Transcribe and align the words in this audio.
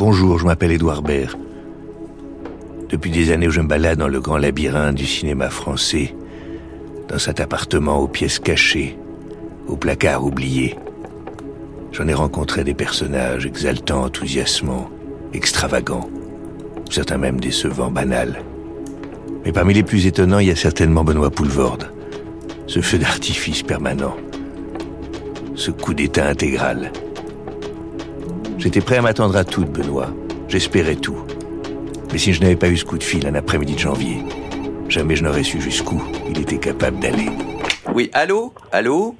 Bonjour, 0.00 0.38
je 0.38 0.46
m'appelle 0.46 0.72
Édouard 0.72 1.02
Baird. 1.02 1.36
Depuis 2.88 3.10
des 3.10 3.32
années, 3.32 3.50
je 3.50 3.60
me 3.60 3.68
balade 3.68 3.98
dans 3.98 4.08
le 4.08 4.18
grand 4.18 4.38
labyrinthe 4.38 4.94
du 4.94 5.04
cinéma 5.04 5.50
français, 5.50 6.16
dans 7.08 7.18
cet 7.18 7.38
appartement 7.38 7.98
aux 7.98 8.08
pièces 8.08 8.38
cachées, 8.38 8.98
aux 9.68 9.76
placards 9.76 10.24
oubliés. 10.24 10.78
J'en 11.92 12.08
ai 12.08 12.14
rencontré 12.14 12.64
des 12.64 12.72
personnages 12.72 13.44
exaltants, 13.44 14.04
enthousiasmants, 14.04 14.88
extravagants, 15.34 16.08
certains 16.88 17.18
même 17.18 17.38
décevants, 17.38 17.90
banals. 17.90 18.42
Mais 19.44 19.52
parmi 19.52 19.74
les 19.74 19.82
plus 19.82 20.06
étonnants, 20.06 20.38
il 20.38 20.48
y 20.48 20.50
a 20.50 20.56
certainement 20.56 21.04
Benoît 21.04 21.30
Poulvorde. 21.30 21.92
Ce 22.68 22.80
feu 22.80 22.96
d'artifice 22.96 23.62
permanent. 23.62 24.16
Ce 25.56 25.70
coup 25.70 25.92
d'état 25.92 26.26
intégral. 26.26 26.90
J'étais 28.60 28.82
prêt 28.82 28.98
à 28.98 29.02
m'attendre 29.02 29.36
à 29.36 29.44
tout 29.44 29.64
de 29.64 29.70
Benoît. 29.70 30.10
J'espérais 30.46 30.96
tout. 30.96 31.16
Mais 32.12 32.18
si 32.18 32.34
je 32.34 32.42
n'avais 32.42 32.56
pas 32.56 32.68
eu 32.68 32.76
ce 32.76 32.84
coup 32.84 32.98
de 32.98 33.02
fil 33.02 33.26
un 33.26 33.34
après-midi 33.34 33.72
de 33.74 33.78
janvier, 33.78 34.18
jamais 34.88 35.16
je 35.16 35.24
n'aurais 35.24 35.44
su 35.44 35.60
jusqu'où 35.62 36.02
il 36.28 36.38
était 36.38 36.58
capable 36.58 36.98
d'aller. 37.00 37.30
Oui, 37.94 38.10
allô? 38.12 38.52
Allô? 38.70 39.14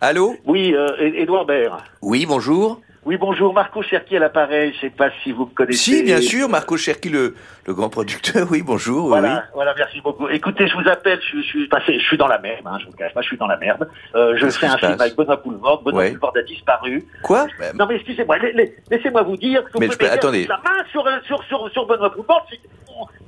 Allô? 0.00 0.34
Oui, 0.44 0.74
euh, 0.74 0.88
Édouard 0.98 1.46
Baird. 1.46 1.78
Oui, 2.02 2.26
bonjour. 2.26 2.80
Oui, 3.06 3.16
bonjour, 3.16 3.54
Marco 3.54 3.82
Cherki 3.82 4.16
à 4.16 4.20
l'appareil, 4.20 4.74
je 4.74 4.80
sais 4.82 4.90
pas 4.90 5.08
si 5.24 5.32
vous 5.32 5.46
me 5.46 5.54
connaissez. 5.54 5.78
Si, 5.78 6.02
bien 6.02 6.20
sûr, 6.20 6.50
Marco 6.50 6.76
Cherki, 6.76 7.08
le, 7.08 7.34
le 7.66 7.72
grand 7.72 7.88
producteur, 7.88 8.46
oui, 8.50 8.60
bonjour. 8.60 9.08
Voilà, 9.08 9.28
oui. 9.36 9.50
voilà, 9.54 9.74
merci 9.74 10.02
beaucoup. 10.02 10.28
Écoutez, 10.28 10.68
je 10.68 10.74
vous 10.76 10.86
appelle, 10.86 11.18
je, 11.32 11.38
je, 11.38 11.42
suis 11.46 11.68
passé, 11.68 11.98
je 11.98 12.04
suis 12.04 12.18
dans 12.18 12.26
la 12.26 12.38
merde, 12.38 12.60
hein, 12.66 12.76
je 12.78 12.84
vous 12.84 12.92
le 12.92 12.98
cache 12.98 13.14
pas, 13.14 13.22
je 13.22 13.28
suis 13.28 13.38
dans 13.38 13.46
la 13.46 13.56
merde. 13.56 13.88
Euh, 14.14 14.36
je 14.36 14.46
fais 14.50 14.66
un 14.66 14.76
film 14.76 15.00
avec 15.00 15.16
Benoît 15.16 15.42
Poulvord, 15.42 15.82
Benoît 15.82 16.02
Ouais. 16.02 16.14
A 16.36 16.42
disparu. 16.42 17.06
Quoi 17.22 17.46
Non 17.74 17.86
mais 17.86 17.96
excusez-moi, 17.96 18.36
la- 18.36 18.52
la- 18.52 18.68
laissez-moi 18.90 19.22
vous 19.22 19.36
dire 19.38 19.62
Mais 19.78 19.88
je 19.90 19.96
peux- 19.96 20.10
attendez. 20.10 20.46
la 20.46 20.58
main 20.58 20.84
sur, 20.92 21.06
euh, 21.06 21.16
sur, 21.26 21.42
sur, 21.44 21.70
sur 21.70 21.86
Benoît 21.86 22.14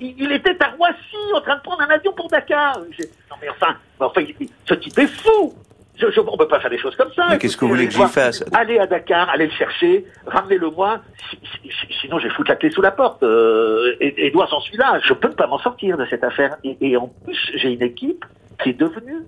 il, 0.01 0.15
il 0.19 0.33
était 0.33 0.57
à 0.63 0.69
Roissy 0.77 1.17
en 1.35 1.41
train 1.41 1.57
de 1.57 1.63
prendre 1.63 1.81
un 1.81 1.89
avion 1.89 2.13
pour 2.13 2.29
Dakar. 2.29 2.79
Non 2.79 3.37
mais 3.41 3.49
enfin, 3.49 3.75
enfin 3.99 4.21
ce 4.67 4.75
type 4.75 4.99
est 4.99 5.07
fou 5.07 5.55
je, 5.99 6.11
je, 6.11 6.21
on 6.21 6.37
peut 6.37 6.49
pas 6.49 6.61
faire 6.61 6.71
des 6.71 6.79
choses 6.79 6.97
comme 6.97 7.13
ça. 7.15 7.27
Mais 7.31 7.39
qu'est-ce 7.39 7.57
que 7.57 7.65
vous 7.65 7.71
voulez 7.73 7.87
que 7.87 7.93
j'y 7.95 8.03
fasse? 8.07 8.45
Allez 8.53 8.79
à 8.79 8.87
Dakar, 8.87 9.29
allez 9.31 9.47
le 9.47 9.53
chercher, 9.53 10.05
ramenez-le 10.27 10.71
moi. 10.71 11.01
Si- 11.31 11.39
si- 11.63 11.69
si- 11.71 11.99
sinon, 12.01 12.19
je 12.19 12.29
vais 12.29 12.35
foutre 12.35 12.51
la 12.51 12.57
clé 12.57 12.71
sous 12.71 12.83
la 12.83 12.91
porte. 12.91 13.23
Euh, 13.23 13.95
et, 14.01 14.27
Edouard, 14.27 14.49
j'en 14.51 14.61
suis 14.61 14.77
là. 14.77 14.99
Je 15.05 15.13
peux 15.15 15.31
pas 15.31 15.47
m'en 15.47 15.59
sortir 15.59 15.97
de 15.99 16.07
cette 16.11 16.25
affaire. 16.25 16.57
Et, 16.65 16.77
et 16.81 16.97
en 16.97 17.09
plus, 17.25 17.39
j'ai 17.57 17.73
une 17.73 17.83
équipe 17.83 18.25
qui 18.63 18.71
est 18.71 18.79
devenue 18.79 19.19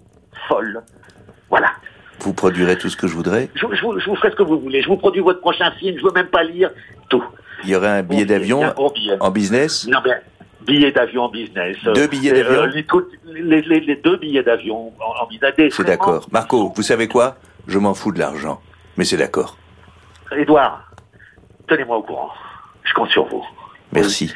folle. 0.49 0.83
Voilà. 1.51 1.71
Vous 2.21 2.33
produirez 2.33 2.79
tout 2.79 2.89
ce 2.89 2.97
que 2.97 3.07
je 3.07 3.15
voudrais 3.15 3.49
Je, 3.55 3.67
je 3.73 3.83
vous, 3.83 3.99
je 4.01 4.07
vous 4.09 4.17
ferai 4.17 4.31
ce 4.31 4.37
que 4.37 4.43
vous 4.43 4.59
voulez. 4.59 4.83
Je 4.83 4.89
vous 4.89 4.97
produis 4.97 5.21
votre 5.21 5.41
prochain 5.41 5.71
film. 5.73 5.99
Je 5.99 6.05
veux 6.05 6.13
même 6.13 6.29
pas 6.29 6.43
lire 6.45 6.71
tout. 7.09 7.25
Il 7.65 7.71
y 7.71 7.77
aurait 7.77 7.89
un 7.89 8.03
billet 8.03 8.25
d'avion 8.25 8.63
en 9.21 9.31
business? 9.31 9.87
Non, 9.89 9.99
mais 10.05 10.13
billet 10.65 10.93
d'avion 10.93 11.25
en 11.25 11.29
business. 11.29 11.77
Deux 11.95 12.07
billets 12.07 12.33
Euh, 12.33 12.43
d'avion 12.43 12.63
euh, 12.63 12.67
les, 12.67 12.85
co- 12.85 13.09
les, 13.27 13.63
les- 13.63 13.81
les 13.81 13.97
deux 13.97 14.17
billets 14.17 14.43
d'avion 14.43 14.93
en, 15.01 15.23
en 15.23 15.27
business. 15.27 15.73
C'est 15.77 15.85
d'accord. 15.85 16.27
Marco, 16.33 16.73
vous 16.75 16.83
savez 16.83 17.09
quoi? 17.09 17.37
Je 17.67 17.79
m'en 17.79 17.95
fous 17.95 18.13
de 18.13 18.19
l'argent. 18.19 18.61
Mais 18.97 19.05
c'est 19.05 19.17
d'accord. 19.17 19.57
Edouard, 20.37 20.91
tenez-moi 21.69 21.97
au 21.99 22.03
courant. 22.03 22.31
Je 22.85 22.93
compte 22.95 23.11
sur 23.11 23.27
vous. 23.27 23.45
Merci. 23.93 24.33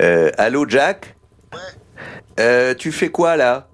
Euh, 0.00 0.30
allô, 0.38 0.68
Jack? 0.68 1.16
Euh, 2.38 2.74
Tu 2.74 2.92
fais 2.92 3.08
quoi, 3.10 3.36
là? 3.36 3.68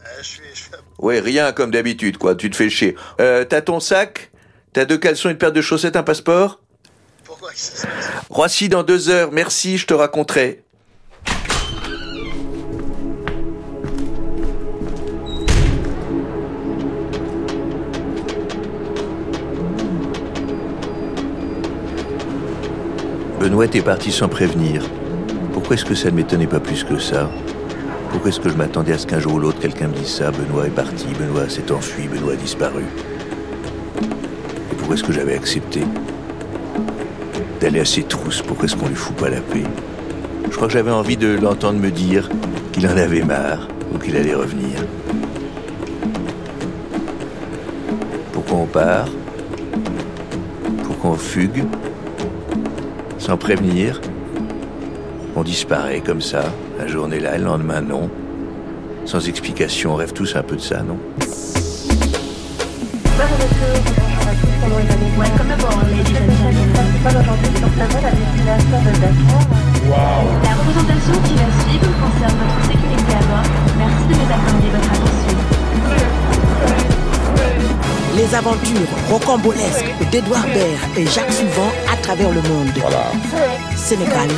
Euh, 0.00 0.06
je 0.20 0.26
suis, 0.26 0.42
je 0.54 0.62
fais- 0.64 0.76
Ouais, 0.98 1.20
rien 1.20 1.52
comme 1.52 1.70
d'habitude, 1.70 2.18
quoi. 2.18 2.34
Tu 2.34 2.50
te 2.50 2.56
fais 2.56 2.68
chier. 2.70 2.96
Euh, 3.20 3.44
T'as 3.44 3.60
ton 3.60 3.78
sac? 3.78 4.32
T'as 4.72 4.84
deux 4.84 4.98
caleçons, 4.98 5.30
une 5.30 5.38
paire 5.38 5.52
de 5.52 5.60
chaussettes, 5.60 5.96
un 5.96 6.02
passeport? 6.02 6.60
Pourquoi 7.28 7.50
Roissy 8.30 8.70
dans 8.70 8.82
deux 8.82 9.10
heures. 9.10 9.32
Merci, 9.32 9.76
je 9.76 9.84
te 9.84 9.92
raconterai. 9.92 10.62
Benoît 23.38 23.66
était 23.66 23.82
parti 23.82 24.10
sans 24.10 24.28
prévenir. 24.28 24.82
Pourquoi 25.52 25.76
est-ce 25.76 25.84
que 25.84 25.94
ça 25.94 26.10
ne 26.10 26.16
m'étonnait 26.16 26.46
pas 26.46 26.60
plus 26.60 26.82
que 26.82 26.98
ça? 26.98 27.30
Pourquoi 28.10 28.30
est-ce 28.30 28.40
que 28.40 28.48
je 28.48 28.54
m'attendais 28.54 28.94
à 28.94 28.98
ce 28.98 29.06
qu'un 29.06 29.20
jour 29.20 29.34
ou 29.34 29.38
l'autre 29.38 29.60
quelqu'un 29.60 29.88
me 29.88 29.94
dise 29.94 30.08
ça? 30.08 30.30
Benoît 30.30 30.66
est 30.66 30.70
parti, 30.70 31.08
Benoît 31.08 31.50
s'est 31.50 31.70
enfui, 31.70 32.08
Benoît 32.08 32.32
a 32.32 32.36
disparu. 32.36 32.84
Et 34.72 34.74
pourquoi 34.76 34.94
est-ce 34.96 35.04
que 35.04 35.12
j'avais 35.12 35.34
accepté? 35.34 35.82
D'aller 37.60 37.80
à 37.80 37.84
ses 37.84 38.02
trousses 38.02 38.42
Pourquoi 38.42 38.66
est-ce 38.66 38.76
qu'on 38.76 38.88
lui 38.88 38.94
fout 38.94 39.16
pas 39.16 39.28
la 39.28 39.40
paix? 39.40 39.64
Je 40.50 40.56
crois 40.56 40.68
que 40.68 40.72
j'avais 40.72 40.90
envie 40.90 41.16
de 41.16 41.38
l'entendre 41.40 41.78
me 41.78 41.90
dire 41.90 42.28
qu'il 42.72 42.86
en 42.86 42.96
avait 42.96 43.22
marre 43.22 43.68
ou 43.94 43.98
qu'il 43.98 44.16
allait 44.16 44.34
revenir. 44.34 44.84
Pourquoi 48.32 48.58
on 48.58 48.66
part 48.66 49.08
Pourquoi 50.84 51.10
on 51.10 51.16
fugue 51.16 51.64
sans 53.28 53.36
prévenir. 53.36 54.00
On 55.36 55.42
disparaît 55.42 56.00
comme 56.00 56.22
ça, 56.22 56.44
la 56.78 56.86
journée 56.86 57.20
là, 57.20 57.36
le 57.36 57.44
lendemain 57.44 57.82
non. 57.82 58.08
Sans 59.04 59.28
explication, 59.28 59.92
on 59.92 59.96
rêve 59.96 60.14
tous 60.14 60.34
un 60.34 60.42
peu 60.42 60.56
de 60.56 60.62
ça, 60.62 60.82
non? 60.82 60.98
Welcome 64.60 65.50
aboard, 65.52 65.86
ladies 65.88 66.16
and 66.16 66.26
gentlemen. 66.36 66.68
La 67.04 67.10
représentation 70.54 71.14
qui 71.22 71.34
va 71.34 71.48
suivre 71.62 71.88
concerne 72.02 72.36
votre 72.38 72.60
sécurité 72.66 73.12
à 73.14 73.22
bord. 73.22 73.48
Merci 73.78 74.02
de 74.08 74.14
nous 74.14 74.30
accorder 74.34 74.70
votre 74.74 74.90
attention. 74.92 75.36
Les 78.16 78.34
aventures 78.34 78.90
rocambolesques 79.08 79.94
d'Edouard 80.10 80.46
Baird 80.46 80.90
et 80.96 81.06
Jacques 81.06 81.32
Souvent 81.32 81.70
à 81.92 81.96
travers 82.02 82.30
le 82.30 82.42
monde. 82.42 82.72
Sénégal. 83.76 84.28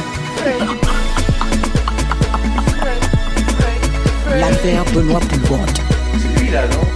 L'affaire 4.39 4.85
Benoît 4.93 5.21
Poulvord. 5.21 5.67
C'est 6.19 6.41
lui, 6.41 6.51
là, 6.51 6.63
non? 6.67 6.90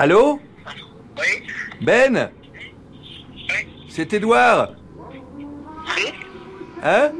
Allô 0.00 0.38
Oui 1.18 1.42
Ben 1.80 2.30
Oui 3.34 3.66
C'est 3.88 4.12
Edouard 4.12 4.74
Hein 6.84 7.10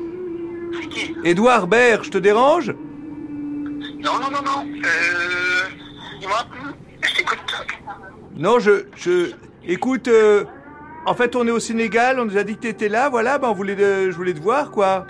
C'est 0.80 0.88
qui 0.88 1.16
Edouard 1.24 1.66
Baird, 1.66 2.04
je 2.04 2.10
te 2.10 2.18
dérange 2.18 2.68
Non, 2.70 4.12
non, 4.20 4.30
non, 4.30 4.42
non. 4.44 4.64
Euh... 4.84 5.68
Dis-moi. 6.20 6.46
Je 7.02 7.14
t'écoute. 7.16 7.38
Non, 8.36 8.60
je... 8.60 8.84
je... 8.94 9.32
Écoute, 9.64 10.06
euh, 10.06 10.44
en 11.04 11.14
fait, 11.14 11.34
on 11.34 11.44
est 11.48 11.50
au 11.50 11.58
Sénégal, 11.58 12.20
on 12.20 12.26
nous 12.26 12.36
a 12.38 12.44
dit 12.44 12.54
que 12.54 12.60
t'étais 12.60 12.88
là, 12.88 13.08
voilà, 13.08 13.38
ben 13.38 13.48
on 13.48 13.54
voulait 13.54 13.74
de- 13.74 14.12
je 14.12 14.16
voulais 14.16 14.34
te 14.34 14.40
voir, 14.40 14.70
quoi. 14.70 15.04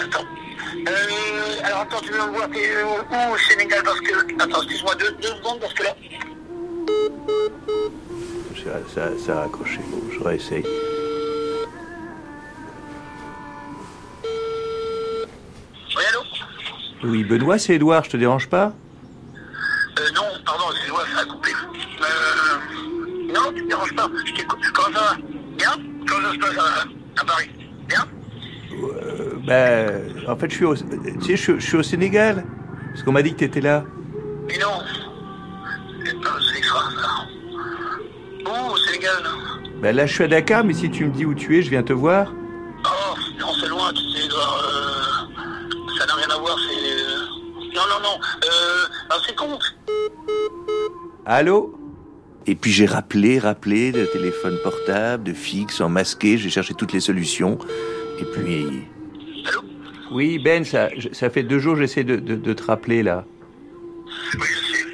Attends. 0.00 0.24
Euh... 0.88 1.11
Attends, 1.82 2.00
tu 2.00 2.12
veux 2.12 2.18
voir 2.18 2.48
euh, 2.54 2.84
où 3.10 3.34
au 3.34 3.38
Sénégal 3.38 3.82
Parce 3.82 3.98
que... 4.00 4.14
Attends, 4.40 4.62
excuse-moi 4.62 4.94
deux, 4.94 5.10
deux 5.20 5.34
secondes, 5.34 5.58
parce 5.58 5.74
que 5.74 5.82
là... 5.82 5.96
ça, 8.94 9.18
ça, 9.18 9.38
a 9.38 9.40
raccroché. 9.42 9.80
Bon, 9.88 10.00
je 10.12 10.22
réessaye. 10.22 10.64
Oui, 15.96 16.02
allô? 16.08 16.20
Oui, 17.02 17.24
Benoît, 17.24 17.58
c'est 17.58 17.74
Edouard, 17.74 18.04
je 18.04 18.10
te 18.10 18.16
dérange 18.16 18.48
pas? 18.48 18.72
Euh, 19.98 20.10
non, 20.14 20.22
pardon, 20.46 20.66
excuse-moi, 20.70 21.02
ça 21.12 21.22
a 21.22 21.24
coupé. 21.24 21.50
Euh... 21.50 23.32
Non, 23.32 23.52
tu 23.52 23.64
me 23.64 23.68
déranges 23.68 23.94
pas. 23.96 24.08
Je 24.24 24.32
t'écoute. 24.32 24.60
Comment 24.72 24.96
ça 24.96 25.04
va? 25.04 25.16
Bien? 25.56 25.72
Comment 26.06 26.28
ça 26.28 26.34
se 26.34 26.38
passe 26.38 26.58
à, 26.58 27.20
à 27.20 27.24
Paris? 27.24 27.50
Bien? 27.88 28.06
Euh, 29.48 30.08
Ben, 30.24 30.28
en 30.30 30.36
fait, 30.36 30.50
je 30.50 30.54
suis 30.56 30.64
au, 30.64 30.74
tu 30.76 30.82
sais, 30.82 31.36
je, 31.36 31.42
suis- 31.42 31.54
je 31.60 31.66
suis 31.66 31.76
au 31.76 31.82
Sénégal. 31.82 32.44
Parce 32.92 33.02
qu'on 33.04 33.12
m'a 33.12 33.22
dit 33.22 33.32
que 33.32 33.38
t'étais 33.38 33.60
là. 33.60 33.84
Mais 34.46 34.58
non. 34.58 34.82
C'est 36.04 36.64
ça. 36.64 36.84
Où 38.44 38.72
au 38.72 38.76
Sénégal 38.76 39.22
Ben 39.80 39.96
là, 39.96 40.06
je 40.06 40.12
suis 40.14 40.24
à 40.24 40.28
Dakar, 40.28 40.64
mais 40.64 40.74
si 40.74 40.90
tu 40.90 41.04
me 41.06 41.10
dis 41.10 41.24
où 41.24 41.34
tu 41.34 41.58
es, 41.58 41.62
je 41.62 41.70
viens 41.70 41.82
te 41.82 41.92
voir. 41.92 42.32
Oh, 42.84 43.14
non, 43.40 43.46
c'est 43.60 43.68
loin, 43.68 43.90
tu 43.92 44.00
sais, 44.18 44.26
Edouard. 44.26 44.62
euh, 44.64 45.88
ça 45.98 46.06
n'a 46.06 46.14
rien 46.14 46.28
à 46.30 46.38
voir, 46.38 46.56
c'est... 46.58 46.74
euh, 46.74 47.18
Non, 47.74 47.82
non, 47.88 48.00
non. 48.02 48.20
Euh, 48.44 48.86
ah, 49.10 49.16
c'est 49.26 49.34
con. 49.36 49.58
Allô? 51.24 51.78
Et 52.46 52.56
puis 52.56 52.72
j'ai 52.72 52.86
rappelé, 52.86 53.38
rappelé 53.38 53.92
de 53.92 54.04
téléphone 54.06 54.58
portable, 54.64 55.22
de 55.22 55.32
fixe, 55.32 55.80
en 55.80 55.88
masqué, 55.88 56.36
j'ai 56.38 56.50
cherché 56.50 56.74
toutes 56.74 56.92
les 56.92 56.98
solutions. 57.00 57.56
Et 58.20 58.24
puis, 58.24 58.82
Oui, 60.12 60.38
Ben, 60.38 60.64
ça, 60.64 60.88
ça 61.12 61.30
fait 61.30 61.42
deux 61.42 61.58
jours 61.58 61.74
que 61.74 61.80
j'essaie 61.80 62.04
de, 62.04 62.16
de- 62.16 62.36
de 62.36 62.52
te 62.52 62.62
rappeler, 62.64 63.02
là. 63.02 63.24
Oui, 64.34 64.40
je 64.46 64.76
sais. 64.76 64.84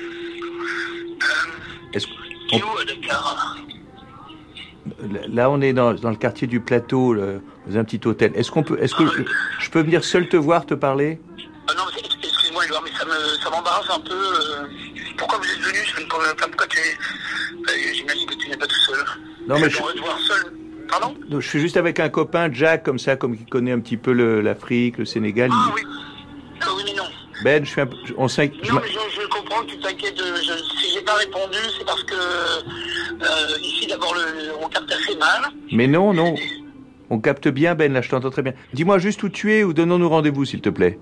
Est-ce 1.95 2.07
où, 2.07 2.11
que- 5.01 5.35
là, 5.37 5.51
on 5.51 5.61
est 5.61 5.73
dans, 5.73 5.95
dans 5.95 6.11
le 6.11 6.17
quartier 6.17 6.47
du 6.47 6.61
plateau, 6.61 7.13
le- 7.15 7.41
dans 7.67 7.79
un 7.79 7.85
petit 7.85 8.01
hôtel. 8.07 8.33
Est-ce 8.35 8.51
qu'on 8.51 8.63
peut, 8.63 8.79
est-ce 8.81 8.95
que 8.95 9.07
je, 9.07 9.23
je 9.61 9.71
peux 9.71 9.81
venir 9.83 10.05
seul 10.05 10.29
te 10.29 10.37
voir, 10.37 10.67
te 10.67 10.75
parler? 10.75 11.21
Ah 11.69 11.75
non, 11.77 11.85
excuse-moi, 12.23 12.65
Edouard, 12.65 12.83
mais 12.85 12.91
ça 12.99 13.05
me, 13.05 13.13
ça 13.43 13.51
m'embarrasse 13.51 13.91
un 13.91 14.01
peu. 14.01 14.15
euh, 14.15 14.67
Pourquoi 15.17 15.39
vous 15.39 15.45
êtes 15.45 15.61
venu? 15.61 15.79
Je 15.97 16.01
ne 16.03 16.09
comprends 16.09 16.35
pas 16.39 16.47
pourquoi 16.47 16.67
tu 16.69 16.79
es... 16.79 16.91
Euh, 16.91 17.73
J'imagine 17.95 18.27
que 18.27 18.35
tu 18.35 18.49
n'es 18.49 18.57
pas 18.57 18.67
tout 18.67 18.81
seul. 18.87 19.05
Non, 19.47 19.59
mais 19.59 19.69
je- 19.69 19.77
te 19.79 19.99
voir 20.01 20.19
seul. 20.21 20.53
Pardon 20.89 21.15
Donc, 21.29 21.41
Je 21.41 21.49
suis 21.49 21.61
juste 21.61 21.77
avec 21.77 22.01
un 22.01 22.09
copain, 22.09 22.49
Jack, 22.53 22.83
comme 22.83 22.99
ça, 22.99 23.17
comme 23.17 23.37
qui 23.37 23.45
connaît 23.45 23.73
un 23.73 23.81
petit 23.81 23.97
peu 23.97 24.13
l'Afrique, 24.41 24.99
le 24.99 25.05
Sénégal. 25.05 25.51
Ah 25.53 25.67
Il- 25.69 25.75
oui. 25.75 25.81
Ah 26.63 26.67
oui, 26.77 26.83
mais 26.87 26.95
non. 26.95 27.05
Ben, 27.45 27.65
je 27.65 27.71
suis 27.71 27.81
un 27.81 27.89
on 28.17 28.27
je 28.29 28.41
Non, 28.43 28.75
m'a- 28.75 28.81
mais 28.81 28.89
je, 28.89 29.21
je 29.23 29.27
comprends 29.29 29.61
que 29.63 29.71
tu 29.71 29.79
t'inquiètes. 29.79 30.21
euh, 30.21 30.37
je- 30.37 30.79
Si 30.81 30.95
j'ai 30.95 31.03
pas 31.03 31.15
répondu, 31.15 31.59
c'est 31.79 31.85
parce 31.85 32.03
que 32.03 32.15
euh, 32.15 33.59
ici, 33.63 33.87
d'abord, 33.87 34.15
le, 34.15 34.53
on 34.65 34.69
capte 34.69 34.91
assez 34.91 35.17
mal. 35.17 35.43
Mais 35.73 35.87
non, 35.87 36.13
non. 36.13 36.35
On 37.11 37.19
capte 37.21 37.49
bien, 37.49 37.75
Ben, 37.75 37.93
là, 37.93 38.03
je 38.03 38.09
t'entends 38.11 38.31
très 38.31 38.43
bien. 38.43 38.53
Dis-moi 38.75 38.99
juste 38.99 39.23
où 39.23 39.29
tu 39.29 39.53
es 39.55 39.63
ou 39.65 39.73
donnons-nous 39.73 40.09
rendez-vous, 40.09 40.45
s'il 40.45 40.61
te 40.61 40.69
plaît. 40.69 40.99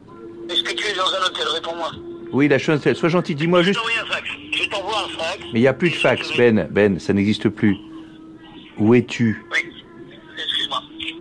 Est-ce 0.51 0.63
que 0.63 0.73
tu 0.75 0.87
es 0.87 0.95
dans 0.95 1.03
un 1.05 1.27
hôtel? 1.27 1.47
Réponds-moi. 1.55 1.91
Oui, 2.33 2.49
la 2.49 2.59
chose, 2.59 2.81
sois 2.95 3.09
gentil, 3.09 3.35
dis-moi 3.35 3.63
juste. 3.63 3.79
t'envoie 3.81 3.93
un 4.03 4.07
fax. 4.13 4.29
Je 4.53 4.69
t'envoie 4.69 4.99
un 4.99 5.09
fax. 5.19 5.39
Mais 5.53 5.59
il 5.59 5.63
n'y 5.63 5.69
a 5.69 5.73
plus 5.73 5.91
de 5.91 5.95
fax, 5.95 6.37
Ben. 6.37 6.69
Ben, 6.71 6.99
ça 7.01 7.13
n'existe 7.13 7.49
plus. 7.49 7.77
Où 8.79 8.95
es-tu? 8.95 9.43
Oui. 9.53 9.66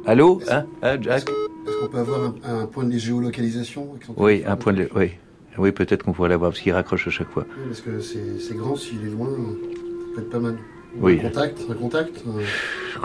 Allô 0.08 0.42
Hein 0.50 0.66
Hein, 0.82 0.98
Jack 1.02 1.30
Est-ce 1.68 1.78
qu'on 1.80 1.88
peut 1.88 1.98
avoir 2.00 2.22
un, 2.46 2.60
un 2.62 2.66
point 2.68 2.84
de 2.86 2.98
géolocalisation 2.98 3.90
Oui, 4.18 4.44
un 4.46 4.56
point 4.56 4.74
de... 4.74 4.88
Oui. 4.96 5.12
Oui, 5.58 5.72
peut-être 5.72 6.04
qu'on 6.04 6.12
pourrait 6.12 6.30
l'avoir, 6.30 6.52
parce 6.52 6.62
qu'il 6.62 6.74
raccroche 6.74 7.08
à 7.08 7.12
chaque 7.12 7.30
fois. 7.32 7.46
Oui, 7.58 7.64
Parce 7.70 7.82
que 7.82 8.00
c'est 8.02 8.56
grand, 8.58 8.76
s'il 8.76 9.06
est 9.06 9.10
loin, 9.10 9.30
ça 9.30 10.16
peut 10.16 10.22
être 10.22 10.30
pas 10.30 10.40
mal. 10.40 10.58
Ou 10.98 11.06
Oui. 11.06 11.20
Un 11.20 11.30
contact, 11.30 11.60
un 11.70 11.74
contact. 11.74 12.24
euh, 12.28 12.42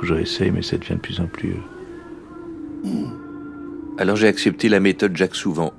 Je 0.02 0.06
je 0.06 0.14
réessaye, 0.14 0.50
mais 0.50 0.62
ça 0.62 0.76
devient 0.76 0.94
de 0.94 1.00
plus 1.00 1.20
en 1.20 1.26
plus... 1.26 1.54
euh. 2.84 2.88
alors 3.98 4.16
j'ai 4.16 4.26
accepté 4.28 4.68
la 4.68 4.80
méthode 4.80 5.16
Jacques 5.16 5.36
Souvent. 5.36 5.72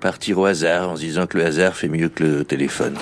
Partir 0.00 0.38
au 0.38 0.44
hasard 0.46 0.90
en 0.90 0.96
se 0.96 1.00
disant 1.02 1.26
que 1.26 1.38
le 1.38 1.44
hasard 1.44 1.74
fait 1.76 1.88
mieux 1.88 2.08
que 2.08 2.22
le 2.24 2.44
téléphone. 2.44 2.94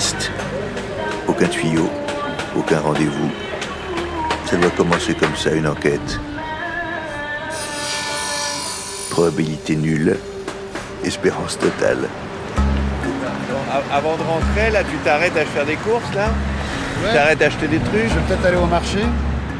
Piste, 0.00 0.32
aucun 1.28 1.46
tuyau, 1.46 1.90
aucun 2.56 2.80
rendez-vous. 2.80 3.30
Ça 4.46 4.56
doit 4.56 4.70
commencer 4.70 5.12
comme 5.12 5.36
ça, 5.36 5.52
une 5.52 5.66
enquête. 5.66 6.18
Probabilité 9.10 9.76
nulle, 9.76 10.16
espérance 11.04 11.58
totale. 11.58 12.08
Avant 13.92 14.16
de 14.16 14.22
rentrer, 14.22 14.70
là, 14.72 14.82
tu 14.84 14.96
t'arrêtes 15.04 15.36
à 15.36 15.44
faire 15.44 15.66
des 15.66 15.76
courses, 15.76 16.14
là 16.14 16.30
Tu 17.04 17.12
t'arrêtes 17.12 17.42
à 17.42 17.46
acheter 17.46 17.68
des 17.68 17.78
trucs 17.78 18.08
Je 18.08 18.14
vais 18.14 18.26
peut-être 18.26 18.46
aller 18.46 18.56
au 18.56 18.64
marché. 18.64 19.00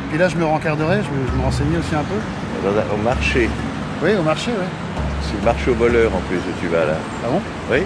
Puis 0.08 0.18
là, 0.18 0.30
je 0.30 0.36
me 0.36 0.46
rencarderai, 0.46 0.96
je 1.02 1.10
me, 1.10 1.26
je 1.30 1.36
me 1.36 1.42
renseignais 1.42 1.76
aussi 1.76 1.94
un 1.94 2.04
peu. 2.04 2.94
Au 2.94 2.96
marché. 2.96 3.50
Oui, 4.02 4.12
au 4.18 4.22
marché, 4.22 4.52
oui. 4.58 4.66
C'est 5.22 5.38
le 5.38 5.44
marché 5.44 5.70
au 5.70 5.74
voleur, 5.74 6.10
en 6.14 6.20
plus, 6.20 6.38
où 6.38 6.60
tu 6.62 6.68
vas, 6.68 6.86
là. 6.86 6.96
Ah 7.26 7.28
bon? 7.30 7.42
Oui 7.70 7.84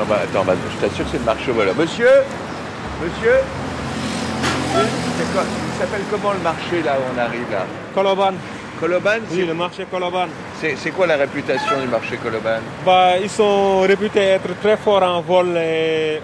On 0.00 0.04
va- 0.04 0.16
Attends, 0.22 0.42
va- 0.42 0.54
je 0.54 0.86
t'assure 0.86 1.04
que 1.04 1.10
c'est 1.12 1.18
le 1.18 1.24
marché 1.24 1.50
au 1.50 1.54
voleur. 1.54 1.74
Monsieur 1.76 2.08
Monsieur 3.02 3.40
quoi- 5.32 5.42
Il 5.44 5.78
s'appelle 5.80 6.02
comment 6.10 6.32
le 6.32 6.38
marché 6.40 6.82
là 6.84 6.92
où 6.98 7.02
on 7.14 7.18
arrive 7.18 7.50
là? 7.50 7.64
Koloban, 7.94 8.32
Koloban 8.80 9.18
oui, 9.30 9.44
le 9.46 9.54
marché 9.54 9.86
Koloban. 9.90 10.26
c'est, 10.60 10.90
quoi 10.90 11.06
la 11.06 11.16
réputation 11.16 11.80
du 11.80 11.88
marché 11.88 12.16
Koloban 12.16 12.60
Bah, 12.86 13.18
ils 13.22 13.30
sont 13.30 13.80
réputés 13.80 14.20
être 14.20 14.58
très 14.62 14.76
forts 14.76 15.02
en 15.02 15.20
vol, 15.20 15.56
et 15.56 16.20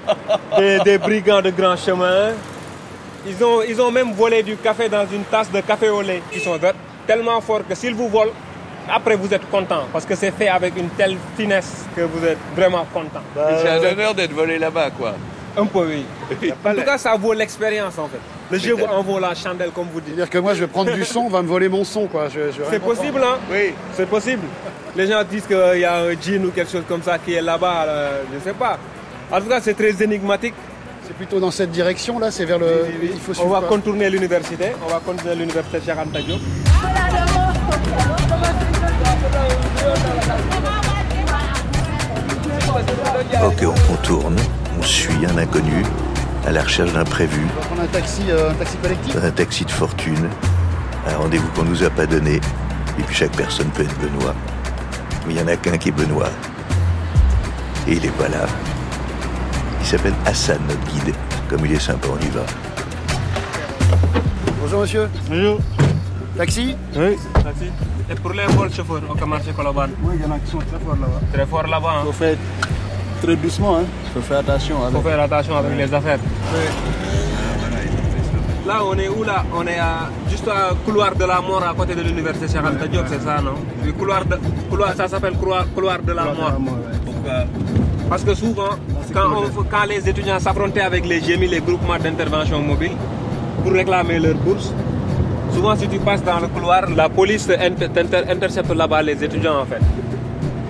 des, 0.56 0.78
des 0.80 0.98
brigands 0.98 1.42
de 1.42 1.50
grand 1.50 1.76
chemin. 1.76 2.30
Ils 3.26 3.42
ont, 3.44 3.62
ils 3.68 3.80
ont 3.80 3.90
même 3.90 4.12
volé 4.12 4.42
du 4.42 4.56
café 4.56 4.88
dans 4.88 5.06
une 5.12 5.24
tasse 5.24 5.50
de 5.50 5.60
café 5.60 5.88
au 5.88 6.00
lait. 6.02 6.22
Ils 6.32 6.40
sont 6.40 6.58
tellement 7.06 7.40
forts 7.40 7.62
que 7.68 7.74
s'ils 7.74 7.94
vous 7.94 8.08
volent, 8.08 8.32
après 8.88 9.16
vous 9.16 9.32
êtes 9.32 9.48
content 9.50 9.84
parce 9.92 10.04
que 10.04 10.14
c'est 10.14 10.30
fait 10.30 10.48
avec 10.48 10.76
une 10.76 10.88
telle 10.90 11.16
finesse 11.36 11.84
que 11.94 12.02
vous 12.02 12.24
êtes 12.24 12.38
vraiment 12.54 12.86
content. 12.92 13.22
C'est 13.34 13.68
un 13.68 13.92
honneur 13.92 14.14
d'être 14.14 14.32
volé 14.32 14.58
là-bas 14.58 14.90
quoi. 14.90 15.14
Un 15.56 15.66
peu, 15.66 15.86
oui. 15.86 16.04
En 16.64 16.74
tout 16.74 16.82
cas, 16.82 16.98
ça 16.98 17.16
vaut 17.16 17.32
l'expérience 17.32 17.98
en 17.98 18.06
fait. 18.06 18.20
Le 18.50 18.58
jeu 18.58 18.76
en 18.88 19.02
vaut 19.02 19.18
la 19.18 19.34
chandelle, 19.34 19.70
comme 19.70 19.88
vous 19.92 20.00
dites. 20.00 20.14
C'est-à-dire 20.14 20.30
que 20.30 20.38
moi, 20.38 20.54
je 20.54 20.60
vais 20.60 20.66
prendre 20.68 20.92
du 20.92 21.04
son, 21.04 21.20
on 21.20 21.28
va 21.28 21.42
me 21.42 21.48
voler 21.48 21.68
mon 21.68 21.84
son, 21.84 22.06
quoi. 22.06 22.28
Je, 22.28 22.52
je 22.52 22.62
C'est 22.70 22.78
possible, 22.78 23.20
hein? 23.22 23.38
Oui. 23.50 23.74
C'est 23.94 24.08
possible. 24.08 24.42
Les 24.96 25.06
gens 25.06 25.22
disent 25.28 25.46
qu'il 25.46 25.80
y 25.80 25.84
a 25.84 25.96
un 25.96 26.12
djinn 26.20 26.46
ou 26.46 26.50
quelque 26.50 26.70
chose 26.70 26.84
comme 26.88 27.02
ça 27.02 27.18
qui 27.18 27.34
est 27.34 27.42
là-bas, 27.42 27.84
euh, 27.88 28.22
je 28.30 28.36
ne 28.36 28.40
sais 28.40 28.52
pas. 28.52 28.78
En 29.32 29.40
tout 29.40 29.48
cas, 29.48 29.60
c'est 29.60 29.74
très 29.74 30.02
énigmatique. 30.02 30.54
C'est 31.06 31.14
plutôt 31.16 31.40
dans 31.40 31.50
cette 31.50 31.70
direction, 31.70 32.18
là, 32.18 32.30
c'est 32.30 32.44
vers 32.44 32.58
le. 32.58 32.86
Il 33.02 33.18
faut 33.18 33.32
On 33.42 33.48
va 33.48 33.60
quoi 33.60 33.68
contourner 33.68 34.08
l'université. 34.10 34.72
On 34.86 34.90
va 34.90 35.00
contourner 35.04 35.34
l'université 35.34 35.80
Cheikh 35.84 35.98
Anta 35.98 36.20
Diop. 36.20 36.40
Ok, 43.44 43.62
on 43.62 43.92
contourne, 43.92 44.36
on 44.78 44.82
suit 44.82 45.24
un 45.26 45.38
inconnu 45.38 45.82
à 46.46 46.50
la 46.52 46.62
recherche 46.62 46.92
d'un 46.92 47.04
prévu, 47.04 47.40
On 47.56 47.60
va 47.60 47.66
prendre 47.66 47.82
un 47.82 47.86
taxi, 47.86 48.22
euh, 48.30 48.50
un 48.50 48.54
taxi 48.54 48.76
collectif? 48.78 49.16
un 49.16 49.30
taxi 49.30 49.64
de 49.64 49.70
fortune, 49.70 50.28
un 51.06 51.16
rendez-vous 51.16 51.48
qu'on 51.48 51.64
nous 51.64 51.82
a 51.82 51.90
pas 51.90 52.06
donné, 52.06 52.36
et 52.98 53.02
puis 53.02 53.14
chaque 53.14 53.32
personne 53.36 53.68
peut 53.68 53.82
être 53.82 53.98
Benoît. 53.98 54.34
Mais 55.26 55.34
il 55.34 55.40
y 55.40 55.42
en 55.42 55.48
a 55.48 55.56
qu'un 55.56 55.76
qui 55.78 55.88
est 55.90 55.92
Benoît. 55.92 56.30
Et 57.86 57.92
il 57.92 58.04
est 58.04 58.16
pas 58.16 58.28
là. 58.28 58.46
Il 59.80 59.86
s'appelle 59.86 60.14
Hassan, 60.26 60.58
notre 60.68 60.92
guide. 60.92 61.14
Comme 61.48 61.64
il 61.64 61.72
est 61.72 61.80
sympa, 61.80 62.08
on 62.12 62.18
y 62.26 62.30
va. 62.30 62.42
Bonjour, 64.60 64.80
monsieur. 64.80 65.08
Bonjour. 65.28 65.58
Taxi? 66.38 66.76
Oui, 66.96 67.16
merci. 67.44 67.66
Et 68.10 68.14
pour 68.14 68.32
les 68.32 68.46
vols 68.56 68.72
chauffeurs 68.72 69.02
au 69.10 69.26
marché 69.26 69.50
Koloban 69.56 69.88
Oui, 70.04 70.14
il 70.18 70.22
y 70.22 70.24
en 70.24 70.30
a 70.34 70.38
qui 70.38 70.50
sont 70.52 70.58
très 70.58 70.78
forts 70.78 70.96
là-bas. 71.00 71.20
Très 71.32 71.46
fort 71.46 71.66
là-bas. 71.66 71.94
Il 72.02 72.06
Faut 72.06 72.12
faire 72.12 72.36
très 73.20 73.34
doucement, 73.36 73.78
hein. 73.78 73.84
Faut 74.14 74.20
faire 74.20 74.38
attention 74.38 74.76
faut 74.92 75.00
faire 75.00 75.20
attention 75.20 75.56
avec 75.56 75.76
les 75.76 75.92
affaires. 75.92 76.20
Là, 78.68 78.76
on 78.84 78.94
est 78.98 79.08
où 79.08 79.24
là? 79.24 79.42
On 79.52 79.66
est 79.66 79.78
à, 79.80 80.10
juste 80.30 80.46
au 80.46 80.74
couloir 80.84 81.12
de 81.16 81.24
la 81.24 81.40
mort 81.40 81.64
à 81.64 81.74
côté 81.74 81.94
de 81.96 82.02
l'université 82.02 82.46
Cheikh 82.46 82.64
Anta 82.64 82.86
Diop, 82.86 83.06
c'est 83.08 83.20
ça, 83.22 83.40
non? 83.40 83.54
Le 83.84 83.92
couloir 83.92 84.24
de, 84.24 84.36
couloir, 84.70 84.94
Ça 84.94 85.08
s'appelle 85.08 85.34
couloir, 85.34 85.66
couloir 85.74 85.98
de 86.00 86.12
la 86.12 86.24
mort. 86.24 86.52
Pourquoi? 87.04 87.44
Parce 88.08 88.22
que 88.22 88.34
souvent, 88.34 88.74
quand, 89.12 89.28
on- 89.36 89.62
quand 89.64 89.84
les 89.88 90.08
étudiants 90.08 90.38
s'affrontaient 90.38 90.82
avec 90.82 91.04
les 91.04 91.20
GMI, 91.20 91.48
les 91.48 91.60
groupements 91.60 91.98
d'intervention 91.98 92.60
mobile, 92.62 92.92
pour 93.62 93.72
réclamer 93.72 94.18
leur 94.20 94.34
bourse, 94.36 94.72
souvent 95.58 95.74
si 95.74 95.88
tu 95.88 95.98
passes 95.98 96.22
dans 96.22 96.38
le 96.38 96.46
couloir, 96.46 96.82
la 96.88 97.08
police 97.08 97.48
inter- 97.50 97.88
inter- 98.02 98.30
intercepte 98.30 98.72
là-bas 98.72 99.02
les 99.02 99.24
étudiants 99.24 99.58
en 99.62 99.66
fait. 99.66 99.80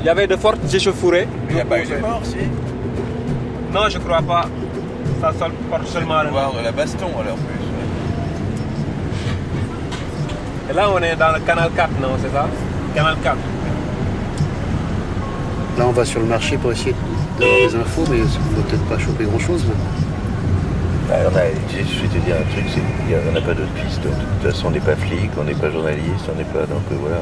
Il 0.01 0.07
y 0.07 0.09
avait 0.09 0.27
de 0.27 0.37
fortes 0.37 0.73
échauffourées. 0.73 1.29
Il 1.51 1.57
n'y 1.57 1.61
a 1.61 1.65
pas 1.67 1.79
eu 1.83 1.85
de 1.87 1.97
mort, 1.99 2.21
si? 2.25 2.37
Non, 3.75 3.87
je 3.91 3.99
crois 3.99 4.23
pas. 4.23 4.45
Ça 5.21 5.31
sol- 5.39 5.53
porte 5.71 5.87
seulement 5.89 6.23
le 6.23 6.31
voir 6.31 6.53
de 6.59 6.65
la 6.65 6.73
baston 6.73 7.09
alors 7.23 7.37
plus. 7.37 7.65
Et 10.71 10.75
là, 10.75 10.89
on 10.95 10.99
est 11.03 11.17
dans 11.17 11.33
le 11.35 11.41
canal 11.41 11.71
4, 11.77 11.91
non, 12.01 12.13
c'est 12.23 12.33
ça? 12.33 12.47
Canal 12.95 13.17
4. 13.23 13.37
Là, 15.79 15.85
on 15.87 15.93
va 15.93 16.05
sur 16.07 16.21
le 16.21 16.27
marché 16.27 16.57
pour 16.57 16.73
essayer 16.73 16.95
d'avoir 17.39 17.59
des 17.69 17.77
infos, 17.77 18.05
mais 18.11 18.21
on 18.23 18.57
va 18.57 18.63
peut-être 18.67 18.85
pas 18.87 18.99
choper 18.99 19.25
grand-chose. 19.25 19.65
Alors, 21.13 21.33
là, 21.33 21.41
je 21.71 22.03
vais 22.03 22.09
te 22.09 22.19
dire 22.25 22.37
un 22.37 22.53
truc, 22.53 22.65
c'est 22.69 22.81
qu'il 22.81 23.07
n'y 23.09 23.15
en 23.15 23.37
a 23.37 23.41
pas 23.41 23.55
d'autres 23.55 23.73
pistes. 23.73 24.03
De 24.03 24.09
toute 24.09 24.53
façon, 24.53 24.67
on 24.69 24.71
n'est 24.71 24.81
pas 24.81 24.95
flic, 24.97 25.31
on 25.41 25.45
n'est 25.45 25.55
pas 25.55 25.71
journaliste, 25.71 26.27
on 26.33 26.37
n'est 26.37 26.45
pas... 26.45 26.61
Donc 26.67 26.83
euh, 26.93 26.97
voilà. 27.01 27.17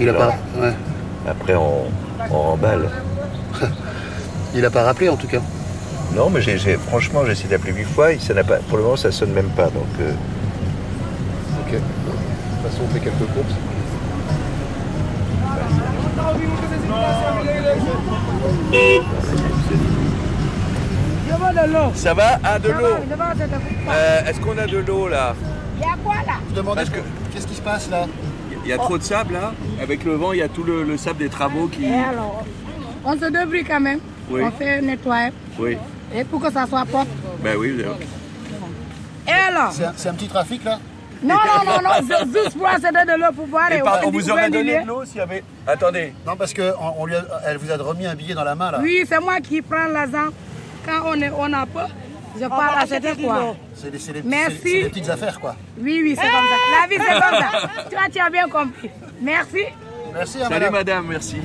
Il 0.00 0.08
a 0.08 0.12
Alors, 0.12 0.32
pas, 0.32 0.60
ouais. 0.60 0.72
Après, 1.28 1.54
on, 1.54 1.84
on 2.30 2.38
remballe. 2.38 2.88
Il 4.54 4.64
a 4.64 4.70
pas 4.70 4.82
rappelé 4.82 5.08
en 5.08 5.16
tout 5.16 5.28
cas. 5.28 5.40
Non, 6.14 6.30
mais 6.30 6.40
j'ai, 6.40 6.56
franchement, 6.76 7.24
j'ai 7.24 7.32
essayé 7.32 7.48
d'appeler 7.48 7.72
huit 7.72 7.84
fois, 7.84 8.12
et 8.12 8.18
ça 8.18 8.34
n'a 8.34 8.42
pas, 8.44 8.56
pour 8.68 8.76
le 8.78 8.82
moment, 8.84 8.96
ça 8.96 9.12
sonne 9.12 9.32
même 9.32 9.50
pas. 9.50 9.66
Donc, 9.66 9.86
euh, 10.00 10.12
Ok. 11.66 11.72
De 11.72 11.78
toute 11.78 12.70
façon, 12.70 12.82
on 12.84 12.92
fait 12.92 13.00
quelques 13.00 13.18
courses. 13.34 13.54
Je 21.38 21.44
veux 21.44 21.66
de 21.68 21.72
l'eau. 21.72 21.92
Ça 21.94 22.14
va? 22.14 22.38
Ah, 22.42 22.58
de 22.58 22.68
Ça 22.68 22.74
va, 22.74 22.80
l'eau. 22.80 22.86
Euh, 23.90 24.24
Est-ce 24.26 24.40
qu'on 24.40 24.56
a 24.58 24.66
de 24.66 24.78
l'eau 24.78 25.08
là? 25.08 25.34
Il 25.76 25.82
y 25.82 25.84
a 25.84 25.96
quoi 26.02 26.14
là? 26.26 26.34
Je 26.50 26.54
demandais 26.54 26.76
Parce 26.84 26.90
que- 26.90 27.00
qu'est-ce 27.32 27.46
qui 27.46 27.54
se 27.54 27.60
passe 27.60 27.90
là? 27.90 28.06
Il 28.64 28.70
y 28.70 28.72
a 28.72 28.78
trop 28.78 28.98
de 28.98 29.02
sable 29.02 29.34
là 29.34 29.52
Avec 29.80 30.02
le 30.04 30.14
vent, 30.14 30.32
il 30.32 30.38
y 30.38 30.42
a 30.42 30.48
tout 30.48 30.64
le, 30.64 30.82
le 30.82 30.96
sable 30.96 31.18
des 31.18 31.28
travaux 31.28 31.68
qui. 31.68 31.84
Et 31.84 31.94
alors 31.94 32.44
On 33.04 33.12
se 33.12 33.26
débrouille 33.30 33.64
quand 33.64 33.80
même. 33.80 34.00
Oui. 34.30 34.42
On 34.42 34.50
fait 34.50 34.80
nettoyer. 34.80 35.30
Oui. 35.58 35.76
Et 36.14 36.24
pour 36.24 36.40
que 36.40 36.50
ça 36.50 36.66
soit 36.66 36.84
propre. 36.84 37.06
Ben 37.42 37.56
oui, 37.56 37.76
Et 39.28 39.32
alors? 39.32 39.70
C'est 39.72 39.84
un, 39.84 39.92
c'est 39.96 40.08
un 40.08 40.14
petit 40.14 40.28
trafic 40.28 40.64
là? 40.64 40.78
Non, 41.22 41.34
non, 41.34 41.64
non, 41.72 41.80
non, 41.82 42.06
ju- 42.06 42.32
juste 42.32 42.58
pour 42.58 42.66
accéder 42.68 43.04
de 43.06 43.18
l'eau 43.18 43.32
pour 43.34 43.46
boire. 43.46 43.70
Et 43.72 43.76
et 43.78 43.80
par- 43.80 44.00
on 44.04 44.10
vous 44.10 44.30
aurait 44.30 44.50
donné 44.50 44.82
de 44.82 44.86
l'eau 44.86 45.04
s'il 45.04 45.16
y 45.16 45.20
avait. 45.20 45.42
Attendez. 45.66 46.12
Non, 46.26 46.36
parce 46.36 46.52
qu'elle 46.52 46.74
vous 47.58 47.70
a 47.72 47.76
remis 47.82 48.06
un 48.06 48.14
billet 48.14 48.34
dans 48.34 48.44
la 48.44 48.54
main 48.54 48.70
là. 48.70 48.78
Oui, 48.82 49.04
c'est 49.08 49.20
moi 49.20 49.40
qui 49.40 49.62
prends 49.62 49.86
l'argent. 49.86 50.30
Quand 50.86 51.02
on, 51.12 51.20
est, 51.20 51.30
on 51.36 51.52
a 51.52 51.66
peur, 51.66 51.88
je 52.40 52.46
pars 52.46 52.78
acheter 52.78 53.14
quoi. 53.22 53.54
C'est 53.74 53.90
des, 53.90 53.98
c'est 53.98 54.12
des- 54.12 54.22
Merci. 54.22 54.56
c'est- 54.62 54.68
c'est 54.68 54.82
des 54.84 54.88
petites 54.90 55.08
affaires 55.10 55.40
quoi. 55.40 55.56
Oui, 55.78 56.00
oui, 56.02 56.16
c'est 56.16 56.22
comme 56.22 56.30
ça. 56.30 56.80
La 56.80 56.86
vie, 56.88 57.02
c'est 57.06 57.20
comme 57.20 57.40
ça. 57.40 57.68
Toi, 57.90 58.00
tu 58.12 58.18
as 58.20 58.30
bien 58.30 58.48
compris. 58.48 58.90
Merci. 59.20 59.62
Merci, 60.14 60.38
Salut 60.38 60.50
madame. 60.50 60.72
madame, 60.72 61.06
merci. 61.08 61.36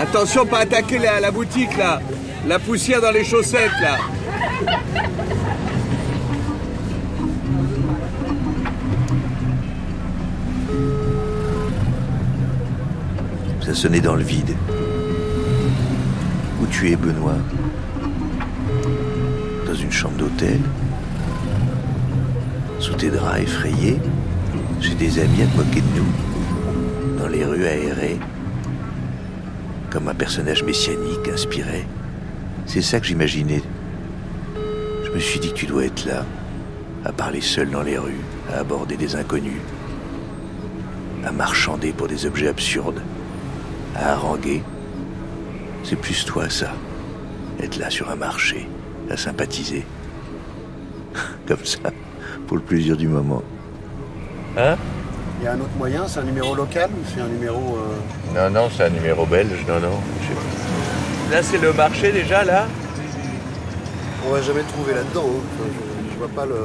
Attention, 0.00 0.44
pas 0.46 0.58
attaquer 0.60 0.98
la, 0.98 1.20
la 1.20 1.30
boutique 1.30 1.76
là. 1.76 2.00
La 2.46 2.58
poussière 2.58 3.00
dans 3.00 3.10
les 3.10 3.24
chaussettes 3.24 3.72
là. 3.80 3.96
Ça 13.62 13.74
sonnait 13.74 14.00
dans 14.00 14.14
le 14.14 14.22
vide. 14.22 14.54
Où 16.60 16.66
tu 16.66 16.90
es, 16.90 16.96
Benoît 16.96 17.36
Dans 19.66 19.74
une 19.74 19.92
chambre 19.92 20.16
d'hôtel. 20.16 20.60
Sous 22.78 22.94
tes 22.94 23.10
draps 23.10 23.40
effrayés 23.40 23.98
Chez 24.80 24.94
des 24.94 25.18
amis 25.18 25.42
à 25.42 25.46
te 25.46 25.56
moquer 25.56 25.80
de 25.80 25.98
nous. 25.98 27.18
Dans 27.18 27.28
les 27.28 27.44
rues 27.44 27.66
aérées. 27.66 28.18
Comme 29.90 30.08
un 30.08 30.14
personnage 30.14 30.62
messianique 30.62 31.28
inspiré. 31.32 31.86
C'est 32.66 32.82
ça 32.82 33.00
que 33.00 33.06
j'imaginais. 33.06 33.62
Je 35.04 35.10
me 35.10 35.18
suis 35.18 35.40
dit 35.40 35.50
que 35.50 35.56
tu 35.56 35.66
dois 35.66 35.84
être 35.84 36.04
là, 36.04 36.24
à 37.04 37.12
parler 37.12 37.40
seul 37.40 37.70
dans 37.70 37.82
les 37.82 37.96
rues, 37.96 38.20
à 38.52 38.58
aborder 38.58 38.96
des 38.96 39.14
inconnus, 39.14 39.60
à 41.24 41.32
marchander 41.32 41.92
pour 41.92 42.08
des 42.08 42.26
objets 42.26 42.48
absurdes. 42.48 43.00
À 43.94 44.12
haranguer. 44.12 44.62
C'est 45.88 45.96
plus 45.96 46.24
toi, 46.24 46.48
ça. 46.50 46.72
Être 47.62 47.76
là 47.78 47.90
sur 47.90 48.10
un 48.10 48.16
marché, 48.16 48.68
à 49.10 49.16
sympathiser. 49.16 49.84
Comme 51.48 51.64
ça, 51.64 51.78
pour 52.46 52.56
le 52.56 52.62
plaisir 52.62 52.96
du 52.96 53.06
moment. 53.08 53.42
Hein? 54.58 54.76
Il 55.40 55.44
y 55.44 55.48
a 55.48 55.52
un 55.52 55.60
autre 55.60 55.76
moyen, 55.78 56.08
c'est 56.08 56.20
un 56.20 56.24
numéro 56.24 56.54
local 56.54 56.90
ou 56.92 57.04
c'est 57.14 57.20
un 57.20 57.28
numéro. 57.28 57.78
euh, 58.34 58.48
Non, 58.50 58.62
non, 58.62 58.68
c'est 58.74 58.84
un 58.84 58.88
numéro 58.90 59.26
belge, 59.26 59.64
non, 59.68 59.78
non. 59.80 60.00
je 60.22 60.26
sais 60.28 60.34
pas. 60.34 61.36
Là, 61.36 61.42
c'est 61.42 61.58
le 61.58 61.72
marché 61.72 62.10
déjà, 62.12 62.42
là? 62.42 62.66
On 64.26 64.32
va 64.32 64.42
jamais 64.42 64.60
le 64.60 64.66
trouver 64.66 64.94
là-dedans. 64.94 65.24
hein. 65.24 65.40
Enfin, 65.54 65.70
je, 65.72 66.12
je 66.12 66.18
vois 66.18 66.28
pas 66.28 66.46
le. 66.46 66.56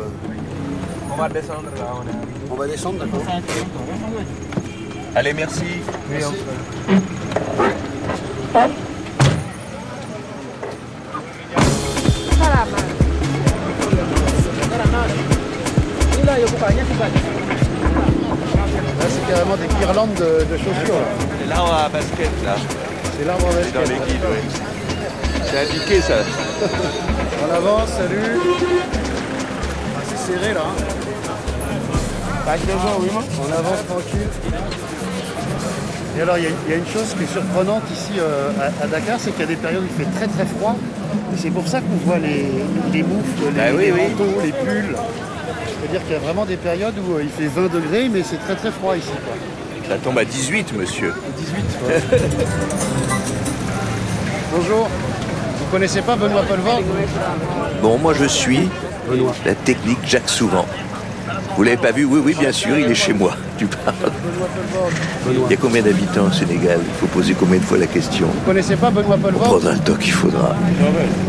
On 1.14 1.16
va 1.16 1.30
descendre 1.30 1.64
là. 1.78 1.94
On 1.96 2.08
est... 2.08 2.52
On 2.52 2.56
va 2.56 2.68
descendre, 2.68 3.00
d'accord 3.00 3.22
Allez, 5.16 5.34
merci. 5.34 5.64
Merci. 6.10 6.34
Là, 16.62 16.68
c'est 19.10 19.26
carrément 19.34 19.56
des 19.58 19.68
guirlandes 19.80 20.14
de, 20.14 20.46
de 20.46 20.58
chaussures. 20.58 20.94
là. 20.94 21.08
C'est 21.42 21.50
l'arbre 21.50 21.74
à 21.74 21.90
basket, 21.90 22.30
là. 22.46 22.56
C'est 23.18 23.26
l'arbre 23.26 23.48
à 23.48 23.52
C'est 23.64 23.74
dans 23.74 23.80
basket. 23.80 24.00
les 24.08 24.14
guides, 24.14 24.26
oui. 24.30 24.38
C'est 25.46 25.60
indiqué, 25.60 26.02
ça. 26.02 26.14
On 27.50 27.56
avance, 27.56 27.90
salut. 27.90 28.38
Ah, 29.96 30.02
c'est 30.08 30.34
serré 30.34 30.54
là. 30.54 30.62
hein. 30.68 30.76
On 33.40 33.52
avance 33.52 33.86
tranquille. 33.88 34.28
Et 36.18 36.22
alors, 36.22 36.38
il 36.38 36.44
y, 36.44 36.48
a- 36.48 36.50
il 36.68 36.72
y 36.72 36.74
a 36.76 36.78
une 36.78 36.88
chose 36.88 37.16
qui 37.18 37.24
est 37.24 37.32
surprenante 37.34 37.84
ici 37.92 38.20
euh, 38.20 38.52
à, 38.60 38.84
à 38.84 38.88
Dakar, 38.88 39.18
c'est 39.20 39.32
qu'il 39.32 39.40
y 39.42 39.44
a 39.44 39.48
des 39.48 39.56
périodes 39.56 39.82
où 39.84 39.88
il 39.98 40.06
fait 40.06 40.12
très 40.12 40.28
très 40.28 40.46
froid. 40.46 40.76
Et 41.34 41.38
c'est 41.38 41.50
pour 41.52 41.68
ça 41.68 41.80
qu'on 41.80 41.96
voit 42.06 42.20
les, 42.20 42.46
les 42.94 43.02
moufles, 43.04 43.46
les, 43.46 43.58
Bah 43.58 43.64
oui, 43.76 43.92
oui. 43.94 44.02
les 44.44 44.52
pulls. 44.52 44.96
C'est-à-dire 45.82 46.04
qu'il 46.04 46.14
y 46.14 46.16
a 46.16 46.20
vraiment 46.20 46.46
des 46.46 46.58
périodes 46.58 46.94
où 47.08 47.16
euh, 47.16 47.24
il 47.24 47.30
fait 47.30 47.48
20 47.48 47.74
degrés, 47.74 48.08
mais 48.08 48.22
c'est 48.24 48.38
très 48.38 48.56
très 48.56 48.70
froid 48.70 48.96
ici. 48.96 49.08
quoi. 49.26 49.34
Ça 49.90 49.98
tombe 49.98 50.18
à 50.20 50.26
18, 50.26 50.74
monsieur. 50.78 51.12
18, 51.38 51.56
ouais. 51.88 52.20
Bonjour. 54.56 54.88
Vous 55.60 55.66
connaissez 55.72 56.02
pas 56.02 56.16
Benoît 56.16 56.44
Polvord 56.44 56.82
Bon, 57.82 57.98
moi 57.98 58.14
je 58.14 58.26
suis 58.26 58.70
la 59.46 59.56
technique 59.56 59.98
Jacques 60.06 60.30
Souvent. 60.30 60.66
Vous 61.58 61.64
l'avez 61.64 61.78
pas 61.78 61.92
vu? 61.92 62.06
Oui, 62.06 62.22
oui, 62.24 62.36
bien 62.40 62.52
sûr, 62.52 62.78
il 62.78 62.86
est 62.90 62.96
chez 62.96 63.14
moi. 63.14 63.36
Tu 63.58 63.66
parles. 63.66 63.96
Benoît. 65.26 65.48
Il 65.50 65.52
y 65.52 65.54
a 65.54 65.58
combien 65.58 65.82
d'habitants 65.82 66.28
au 66.28 66.32
Sénégal? 66.32 66.80
Il 66.86 66.94
faut 67.00 67.08
poser 67.08 67.34
combien 67.34 67.58
de 67.60 67.64
fois 67.64 67.78
la 67.80 67.88
question? 67.88 68.28
Vous 68.28 68.46
connaissez 68.46 68.76
pas 68.76 68.92
Benoît 68.92 69.16
On 69.18 69.22
Polvord 69.22 69.44
prendra 69.44 69.72
le 69.74 69.80
temps 69.80 69.96
qu'il 69.96 70.14
faudra. 70.14 70.56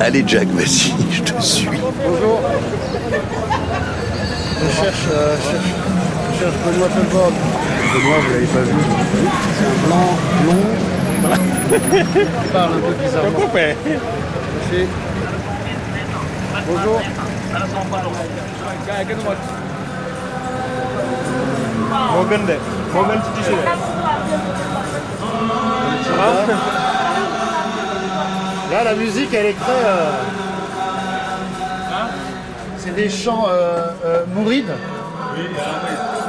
Allez, 0.00 0.22
Jack, 0.26 0.48
vas-y, 0.48 0.92
je 1.10 1.22
te 1.22 1.40
suis. 1.42 1.68
Bonjour. 2.06 2.40
Je 4.64 4.70
cherche, 4.70 5.06
euh, 5.10 5.36
je 5.36 5.42
cherche, 5.50 5.70
je 6.32 6.38
cherche 6.38 6.54
Benoît. 6.64 6.88
Benoît, 6.88 8.18
vous 8.22 8.30
l'avez 8.32 8.46
pas 8.46 8.60
vu. 8.60 8.74
C'est 9.58 9.66
un 9.66 9.76
blanc 9.86 10.08
long. 10.46 10.64
Il 12.44 12.48
parle 12.52 12.72
un 12.72 12.78
peu 12.78 12.94
bizarrement. 13.02 13.50
Merci. 13.54 14.88
Bonjour. 16.68 17.00
moo 22.14 22.24
gën 22.28 22.42
de 22.46 22.56
gën 22.92 23.20
ci 23.24 23.30
tissu 23.36 23.52
de. 23.52 23.62
Là, 28.72 28.84
la 28.84 28.94
musique, 28.94 29.32
elle 29.34 29.46
est 29.46 29.58
très. 29.60 29.82
euh, 29.84 30.10
C'est 32.84 32.94
des 32.94 33.08
chants 33.08 33.46
euh, 33.48 33.86
euh, 34.04 34.24
mourides. 34.34 34.72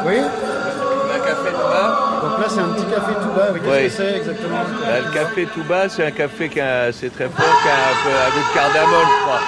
Oui. 0.06 0.18
Un 0.20 1.20
café 1.20 1.50
tout 1.52 1.68
bas. 1.68 2.00
Donc 2.22 2.40
là, 2.40 2.46
c'est 2.48 2.60
un 2.60 2.70
petit 2.70 2.86
café 2.86 3.14
tout 3.22 3.30
bas. 3.36 3.48
Oui, 3.54 3.60
Qu'est-ce 3.60 3.72
Oui. 3.74 3.84
que 3.90 3.90
c'est 3.90 4.18
exactement? 4.18 4.58
Bah, 4.86 5.00
le 5.06 5.12
café 5.14 5.46
tout 5.54 5.64
bas, 5.64 5.90
c'est 5.90 6.06
un 6.06 6.12
café 6.12 6.50
qui 6.50 6.62
a, 6.62 6.92
c'est 6.92 7.10
très 7.10 7.26
fort, 7.30 7.56
qui 7.64 7.70
a 7.70 7.74
un 7.74 7.98
peu 8.04 8.12
un 8.14 8.30
goût 8.30 8.48
de 8.50 8.54
cardamome, 8.54 9.08
je 9.10 9.24
crois. 9.26 9.42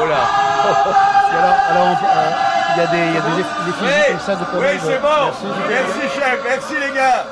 Oh 0.00 0.06
là. 0.06 0.22
Et 1.32 1.36
alors, 1.36 1.56
alors, 1.70 1.86
on 1.88 1.96
peut- 1.96 2.06
euh, 2.06 2.30
il 2.76 2.78
y 2.78 2.84
a 2.84 2.86
des, 2.86 2.98
il 2.98 3.14
y 3.14 3.18
a 3.18 3.20
des, 3.20 3.42
eff- 3.42 3.64
des 3.64 4.12
comme 4.12 4.20
ça 4.20 4.34
de 4.36 4.44
commande. 4.44 4.62
Merci. 5.68 6.02
chef, 6.14 6.38
merci 6.44 6.74
les 6.86 6.94
gars. 6.94 7.24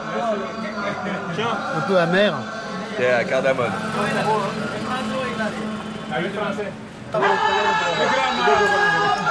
Un 1.77 1.81
peu 1.87 1.99
amer. 1.99 2.33
C'est 2.99 3.13
un 3.13 3.25
cardamome. 3.25 3.67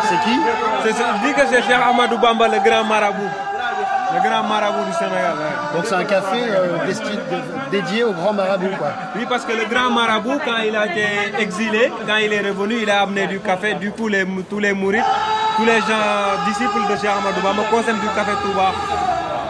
C'est 0.03 0.19
qui 0.23 0.39
C'est- 0.83 0.93
c'est- 0.93 1.03
Je 1.21 1.27
dis 1.27 1.33
que 1.33 1.41
c'est 1.49 1.61
Cheikh 1.63 1.81
Amadou 1.89 2.17
Bamba, 2.17 2.47
le 2.47 2.59
grand 2.59 2.83
marabout. 2.83 3.29
Le 4.13 4.19
grand 4.29 4.43
marabout 4.43 4.85
du 4.85 4.93
Sénégal. 4.93 5.33
ouais. 5.35 5.75
Donc 5.75 5.85
c'est 5.85 5.95
un 5.95 6.03
café 6.05 6.37
euh, 6.49 6.77
dédié 7.71 8.03
au 8.03 8.11
grand 8.13 8.31
marabout, 8.33 8.69
quoi. 8.77 8.87
Oui, 9.15 9.25
parce 9.27 9.43
que 9.45 9.51
le 9.53 9.65
grand 9.65 9.89
marabout, 9.89 10.39
quand 10.45 10.57
il 10.65 10.75
a 10.75 10.85
été 10.85 11.05
exilé, 11.39 11.91
quand 12.07 12.15
il 12.17 12.31
est 12.31 12.41
revenu, 12.47 12.75
il 12.83 12.89
a 12.89 13.01
amené 13.01 13.27
du 13.27 13.39
café. 13.39 13.73
Du 13.73 13.91
coup, 13.91 14.07
les, 14.07 14.25
tous 14.49 14.59
les 14.59 14.73
mourides, 14.73 15.03
tous 15.57 15.65
les 15.65 15.79
gens 15.79 16.05
disciples 16.47 16.85
de 16.89 16.95
Cheikh 16.95 17.09
Amadou 17.09 17.41
Bamba 17.41 17.63
consomment 17.71 17.99
du 17.99 18.07
café 18.09 18.31
Touba 18.43 18.71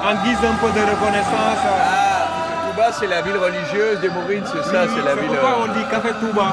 en 0.09 0.13
guise 0.23 0.37
un 0.39 0.55
peu 0.55 0.71
de 0.71 0.81
reconnaissance. 0.85 1.61
Touba, 2.71 2.91
c'est 2.91 3.07
la 3.07 3.21
ville 3.21 3.37
religieuse 3.37 3.99
des 3.99 4.09
Mourides, 4.09 4.45
c'est 4.47 4.63
ça, 4.63 4.83
c'est 4.93 5.03
la 5.05 5.15
ville. 5.15 5.27
pourquoi 5.27 5.49
euh, 5.49 5.65
on 5.65 5.73
dit 5.73 5.85
café 5.91 6.09
Touba. 6.19 6.47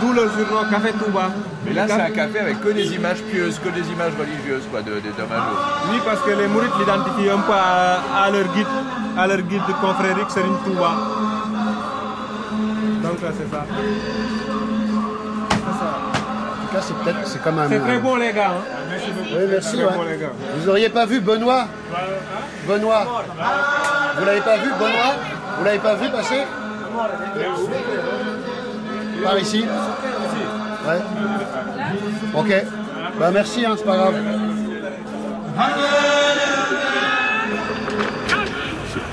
D'où 0.00 0.12
le 0.12 0.28
surnom 0.30 0.64
café 0.70 0.92
Touba. 0.92 1.30
Mais 1.64 1.72
là, 1.72 1.84
c'est 1.86 2.00
un 2.00 2.10
café 2.10 2.38
avec 2.40 2.60
que 2.62 2.68
des 2.70 2.94
images 2.94 3.22
pieuses, 3.22 3.58
que 3.58 3.68
des 3.70 3.86
images 3.90 4.12
religieuses, 4.18 4.64
quoi, 4.70 4.80
de, 4.82 4.90
de, 4.94 5.00
Oui, 5.90 5.98
parce 6.04 6.20
que 6.22 6.30
les 6.30 6.46
mourides 6.48 6.70
l'identifient 6.78 7.30
un 7.30 7.38
peu 7.38 7.52
à, 7.52 8.00
à 8.24 8.30
leur 8.30 8.44
guide, 8.54 8.66
à 9.16 9.26
leur 9.26 9.38
guide 9.42 9.62
confrérique 9.80 10.30
Serine 10.30 10.56
Touba. 10.64 10.90
Donc 13.02 13.18
ça, 13.20 13.28
c'est 13.38 13.50
ça. 13.50 13.64
En 15.62 16.66
tout 16.66 16.72
cas, 16.74 16.80
c'est 16.80 16.94
peut-être 16.94 17.26
c'est 17.28 17.42
comme 17.42 17.58
un. 17.58 17.68
C'est 17.68 17.80
très 17.80 17.98
bon, 17.98 18.16
les 18.16 18.32
gars. 18.32 18.50
hein. 18.50 18.64
Oui, 18.90 19.46
merci. 19.50 19.76
Très 19.76 19.84
ouais. 19.86 19.92
bon, 19.94 20.02
les 20.02 20.16
gars. 20.18 20.32
Vous 20.58 20.68
auriez 20.68 20.88
pas 20.88 21.06
vu 21.06 21.20
Benoît? 21.20 21.66
Benoît 22.68 23.04
Vous 24.18 24.24
l'avez 24.24 24.40
pas 24.40 24.56
vu 24.56 24.70
Benoît? 24.78 25.14
Vous 25.58 25.64
l'avez 25.64 25.78
pas 25.78 25.94
vu 25.94 26.08
passer? 26.10 26.42
Par 29.22 29.38
ici 29.38 29.64
Ouais. 30.86 31.00
Ok. 32.34 32.64
Bah 33.18 33.30
merci, 33.32 33.64
hein, 33.64 33.74
c'est 33.76 33.84
pas 33.84 33.96
grave. 33.96 34.14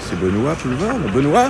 C'est 0.01 0.20
Benoît 0.20 0.55
Poulevard. 0.55 0.98
Benoît? 1.13 1.50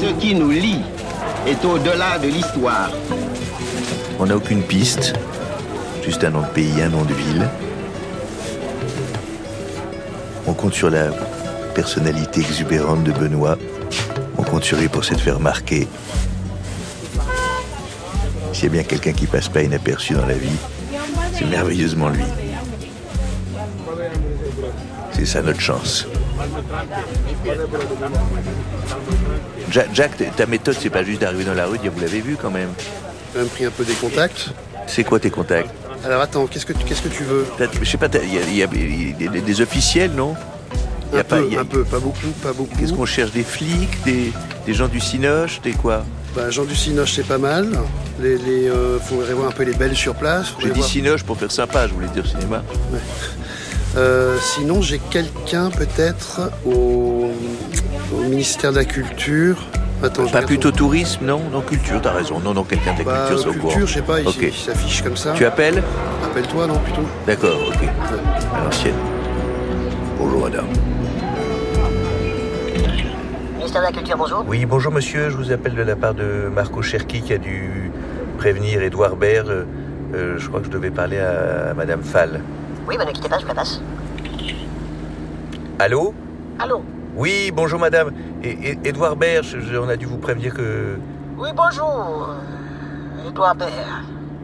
Ce 0.00 0.12
qui 0.20 0.34
nous 0.34 0.50
lie 0.50 0.82
est 1.46 1.64
au-delà 1.64 2.18
de 2.18 2.28
l'histoire. 2.28 2.90
On 4.18 4.26
n'a 4.26 4.36
aucune 4.36 4.62
piste, 4.62 5.14
juste 6.04 6.24
un 6.24 6.30
nom 6.30 6.42
de 6.42 6.46
pays, 6.46 6.82
un 6.82 6.88
nom 6.88 7.04
de 7.04 7.14
ville. 7.14 7.48
On 10.46 10.52
compte 10.54 10.74
sur 10.74 10.90
la 10.90 11.10
personnalité 11.74 12.40
exubérante 12.40 13.04
de 13.04 13.12
Benoît. 13.12 13.56
On 14.36 14.42
compte 14.42 14.64
sur 14.64 14.78
lui 14.78 14.88
pour 14.88 15.04
s'être 15.04 15.20
fait 15.20 15.30
remarquer. 15.30 15.88
S'il 18.52 18.64
y 18.64 18.66
a 18.66 18.70
bien 18.70 18.82
quelqu'un 18.82 19.12
qui 19.12 19.26
passe 19.26 19.48
pas 19.48 19.62
inaperçu 19.62 20.14
dans 20.14 20.26
la 20.26 20.34
vie, 20.34 20.58
c'est 21.32 21.44
merveilleusement 21.44 22.08
lui. 22.08 22.24
C'est 25.18 25.26
ça 25.26 25.42
notre 25.42 25.60
chance. 25.60 26.06
Jack, 29.70 29.88
Jack, 29.92 30.36
ta 30.36 30.46
méthode, 30.46 30.76
c'est 30.80 30.90
pas 30.90 31.02
juste 31.04 31.20
d'arriver 31.20 31.44
dans 31.44 31.54
la 31.54 31.66
rue 31.66 31.78
dire 31.78 31.92
vous 31.94 32.00
l'avez 32.00 32.20
vu 32.20 32.36
quand 32.40 32.50
même. 32.50 32.68
J'ai 33.32 33.40
même 33.40 33.48
pris 33.48 33.64
un 33.64 33.70
peu 33.70 33.84
des 33.84 33.94
contacts. 33.94 34.50
C'est 34.86 35.04
quoi 35.04 35.18
tes 35.20 35.30
contacts? 35.30 35.70
Alors 36.04 36.22
attends, 36.22 36.46
qu'est-ce 36.46 36.64
que 36.64 36.72
tu, 36.72 36.84
qu'est-ce 36.84 37.02
que 37.02 37.08
tu 37.08 37.24
veux? 37.24 37.44
Je 37.82 37.84
sais 37.88 37.98
pas, 37.98 38.06
il 38.22 38.32
y 38.34 38.38
a, 38.38 38.42
y 38.42 38.62
a- 38.62 38.66
y 39.20 39.26
a 39.38 39.40
des, 39.40 39.60
officiels, 39.60 40.12
non? 40.12 40.34
Y 41.12 41.16
Un 41.16 41.20
a 41.20 41.24
pas- 41.24 41.36
peu, 41.38 41.48
y 41.50 41.56
a- 41.56 41.60
un 41.60 41.64
peu, 41.64 41.84
pas 41.84 41.98
beaucoup, 41.98 42.28
pas 42.42 42.52
beaucoup. 42.52 42.74
Qu'est-ce 42.78 42.92
qu'on 42.92 43.04
cherche 43.06 43.32
Des 43.32 43.42
flics 43.42 44.02
des, 44.04 44.32
des 44.66 44.74
gens 44.74 44.88
du 44.88 45.00
Cinoche 45.00 45.60
Des 45.62 45.72
quoi? 45.72 46.04
Bah, 46.36 46.50
Jean 46.50 46.64
du 46.64 46.76
Cinoche, 46.76 47.14
c'est 47.16 47.26
pas 47.26 47.38
mal. 47.38 47.72
Les, 48.20 48.36
les, 48.38 48.68
euh, 48.68 48.98
faudrait 49.00 49.32
voir 49.34 49.48
un 49.48 49.52
peu 49.52 49.64
les 49.64 49.74
belles 49.74 49.96
sur 49.96 50.14
place. 50.14 50.54
J'ai 50.60 50.68
dit 50.70 50.78
voir- 50.78 50.88
Cinoche 50.88 51.24
pour 51.24 51.36
faire 51.36 51.50
sympa, 51.50 51.88
je 51.88 51.94
voulais 51.94 52.08
dire 52.08 52.26
cinéma. 52.26 52.62
Euh, 53.96 54.36
sinon, 54.40 54.82
j'ai 54.82 54.98
quelqu'un 54.98 55.70
peut-être 55.70 56.50
au, 56.66 57.30
au 58.14 58.20
ministère 58.28 58.72
de 58.72 58.76
la 58.78 58.84
Culture. 58.84 59.56
Attends, 60.02 60.26
Pas 60.28 60.42
plutôt 60.42 60.70
tourisme, 60.70 61.26
non 61.26 61.40
Non, 61.52 61.60
culture, 61.60 62.00
t'as 62.00 62.12
raison. 62.12 62.38
Non, 62.38 62.54
non, 62.54 62.62
quelqu'un 62.62 62.92
de 62.94 62.98
la 62.98 63.04
Bah, 63.04 63.24
culture, 63.28 63.42
c'est 63.42 63.48
au 63.48 63.60
culture, 63.60 63.86
je 63.88 63.94
sais 63.94 64.02
pas, 64.02 64.20
il 64.20 64.52
s'affiche 64.52 65.02
comme 65.02 65.16
ça. 65.16 65.32
Tu 65.34 65.44
appelles 65.44 65.82
Appelle-toi, 66.24 66.68
non, 66.68 66.78
plutôt. 66.78 67.02
D'accord, 67.26 67.58
ok. 67.68 67.88
À 68.54 68.64
l'ancienne. 68.64 68.94
Bonjour, 70.20 70.42
madame. 70.42 70.66
Ministère 73.56 73.80
de 73.80 73.86
la 73.86 73.92
Culture, 73.92 74.16
bonjour. 74.16 74.44
Oui, 74.46 74.64
bonjour, 74.66 74.92
monsieur. 74.92 75.30
Je 75.30 75.36
vous 75.36 75.50
appelle 75.50 75.74
de 75.74 75.82
la 75.82 75.96
part 75.96 76.14
de 76.14 76.48
Marco 76.54 76.80
Cherki 76.80 77.20
qui 77.20 77.32
a 77.32 77.38
dû 77.38 77.90
prévenir 78.38 78.80
Édouard 78.82 79.16
Baird. 79.16 79.48
Euh, 79.48 79.64
euh, 80.14 80.34
je 80.38 80.46
crois 80.48 80.60
que 80.60 80.66
je 80.66 80.70
devais 80.70 80.90
parler 80.90 81.18
à, 81.18 81.74
madame 81.74 82.02
Fall. 82.02 82.40
Oui, 82.88 82.96
bah 82.96 83.04
ne 83.04 83.12
quittez 83.12 83.28
pas, 83.28 83.36
je 83.38 83.42
vous 83.42 83.48
la 83.48 83.54
passe. 83.54 83.80
Allô 85.78 86.14
Allô 86.58 86.82
Oui, 87.16 87.50
bonjour, 87.54 87.78
madame. 87.78 88.10
Et, 88.42 88.50
je- 89.42 89.60
je- 89.60 89.76
on 89.76 89.88
a 89.88 89.96
dû 89.96 90.06
vous 90.06 90.16
prévenir 90.18 90.54
que... 90.54 90.96
Oui, 91.36 91.50
bonjour. 91.54 92.30
Edouard 93.28 93.54
Baird. 93.54 93.70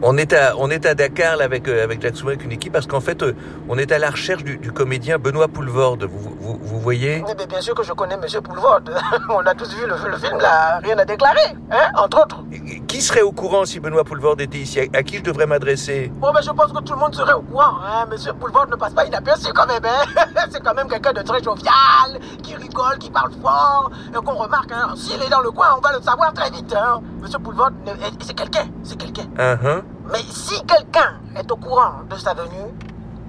On 0.01 0.17
est 0.17 0.33
à, 0.33 0.55
on 0.57 0.69
est 0.69 0.85
à 0.85 0.93
Dakar 0.93 1.37
là, 1.37 1.45
avec, 1.45 1.67
euh, 1.67 1.83
avec 1.83 2.01
Jacques 2.01 2.17
Soumain, 2.17 2.33
avec 2.33 2.43
une 2.43 2.51
équipe, 2.51 2.73
parce 2.73 2.85
qu'en 2.85 2.99
fait, 2.99 3.23
euh, 3.23 3.33
on 3.69 3.77
est 3.77 3.91
à 3.93 3.97
la 3.97 4.09
recherche 4.09 4.43
du, 4.43 4.57
du 4.57 4.71
comédien 4.71 5.17
Benoît 5.17 5.47
Poulvorde. 5.47 6.03
Vous, 6.03 6.35
vous, 6.39 6.59
vous 6.61 6.79
voyez 6.79 7.23
Oui, 7.25 7.33
mais 7.37 7.47
bien 7.47 7.61
sûr 7.61 7.73
que 7.73 7.81
je 7.83 7.93
connais 7.93 8.17
Monsieur 8.17 8.41
Poulvord. 8.41 8.81
On 9.29 9.39
a 9.45 9.55
tous 9.55 9.73
vu 9.73 9.87
le, 9.87 9.95
le 10.11 10.17
film, 10.17 10.37
là, 10.39 10.79
rien 10.83 10.97
à 10.99 11.05
déclarer, 11.05 11.55
hein, 11.71 11.91
entre 11.95 12.21
autres. 12.23 12.43
Qui 12.87 13.01
serait 13.01 13.21
au 13.21 13.31
courant 13.31 13.65
si 13.65 13.79
Benoît 13.79 14.03
Poulvorde 14.03 14.41
était 14.41 14.57
ici? 14.57 14.79
À, 14.81 14.83
à 14.97 15.03
qui 15.03 15.17
je 15.17 15.23
devrais 15.23 15.45
m'adresser? 15.47 16.11
Bon, 16.15 16.31
mais 16.33 16.41
je 16.41 16.51
pense 16.51 16.71
que 16.73 16.79
tout 16.81 16.93
le 16.93 16.99
monde 16.99 17.15
serait 17.15 17.33
au 17.33 17.41
courant, 17.41 17.77
hein. 17.83 18.05
Monsieur 18.11 18.33
Poulvord 18.33 18.67
ne 18.67 18.75
passe 18.75 18.93
pas 18.93 19.05
inaperçu 19.05 19.53
quand 19.53 19.65
même, 19.67 19.83
hein. 19.85 20.21
C'est 20.51 20.61
quand 20.63 20.73
même 20.75 20.89
quelqu'un 20.89 21.13
de 21.13 21.21
très 21.21 21.41
jovial, 21.41 22.19
qui 22.43 22.53
rigole, 22.55 22.97
qui 22.99 23.09
parle 23.09 23.31
fort, 23.41 23.89
et 24.11 24.15
qu'on 24.23 24.35
remarque, 24.35 24.71
hein. 24.73 24.89
S'il 24.97 25.21
est 25.23 25.29
dans 25.29 25.41
le 25.41 25.51
coin, 25.51 25.67
on 25.77 25.81
va 25.81 25.93
le 25.97 26.01
savoir 26.03 26.33
très 26.33 26.49
vite, 26.51 26.73
hein. 26.75 27.01
Monsieur 27.21 27.39
Poulvord, 27.39 27.71
ne- 27.85 27.91
c'est 28.19 28.33
quelqu'un, 28.35 28.65
c'est 28.83 28.97
quelqu'un. 28.97 29.23
Hein, 29.39 29.57
hein 29.63 29.81
Mais 30.11 30.19
si 30.29 30.55
quelqu'un 30.65 31.15
est 31.39 31.51
au 31.51 31.55
courant 31.55 32.01
de 32.09 32.15
sa 32.15 32.33
venue, 32.33 32.71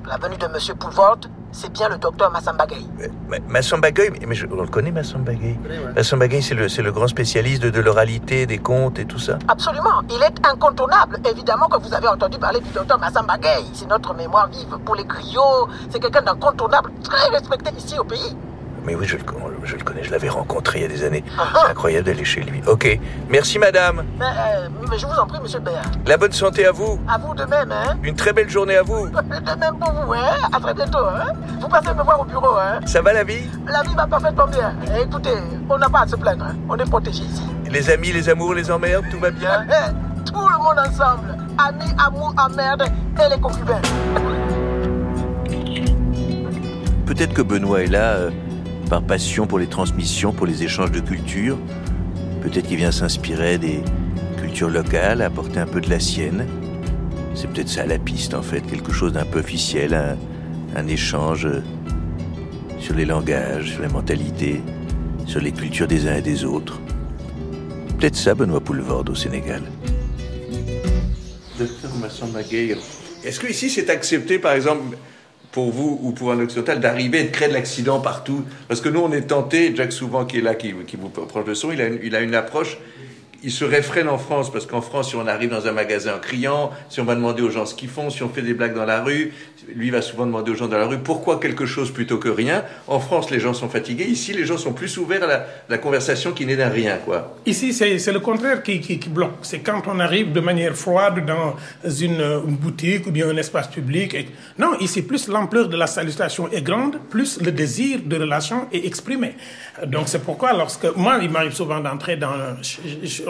la 0.08 0.18
venue 0.18 0.36
de 0.36 0.46
Monsieur 0.46 0.74
Poulvord, 0.74 1.18
c'est 1.52 1.72
bien 1.72 1.88
le 1.88 1.96
docteur 1.96 2.30
Massamba 2.30 2.66
Gueye. 2.66 2.86
Ma- 3.28 3.38
Massamba 3.48 3.90
Gueye, 3.90 4.10
mais 4.26 4.34
je- 4.34 4.46
on 4.46 4.60
le 4.60 4.68
connaît, 4.68 4.90
Massamba 4.92 5.32
Gueye. 5.32 5.58
Massamba 5.94 6.28
Gueye, 6.28 6.42
c'est 6.42 6.54
le, 6.54 6.68
c'est 6.68 6.82
le 6.82 6.92
grand 6.92 7.08
spécialiste 7.08 7.62
de, 7.62 7.70
de 7.70 7.80
l'oralité, 7.80 8.44
des 8.46 8.58
contes 8.58 8.98
et 8.98 9.06
tout 9.06 9.18
ça. 9.18 9.38
Absolument, 9.48 10.02
il 10.10 10.22
est 10.22 10.46
incontournable. 10.46 11.18
Évidemment 11.28 11.68
que 11.68 11.78
vous 11.80 11.94
avez 11.94 12.08
entendu 12.08 12.38
parler 12.38 12.60
du 12.60 12.70
docteur 12.70 12.98
Massamba 12.98 13.38
Gueye. 13.38 13.70
C'est 13.72 13.88
notre 13.88 14.12
mémoire 14.14 14.48
vive 14.48 14.76
pour 14.84 14.94
les 14.96 15.04
griots. 15.04 15.68
C'est 15.88 15.98
quelqu'un 15.98 16.22
d'incontournable, 16.22 16.90
très 17.02 17.28
respecté 17.30 17.70
ici 17.76 17.98
au 17.98 18.04
pays. 18.04 18.36
Mais 18.86 18.94
oui, 18.94 19.04
je 19.04 19.16
le, 19.16 19.22
je 19.64 19.74
le 19.76 19.82
connais, 19.82 20.04
je 20.04 20.12
l'avais 20.12 20.28
rencontré 20.28 20.78
il 20.78 20.82
y 20.82 20.84
a 20.84 20.88
des 20.88 21.02
années. 21.02 21.24
C'est 21.36 21.70
incroyable 21.70 22.06
d'aller 22.06 22.24
chez 22.24 22.42
lui. 22.42 22.62
Ok, 22.68 23.00
merci 23.28 23.58
madame. 23.58 24.04
Mais, 24.16 24.26
euh, 24.26 24.68
mais 24.88 24.96
je 24.96 25.06
vous 25.06 25.18
en 25.18 25.26
prie, 25.26 25.40
monsieur 25.40 25.58
Béat. 25.58 25.82
La 26.06 26.16
bonne 26.16 26.30
santé 26.30 26.64
à 26.66 26.70
vous. 26.70 27.00
À 27.08 27.18
vous 27.18 27.34
de 27.34 27.42
même, 27.46 27.72
hein. 27.72 27.96
Une 28.04 28.14
très 28.14 28.32
belle 28.32 28.48
journée 28.48 28.76
à 28.76 28.84
vous. 28.84 29.08
De 29.10 29.58
même 29.58 29.76
pour 29.80 29.90
vous, 29.90 30.12
hein. 30.12 30.36
À 30.52 30.60
très 30.60 30.72
bientôt, 30.72 31.04
hein. 31.04 31.32
Vous 31.60 31.66
passez 31.66 31.92
me 31.94 32.02
voir 32.04 32.20
au 32.20 32.24
bureau, 32.24 32.56
hein. 32.56 32.78
Ça 32.86 33.02
va 33.02 33.12
la 33.12 33.24
vie? 33.24 33.50
La 33.66 33.82
vie 33.82 33.94
va 33.96 34.06
parfaitement 34.06 34.46
bien. 34.46 34.72
Et 34.96 35.02
écoutez, 35.02 35.34
on 35.68 35.78
n'a 35.78 35.88
pas 35.88 36.02
à 36.02 36.06
se 36.06 36.14
plaindre, 36.14 36.44
hein. 36.44 36.54
On 36.68 36.76
est 36.76 36.88
protégé 36.88 37.24
ici. 37.24 37.42
Les 37.68 37.90
amis, 37.90 38.12
les 38.12 38.28
amours, 38.28 38.54
les 38.54 38.70
emmerdes, 38.70 39.06
tout 39.10 39.18
va 39.18 39.32
bien? 39.32 39.66
Tout 40.26 40.48
le 40.48 40.58
monde 40.58 40.78
ensemble. 40.78 41.36
Amis, 41.58 41.92
amour, 41.98 42.34
emmerde 42.38 42.84
et 42.84 43.28
les 43.28 43.40
concubins. 43.40 43.80
Peut-être 47.06 47.32
que 47.32 47.42
Benoît 47.42 47.82
est 47.82 47.86
là 47.86 48.14
euh, 48.14 48.30
par 48.88 49.02
passion 49.02 49.46
pour 49.46 49.58
les 49.58 49.66
transmissions, 49.66 50.32
pour 50.32 50.46
les 50.46 50.62
échanges 50.62 50.92
de 50.92 51.00
culture. 51.00 51.58
Peut-être 52.42 52.66
qu'il 52.66 52.76
vient 52.76 52.92
s'inspirer 52.92 53.58
des 53.58 53.80
cultures 54.38 54.70
locales, 54.70 55.22
apporter 55.22 55.58
un 55.58 55.66
peu 55.66 55.80
de 55.80 55.90
la 55.90 56.00
sienne. 56.00 56.46
C'est 57.34 57.48
peut-être 57.48 57.68
ça 57.68 57.84
la 57.84 57.98
piste 57.98 58.34
en 58.34 58.42
fait, 58.42 58.60
quelque 58.60 58.92
chose 58.92 59.12
d'un 59.12 59.24
peu 59.24 59.40
officiel, 59.40 59.94
un, 59.94 60.16
un 60.76 60.86
échange 60.86 61.48
sur 62.80 62.94
les 62.94 63.04
langages, 63.04 63.72
sur 63.72 63.82
les 63.82 63.88
mentalités, 63.88 64.60
sur 65.26 65.40
les 65.40 65.52
cultures 65.52 65.88
des 65.88 66.08
uns 66.08 66.16
et 66.16 66.22
des 66.22 66.44
autres. 66.44 66.80
Peut-être 67.98 68.16
ça 68.16 68.34
Benoît 68.34 68.60
Poulvorde 68.60 69.10
au 69.10 69.14
Sénégal. 69.14 69.62
Docteur 71.58 71.90
est-ce 73.26 73.40
que 73.40 73.48
ici 73.48 73.70
c'est 73.70 73.90
accepté 73.90 74.38
par 74.38 74.52
exemple 74.52 74.96
pour 75.56 75.70
vous 75.70 75.98
ou 76.02 76.12
pour 76.12 76.32
un 76.32 76.40
occidental 76.40 76.80
d'arriver 76.80 77.20
et 77.20 77.24
de 77.24 77.30
créer 77.30 77.48
de 77.48 77.54
l'accident 77.54 77.98
partout? 77.98 78.44
Parce 78.68 78.82
que 78.82 78.90
nous 78.90 79.00
on 79.00 79.10
est 79.10 79.22
tenté, 79.22 79.74
Jack 79.74 79.90
Souvent 79.90 80.26
qui 80.26 80.36
est 80.36 80.42
là, 80.42 80.54
qui, 80.54 80.72
vous 80.72 81.08
approche 81.22 81.46
de 81.46 81.54
son, 81.54 81.72
il 81.72 82.14
a 82.14 82.20
une 82.20 82.34
approche, 82.34 82.76
il 83.46 83.52
se 83.52 83.64
réfrène 83.64 84.08
en 84.08 84.18
France, 84.18 84.50
parce 84.50 84.66
qu'en 84.66 84.80
France 84.80 85.10
si 85.10 85.16
on 85.16 85.28
arrive 85.28 85.50
dans 85.50 85.68
un 85.68 85.72
magasin 85.72 86.16
en 86.16 86.18
criant, 86.18 86.72
si 86.88 87.00
on 87.00 87.04
va 87.04 87.14
demander 87.14 87.42
aux 87.42 87.50
gens 87.50 87.64
ce 87.64 87.76
qu'ils 87.76 87.88
font, 87.88 88.10
si 88.10 88.24
on 88.24 88.28
fait 88.28 88.42
des 88.42 88.54
blagues 88.54 88.74
dans 88.74 88.84
la 88.84 89.04
rue, 89.04 89.32
lui 89.72 89.90
va 89.90 90.02
souvent 90.02 90.26
demander 90.26 90.50
aux 90.50 90.56
gens 90.56 90.66
dans 90.66 90.78
la 90.78 90.86
rue 90.86 90.98
pourquoi 90.98 91.38
quelque 91.38 91.64
chose 91.64 91.92
plutôt 91.92 92.18
que 92.18 92.28
rien? 92.28 92.64
En 92.88 92.98
France 92.98 93.30
les 93.30 93.38
gens 93.38 93.54
sont 93.54 93.68
fatigués, 93.68 94.06
ici 94.06 94.32
les 94.32 94.44
gens 94.44 94.58
sont 94.58 94.72
plus 94.72 94.98
ouverts 94.98 95.22
à 95.22 95.46
la, 95.68 95.78
conversation 95.78 96.32
qui 96.32 96.44
n'est 96.44 96.56
d'un 96.56 96.70
rien 96.70 96.98
quoi. 96.98 97.36
Ici, 97.46 97.72
c'est 97.72 98.12
le 98.12 98.18
contraire 98.18 98.64
qui, 98.64 98.98
bloque. 99.08 99.38
C'est 99.42 99.60
quand 99.60 99.82
on 99.86 100.00
arrive 100.00 100.32
de 100.32 100.40
manière 100.40 100.74
froide 100.74 101.24
dans 101.24 101.54
une, 101.88 102.40
boutique 102.48 103.06
ou 103.06 103.12
bien 103.12 103.28
un 103.28 103.36
espace 103.36 103.68
public. 103.68 104.16
Non, 104.58 104.76
ici, 104.80 105.02
plus 105.02 105.28
l'ampleur 105.28 105.68
de 105.68 105.76
la 105.76 105.86
salutation 105.86 106.50
est 106.50 106.62
grande, 106.62 106.98
plus 107.10 107.40
le 107.40 107.52
désir 107.52 108.00
de 108.04 108.16
relation 108.16 108.66
est 108.72 108.84
exprimé. 108.84 109.34
Donc, 109.86 110.08
c'est 110.08 110.24
pourquoi, 110.24 110.52
lorsque 110.54 110.86
moi, 110.96 111.18
il 111.22 111.30
m'arrive 111.30 111.52
souvent 111.52 111.78
d'entrer 111.80 112.16
dans, 112.16 112.56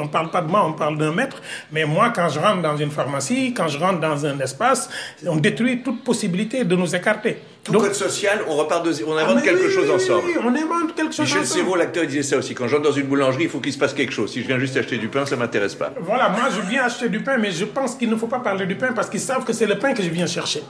On 0.06 0.08
parle 0.08 0.30
pas 0.30 0.40
de 0.40 0.48
moi, 0.48 0.64
on 0.64 0.72
parle 0.72 0.96
d'un 0.98 1.10
maître. 1.12 1.42
Mais 1.72 1.84
moi, 1.84 2.12
quand 2.14 2.28
je 2.28 2.38
rentre 2.38 2.62
dans 2.62 2.76
une 2.76 2.92
pharmacie, 2.92 3.52
quand 3.52 3.66
je 3.66 3.76
rentre 3.76 3.98
dans 3.98 4.24
un 4.24 4.38
espace, 4.38 4.88
on 5.26 5.34
détruit 5.36 5.82
toute 5.82 6.04
possibilité 6.04 6.62
de 6.64 6.76
nous 6.76 6.94
écarter. 6.94 7.38
Tout 7.64 7.72
Donc- 7.72 7.82
code 7.82 7.94
social, 7.94 8.42
on 8.46 8.54
repart 8.54 8.84
de 8.86 8.92
on 9.04 9.16
Ah, 9.16 9.22
invente 9.22 9.36
mais 9.36 9.42
quelque 9.42 9.66
oui, 9.66 9.72
chose 9.74 9.88
oui, 9.88 9.94
ensemble. 9.96 10.22
oui, 10.26 10.34
on 10.44 10.48
invente 10.54 10.94
quelque 10.94 11.12
chose 11.12 11.26
Michel 11.26 11.40
ensemble. 11.40 11.78
L'acteur, 11.78 12.06
disait 12.06 12.22
ça 12.22 12.36
aussi. 12.36 12.54
Quand 12.54 12.68
j'entre 12.68 12.84
dans 12.84 12.92
une 12.92 13.06
boulangerie, 13.08 13.44
il 13.44 13.48
faut 13.50 13.58
qu'il 13.58 13.72
se 13.72 13.78
passe 13.78 13.94
quelque 13.94 14.12
chose. 14.12 14.30
Si 14.30 14.42
je 14.42 14.46
viens 14.46 14.60
juste 14.60 14.76
acheter 14.76 14.96
du 14.98 15.08
pain, 15.08 15.26
ça 15.26 15.34
m'intéresse 15.34 15.74
pas. 15.74 15.92
Voilà, 16.00 16.28
moi 16.28 16.44
je 16.54 16.60
viens 16.60 16.84
acheter 16.84 17.08
du 17.08 17.20
pain, 17.20 17.36
mais 17.38 17.50
je 17.50 17.64
pense 17.64 17.96
qu'il 17.96 18.08
ne 18.08 18.14
faut 18.14 18.28
pas 18.28 18.38
parler 18.38 18.66
du 18.66 18.76
pain 18.76 18.92
parce 18.94 19.10
qu'ils 19.10 19.18
savent 19.20 19.44
que 19.44 19.52
c'est 19.52 19.66
le 19.66 19.76
pain 19.76 19.92
que 19.92 20.02
je 20.04 20.08
viens 20.10 20.26
chercher. 20.28 20.62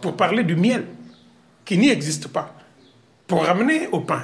Pour 0.00 0.16
parler 0.16 0.42
du 0.44 0.56
miel, 0.56 0.84
qui 1.66 1.76
n'y 1.76 1.90
existe 1.90 2.28
pas. 2.28 2.54
Pour 3.26 3.44
ramener 3.44 3.88
au 3.92 4.00
pain. 4.00 4.22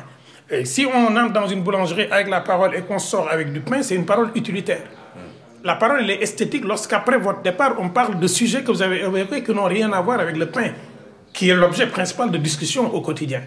Et 0.51 0.65
si 0.65 0.87
on 0.87 1.17
entre 1.17 1.33
dans 1.33 1.47
une 1.47 1.63
boulangerie 1.63 2.09
avec 2.11 2.29
la 2.29 2.41
parole 2.41 2.75
et 2.75 2.83
qu'on 2.83 2.99
sort 2.99 3.29
avec 3.31 3.53
du 3.53 3.61
pain, 3.61 3.83
c'est 3.83 3.95
une 3.95 4.05
parole 4.05 4.31
utilitaire. 4.35 4.83
La 5.65 5.77
parole 5.77 6.11
est 6.11 6.23
esthétique 6.23 6.65
lorsqu'après 6.65 7.19
votre 7.19 7.43
départ, 7.43 7.77
on 7.79 7.89
parle 7.89 8.19
de 8.19 8.27
sujets 8.27 8.63
que 8.63 8.73
vous 8.73 8.83
avez 8.83 9.01
évoqués 9.01 9.43
qui 9.43 9.53
n'ont 9.53 9.65
rien 9.65 9.93
à 9.93 10.01
voir 10.01 10.19
avec 10.19 10.37
le 10.37 10.47
pain, 10.47 10.73
qui 11.33 11.49
est 11.49 11.55
l'objet 11.55 11.87
principal 11.87 12.31
de 12.31 12.39
discussion 12.39 12.93
au 12.93 13.01
quotidien. 13.01 13.43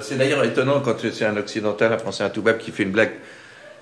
C'est 0.00 0.16
d'ailleurs 0.16 0.42
étonnant 0.44 0.80
quand 0.80 0.94
c'est 0.98 1.26
un 1.26 1.36
occidental, 1.36 1.92
un 1.92 1.98
français, 1.98 2.24
un 2.24 2.30
toubab 2.30 2.58
qui 2.58 2.70
fait 2.70 2.84
une 2.84 2.92
blague. 2.92 3.12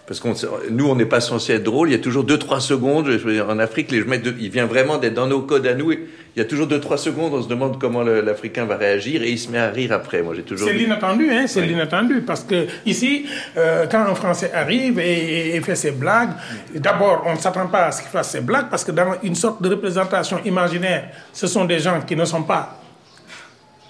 Parce 0.09 0.21
que 0.21 0.29
nous, 0.71 0.88
on 0.88 0.94
n'est 0.94 1.05
pas 1.05 1.21
censé 1.21 1.53
être 1.53 1.64
drôle. 1.64 1.90
Il 1.90 1.92
y 1.92 1.94
a 1.94 1.99
toujours 1.99 2.25
2-3 2.25 2.61
secondes. 2.61 3.11
Je 3.11 3.18
veux 3.18 3.35
dire, 3.35 3.47
en 3.51 3.59
Afrique, 3.59 3.90
les 3.90 4.03
mecs 4.05 4.25
il 4.40 4.49
vient 4.49 4.64
vraiment 4.64 4.97
d'être 4.97 5.12
dans 5.12 5.27
nos 5.27 5.42
codes 5.42 5.66
à 5.66 5.75
nous. 5.75 5.92
et 5.92 6.09
il 6.35 6.38
y 6.38 6.42
a 6.42 6.47
toujours 6.47 6.66
2-3 6.66 6.97
secondes. 6.97 7.35
On 7.35 7.42
se 7.42 7.49
demande 7.49 7.79
comment 7.79 8.03
l'Africain 8.03 8.64
va 8.64 8.77
réagir 8.79 9.23
et 9.23 9.29
il 9.31 9.38
se 9.38 9.51
met 9.51 9.59
à 9.59 9.68
rire 9.68 9.92
après. 9.92 10.23
Moi, 10.23 10.33
j'ai 10.35 10.44
toujours. 10.44 10.66
C'est 10.66 10.73
l'inattendu, 10.75 11.29
hein, 11.31 11.44
c'est 11.47 11.61
l'inattendu. 11.61 12.23
Parce 12.23 12.42
que 12.42 12.66
ici, 12.87 13.27
euh, 13.59 13.87
quand 13.90 14.01
un 14.01 14.14
Français 14.14 14.51
arrive 14.55 14.99
et, 14.99 15.03
et- 15.12 15.57
et 15.57 15.61
fait 15.61 15.77
ses 15.77 15.90
blagues, 15.90 16.31
d'abord, 16.75 17.25
on 17.27 17.35
ne 17.35 17.38
s'attend 17.38 17.66
pas 17.66 17.87
à 17.88 17.92
ce 17.92 18.01
qu'il 18.01 18.11
fasse 18.11 18.31
ses 18.31 18.40
blagues 18.40 18.71
parce 18.71 18.85
que 18.85 18.92
dans 18.92 19.12
une 19.23 19.35
sorte 19.35 19.61
de 19.61 19.68
représentation 19.68 20.40
imaginaire, 20.47 21.11
ce 21.35 21.47
sont 21.47 21.66
des 21.66 21.81
gens 21.81 22.01
qui 22.01 22.16
ne 22.16 22.25
sont 22.25 22.44
pas 22.44 22.81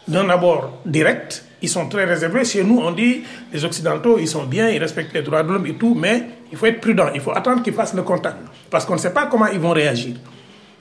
d'un 0.08 0.28
abord 0.30 0.80
direct. 0.84 1.44
Ils 1.60 1.68
sont 1.68 1.88
très 1.88 2.04
réservés. 2.04 2.44
Chez 2.44 2.62
nous, 2.62 2.78
on 2.78 2.92
dit 2.92 3.22
les 3.52 3.64
Occidentaux, 3.64 4.18
ils 4.18 4.28
sont 4.28 4.44
bien, 4.44 4.68
ils 4.68 4.78
respectent 4.78 5.14
les 5.14 5.22
droits 5.22 5.42
de 5.42 5.52
l'homme 5.52 5.66
et 5.66 5.74
tout, 5.74 5.94
mais 5.94 6.24
il 6.52 6.58
faut 6.58 6.66
être 6.66 6.80
prudent. 6.80 7.10
Il 7.14 7.20
faut 7.20 7.32
attendre 7.32 7.62
qu'ils 7.62 7.74
fassent 7.74 7.94
le 7.94 8.02
contact 8.02 8.38
parce 8.70 8.84
qu'on 8.84 8.94
ne 8.94 8.98
sait 8.98 9.12
pas 9.12 9.26
comment 9.26 9.46
ils 9.46 9.58
vont 9.58 9.72
réagir. 9.72 10.16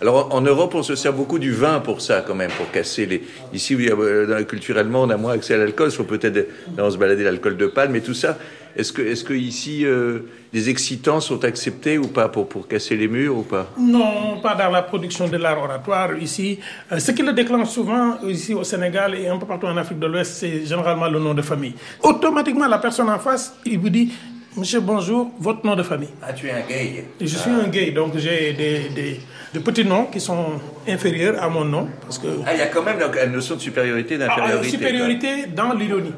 Alors 0.01 0.29
en 0.31 0.38
en 0.38 0.41
Europe, 0.41 0.75
on 0.75 0.83
se 0.83 0.95
sert 0.95 1.13
beaucoup 1.13 1.39
du 1.39 1.51
vin 1.51 1.79
pour 1.79 2.01
ça, 2.01 2.23
quand 2.25 2.36
même, 2.36 2.51
pour 2.51 2.69
casser 2.71 3.05
les. 3.07 3.23
Ici, 3.53 3.75
oui, 3.75 3.89
euh, 3.89 4.27
dans- 4.27 4.43
culturellement, 4.45 5.01
on 5.03 5.10
a 5.10 5.17
moins 5.17 5.33
accès 5.33 5.55
à 5.55 5.57
l'alcool. 5.57 5.89
Il 5.91 5.95
faut 5.95 6.03
peut-être 6.03 6.47
dans 6.75 6.91
se 6.91 6.97
balader 6.97 7.23
l'alcool 7.23 7.57
de 7.57 7.65
palme 7.67 7.95
et 7.95 8.01
tout 8.01 8.13
ça. 8.13 8.38
Est-ce 8.75 8.93
que, 8.93 9.01
est-ce 9.01 9.23
que 9.23 9.33
ici, 9.33 9.86
euh, 9.86 10.19
les 10.53 10.69
excitants 10.69 11.19
sont 11.19 11.43
acceptés 11.43 11.97
ou 11.97 12.07
pas 12.10 12.29
pour 12.29 12.47
pour 12.47 12.67
casser 12.67 12.95
les 12.95 13.07
murs 13.07 13.36
ou 13.38 13.41
pas? 13.41 13.71
Non, 13.79 14.39
pas 14.39 14.53
dans 14.53 14.69
la 14.69 14.83
production 14.83 15.27
de 15.27 15.38
l'art 15.38 15.57
oratoire 15.63 16.15
ici. 16.19 16.60
Euh, 16.91 16.99
ce 16.99 17.12
qui 17.12 17.23
le 17.23 17.33
déclenche 17.33 17.69
souvent 17.69 18.19
ici 18.27 18.53
au 18.53 18.63
Sénégal 18.63 19.15
et 19.15 19.27
un 19.27 19.38
peu 19.39 19.47
partout 19.47 19.65
en 19.65 19.77
Afrique 19.77 19.97
de 19.97 20.05
l'Ouest, 20.05 20.31
c'est 20.36 20.63
généralement 20.63 21.07
le 21.10 21.17
nom 21.17 21.33
de 21.33 21.41
famille. 21.41 21.73
Automatiquement, 22.03 22.67
la 22.67 22.77
personne 22.77 23.10
en 23.10 23.17
face, 23.17 23.55
il 23.65 23.79
vous 23.79 23.89
dit 23.89 24.12
Monsieur, 24.55 24.79
bonjour, 24.79 25.31
votre 25.39 25.63
nom 25.65 25.75
de 25.75 25.83
famille. 25.83 26.10
Ah, 26.21 26.33
tu 26.33 26.47
es 26.47 26.51
un 26.51 26.62
gay. 26.67 27.05
Je 27.21 27.25
suis 27.27 27.51
un 27.51 27.67
gay, 27.67 27.91
donc 27.91 28.17
j'ai 28.17 28.53
des, 28.53 28.89
des- 28.89 29.19
des 29.53 29.60
petits 29.60 29.86
noms 29.86 30.05
qui 30.05 30.19
sont 30.19 30.45
inférieurs 30.88 31.41
à 31.41 31.49
mon 31.49 31.63
nom. 31.65 31.88
Parce 32.01 32.19
que 32.19 32.27
Ah, 32.45 32.53
il 32.53 32.60
y 32.60 32.62
a 32.62 32.67
quand 32.67 32.83
même 32.83 32.97
une 33.25 33.31
notion 33.31 33.55
de 33.55 33.62
supériorité, 33.62 34.15
ah, 34.21 34.27
d'infériorité. 34.27 34.69
supériorité 34.69 35.45
dans 35.55 35.73
l'ironie. 35.73 36.13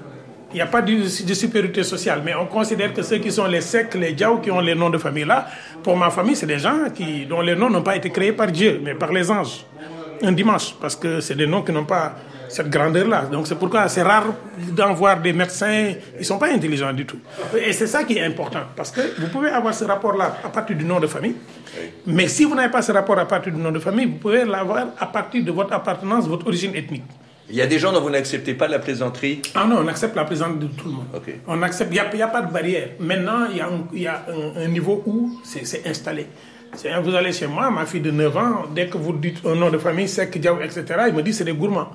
Il 0.52 0.56
n'y 0.56 0.62
a 0.62 0.66
pas 0.66 0.82
de, 0.82 0.94
de 0.94 1.34
supériorité 1.36 1.84
sociale, 1.84 2.22
mais 2.26 2.34
on 2.34 2.48
considère 2.48 2.92
que 2.92 3.04
ceux 3.04 3.18
qui 3.20 3.32
sont 3.32 3.46
les 3.46 3.62
secs, 3.62 3.94
les 3.94 4.14
diaos, 4.14 4.38
qui 4.40 4.50
ont 4.50 4.60
les 4.62 4.74
noms 4.74 4.90
de 4.90 4.98
famille 4.98 5.26
là, 5.26 5.48
pour 5.84 5.96
ma 5.96 6.10
famille, 6.10 6.36
c'est 6.36 6.48
des 6.48 6.58
gens 6.58 6.90
qui, 6.94 7.26
dont 7.28 7.42
les 7.42 7.56
noms 7.56 7.70
n'ont 7.70 7.84
pas 7.84 7.96
été 7.96 8.10
créés 8.10 8.32
par 8.32 8.48
Dieu, 8.48 8.82
mais 8.84 8.96
par 8.96 9.12
les 9.12 9.30
anges. 9.30 9.64
Un 10.24 10.32
dimanche, 10.32 10.74
parce 10.82 10.96
que 10.96 11.22
c'est 11.22 11.36
des 11.36 11.46
noms 11.46 11.62
qui 11.62 11.72
n'ont 11.72 11.86
pas 11.86 12.16
cette 12.50 12.70
grandeur-là. 12.70 13.24
Donc 13.32 13.48
c'est 13.48 13.56
pourquoi 13.56 13.88
c'est 13.88 14.02
rare 14.02 14.26
d'en 14.72 14.94
voir 14.94 15.22
des 15.22 15.32
médecins, 15.34 15.94
ils 16.16 16.20
ne 16.20 16.24
sont 16.24 16.38
pas 16.38 16.52
intelligents 16.52 16.92
du 16.94 17.06
tout. 17.06 17.20
Et 17.66 17.72
c'est 17.74 17.88
ça 17.88 18.04
qui 18.04 18.18
est 18.18 18.24
important, 18.24 18.62
parce 18.76 18.92
que 18.92 19.02
vous 19.20 19.28
pouvez 19.28 19.50
avoir 19.50 19.74
ce 19.74 19.86
rapport-là 19.86 20.38
à 20.44 20.50
partir 20.50 20.76
du 20.76 20.84
nom 20.86 21.00
de 21.00 21.08
famille, 21.08 21.36
mais 22.06 22.28
si 22.28 22.44
vous 22.46 22.56
n'avez 22.56 22.72
pas 22.72 22.82
ce 22.82 22.92
rapport 22.92 23.18
à 23.18 23.26
partir 23.28 23.54
du 23.54 23.60
nom 23.62 23.72
de 23.72 23.80
famille, 23.80 24.06
vous 24.08 24.18
pouvez 24.18 24.44
l'avoir 24.46 24.88
à 25.00 25.06
partir 25.06 25.44
de 25.44 25.52
votre 25.52 25.72
appartenance, 25.74 26.28
votre 26.28 26.48
origine 26.48 26.76
ethnique. 26.76 27.04
Il 27.52 27.56
y 27.56 27.62
a 27.64 27.66
des 27.68 27.80
gens 27.80 27.92
dont 27.92 28.02
vous 28.02 28.12
n'acceptez 28.12 28.54
pas 28.54 28.68
la 28.68 28.78
plaisanterie? 28.78 29.42
Ah 29.56 29.66
non, 29.68 29.78
on 29.80 29.88
accepte 29.88 30.16
la 30.16 30.24
présence 30.24 30.60
de 30.60 30.68
tout 30.68 30.86
le 30.86 30.92
monde. 30.92 31.06
On 31.48 31.60
accepte, 31.64 31.90
il 31.92 32.16
n'y 32.16 32.22
a, 32.22 32.28
pas 32.28 32.42
de 32.44 32.52
barrière. 32.54 32.90
Maintenant, 33.00 33.46
il 33.50 33.58
y 33.58 33.62
a 33.62 33.66
un, 33.66 33.88
il 33.92 34.02
y 34.04 34.08
a 34.08 34.24
un- 34.30 34.62
un 34.66 34.68
niveau 34.68 35.02
où 35.08 35.40
c'est 35.44 35.88
installé. 35.88 36.28
Vous 37.04 37.16
allez 37.16 37.32
chez 37.34 37.48
moi, 37.48 37.72
ma 37.72 37.88
fille 37.88 38.02
de 38.02 38.12
9 38.12 38.38
ans, 38.38 38.66
dès 38.76 38.86
que 38.88 38.98
vous 39.00 39.14
dites 39.14 39.40
un 39.48 39.56
nom 39.56 39.72
de 39.72 39.80
famille, 39.80 40.08
Sek, 40.08 40.38
Diaw, 40.40 40.62
etc., 40.62 40.86
il 41.08 41.14
me 41.16 41.24
dit 41.24 41.34
c'est 41.34 41.44
des 41.44 41.54
gourmands. 41.54 41.90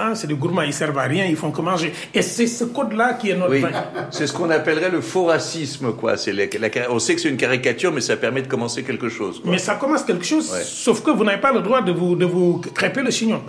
Hein, 0.00 0.14
c'est 0.14 0.28
des 0.28 0.34
gourmands, 0.34 0.62
ils 0.62 0.72
servent 0.72 0.96
à 0.98 1.02
rien, 1.02 1.24
ils 1.26 1.34
font 1.34 1.50
que 1.50 1.60
manger. 1.60 1.92
Et 2.14 2.22
c'est 2.22 2.46
ce 2.46 2.62
code-là 2.64 3.14
qui 3.14 3.30
est 3.30 3.36
notre 3.36 3.50
Oui, 3.50 3.64
c'est 4.12 4.28
ce 4.28 4.32
qu'on 4.32 4.48
appellerait 4.48 4.90
le 4.90 5.00
faux 5.00 5.24
racisme, 5.24 5.92
quoi. 5.92 6.16
C'est 6.16 6.32
la- 6.32 6.44
la- 6.46 6.92
on 6.92 7.00
sait 7.00 7.16
que 7.16 7.20
c'est 7.20 7.28
une 7.28 7.36
caricature, 7.36 7.92
mais 7.92 8.00
ça 8.00 8.16
permet 8.16 8.42
de 8.42 8.46
commencer 8.46 8.84
quelque 8.84 9.08
chose. 9.08 9.40
quoi. 9.40 9.50
Mais 9.50 9.58
ça 9.58 9.74
commence 9.74 10.04
quelque 10.04 10.24
chose, 10.24 10.52
Ouais. 10.52 10.62
sauf 10.64 11.02
que 11.02 11.10
vous 11.10 11.24
n'avez 11.24 11.40
pas 11.40 11.52
le 11.52 11.60
droit 11.62 11.82
de 11.82 11.90
vous, 11.90 12.14
de 12.14 12.24
vous 12.24 12.60
crêper 12.74 13.02
le 13.02 13.10
chignon. 13.10 13.42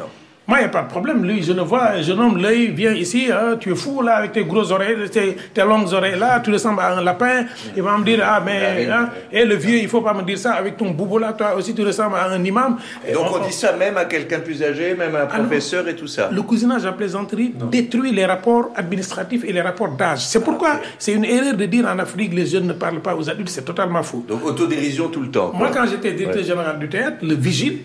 Moi, 0.50 0.58
il 0.58 0.62
n'y 0.62 0.66
a 0.66 0.70
pas 0.70 0.82
de 0.82 0.88
problème. 0.90 1.24
Lui, 1.24 1.44
je 1.44 1.54
le 1.54 1.62
vois, 1.62 2.02
je 2.02 2.12
nomme 2.12 2.42
l'œil, 2.42 2.72
viens 2.76 2.92
ici, 2.94 3.28
hein, 3.32 3.56
tu 3.60 3.72
es 3.72 3.76
fou 3.76 4.02
là, 4.02 4.16
avec 4.16 4.32
tes 4.32 4.44
grosses 4.46 4.72
oreilles, 4.72 5.08
tes, 5.12 5.38
tes 5.54 5.62
longues 5.62 5.94
oreilles 5.94 6.18
là, 6.18 6.40
tu 6.44 6.52
ressembles 6.52 6.80
à 6.82 6.98
un 6.98 7.04
lapin. 7.04 7.46
Il 7.78 7.84
va 7.84 7.96
me 8.00 8.04
dire, 8.04 8.20
ah, 8.24 8.42
mais, 8.44 8.88
hein, 8.92 9.10
et 9.32 9.46
le 9.46 9.54
vieux, 9.56 9.78
il 9.78 9.88
faut 9.88 10.02
pas 10.02 10.14
me 10.16 10.24
dire 10.24 10.40
ça, 10.40 10.54
avec 10.54 10.76
ton 10.76 10.90
boubou 10.90 11.20
là, 11.20 11.34
toi 11.34 11.54
aussi, 11.56 11.76
tu 11.76 11.84
ressembles 11.84 12.16
à 12.16 12.30
un 12.32 12.44
imam. 12.44 12.78
Et 13.08 13.14
donc 13.14 13.28
on 13.32 13.46
dit 13.46 13.54
ça 13.54 13.74
même 13.74 13.96
à 13.98 14.06
quelqu'un 14.06 14.40
plus 14.40 14.64
âgé, 14.64 14.96
même 14.96 15.16
à 15.16 15.20
un 15.24 15.28
Ah 15.32 15.38
professeur 15.40 15.88
et 15.88 15.96
tout 15.96 16.08
ça. 16.08 16.30
Le 16.32 16.42
cousinage 16.42 16.84
à 16.86 16.94
plaisanterie 16.94 17.54
détruit 17.70 18.12
les 18.12 18.26
rapports 18.26 18.72
administratifs 18.76 19.44
et 19.46 19.54
les 19.54 19.62
rapports 19.62 19.90
d'âge. 19.96 20.26
C'est 20.26 20.44
pourquoi 20.44 20.80
c'est 20.98 21.14
une 21.14 21.26
erreur 21.26 21.54
de 21.54 21.66
dire 21.66 21.86
en 21.86 22.00
Afrique 22.00 22.34
les 22.34 22.48
jeunes 22.48 22.66
ne 22.66 22.74
parlent 22.74 23.02
pas 23.02 23.16
aux 23.16 23.30
adultes, 23.30 23.50
c'est 23.50 23.66
totalement 23.66 24.02
faux. 24.02 24.26
Donc 24.28 24.44
autodérision 24.44 25.10
tout 25.10 25.22
le 25.22 25.30
temps. 25.30 25.50
quoi. 25.50 25.60
Moi, 25.60 25.70
quand 25.72 25.86
j'étais 25.86 26.14
directeur 26.14 26.42
Ouais. 26.42 26.48
général 26.48 26.80
du 26.80 26.90
théâtre, 26.90 27.18
le 27.22 27.36
vigile, 27.36 27.80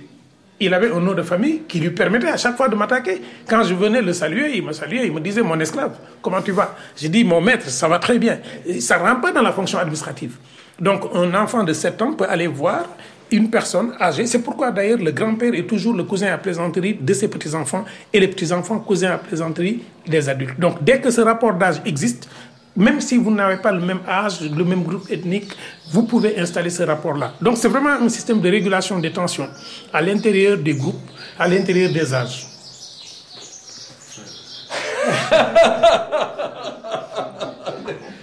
il 0.61 0.73
avait 0.73 0.91
un 0.91 1.01
nom 1.01 1.15
de 1.15 1.23
famille 1.23 1.63
qui 1.69 1.81
lui 1.81 1.91
permettait 1.91 2.29
à 2.29 2.37
chaque 2.37 2.57
fois 2.57 2.69
de 2.69 2.77
m'attaquer. 2.77 3.21
Quand 3.49 3.63
je 3.65 3.75
venais 3.75 4.01
le 4.01 4.13
saluer, 4.13 4.57
il 4.57 4.65
me 4.65 4.73
saluait, 4.73 5.07
il 5.07 5.13
me 5.13 5.21
disait 5.21 5.43
Mon 5.43 5.59
esclave, 5.59 5.97
comment 6.23 6.41
tu 6.43 6.53
vas? 6.53 6.77
J'ai 6.97 7.09
dit 7.09 7.25
Mon 7.25 7.41
maître, 7.41 7.69
ça 7.69 7.89
va 7.89 7.99
très 7.99 8.19
bien. 8.19 8.39
Ça 8.81 8.99
ne 8.99 9.03
rentre 9.03 9.21
pas 9.21 9.33
dans 9.33 9.43
la 9.43 9.53
fonction 9.53 9.79
administrative. 9.79 10.37
Donc, 10.81 11.05
un 11.15 11.35
enfant 11.35 11.63
de 11.65 11.73
7 11.73 12.03
ans 12.03 12.13
peut 12.13 12.27
aller 12.29 12.47
voir 12.47 12.85
une 13.31 13.51
personne 13.51 13.95
âgée. 14.01 14.27
C'est 14.27 14.41
pourquoi 14.41 14.71
d'ailleurs 14.71 14.99
le 14.99 15.11
grand-père 15.11 15.55
est 15.55 15.67
toujours 15.67 15.95
le 15.95 16.05
cousin 16.05 16.33
à 16.33 16.39
plaisanterie 16.39 16.95
de 16.95 17.15
ses 17.15 17.29
petits-enfants 17.29 17.85
et 18.13 18.21
les 18.21 18.29
petits-enfants 18.29 18.79
cousins 18.79 19.13
à 19.13 19.19
plaisanterie 19.19 19.83
des 20.07 20.29
adultes. 20.29 20.59
Donc, 20.59 20.83
dès 20.83 21.01
que 21.01 21.11
ce 21.11 21.21
rapport 21.21 21.55
d'âge 21.55 21.81
existe, 21.85 22.29
même 22.77 23.01
si 23.01 23.17
vous 23.17 23.31
n'avez 23.31 23.57
pas 23.59 23.73
le 23.73 23.81
même 23.81 24.01
âge, 24.09 24.41
le 24.41 24.65
même 24.65 24.83
groupe 24.83 25.11
ethnique, 25.11 25.53
vous 25.93 26.03
pouvez 26.05 26.39
installer 26.39 26.71
ce 26.71 26.83
rapport-là. 26.83 27.33
Donc 27.41 27.57
c'est 27.57 27.69
vraiment 27.69 27.91
un 27.91 28.09
système 28.09 28.41
de 28.41 28.51
régulation 28.51 28.99
des 28.99 29.13
tensions 29.13 29.49
à 29.93 30.01
l'intérieur 30.03 30.59
des 30.59 30.75
groupes, 30.75 31.11
à 31.39 31.47
l'intérieur 31.49 31.93
des 31.93 32.13
âges. 32.15 32.47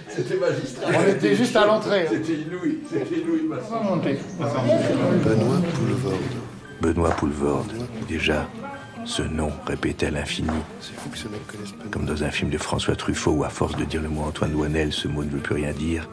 C'était 0.08 0.36
magistral. 0.36 0.94
On 0.94 1.10
était 1.10 1.34
juste 1.34 1.56
à 1.56 1.66
l'entrée. 1.66 2.02
hein. 2.02 2.10
C'était 2.10 2.34
inouï. 2.34 2.78
C'était 2.90 3.20
inouï. 3.20 3.40
On 3.50 3.74
va 3.74 3.82
monter. 3.82 4.18
Benoît 5.24 5.60
Poulvorde. 5.74 6.16
Benoît 6.80 7.10
Poulvorde. 7.10 7.72
Déjà, 8.08 8.46
ce 9.04 9.22
nom 9.22 9.50
répété 9.66 10.06
à 10.06 10.10
l'infini. 10.10 10.50
Comme 11.90 12.06
dans 12.06 12.22
un 12.24 12.30
film 12.30 12.50
de 12.50 12.58
François 12.58 12.96
Truffaut 12.96 13.32
où, 13.32 13.44
à 13.44 13.48
force 13.48 13.76
de 13.76 13.84
dire 13.84 14.02
le 14.02 14.08
mot 14.08 14.22
Antoine 14.22 14.52
Douanel, 14.52 14.92
ce 14.92 15.08
mot 15.08 15.24
ne 15.24 15.30
veut 15.30 15.38
plus 15.38 15.54
rien 15.54 15.72
dire. 15.72 16.08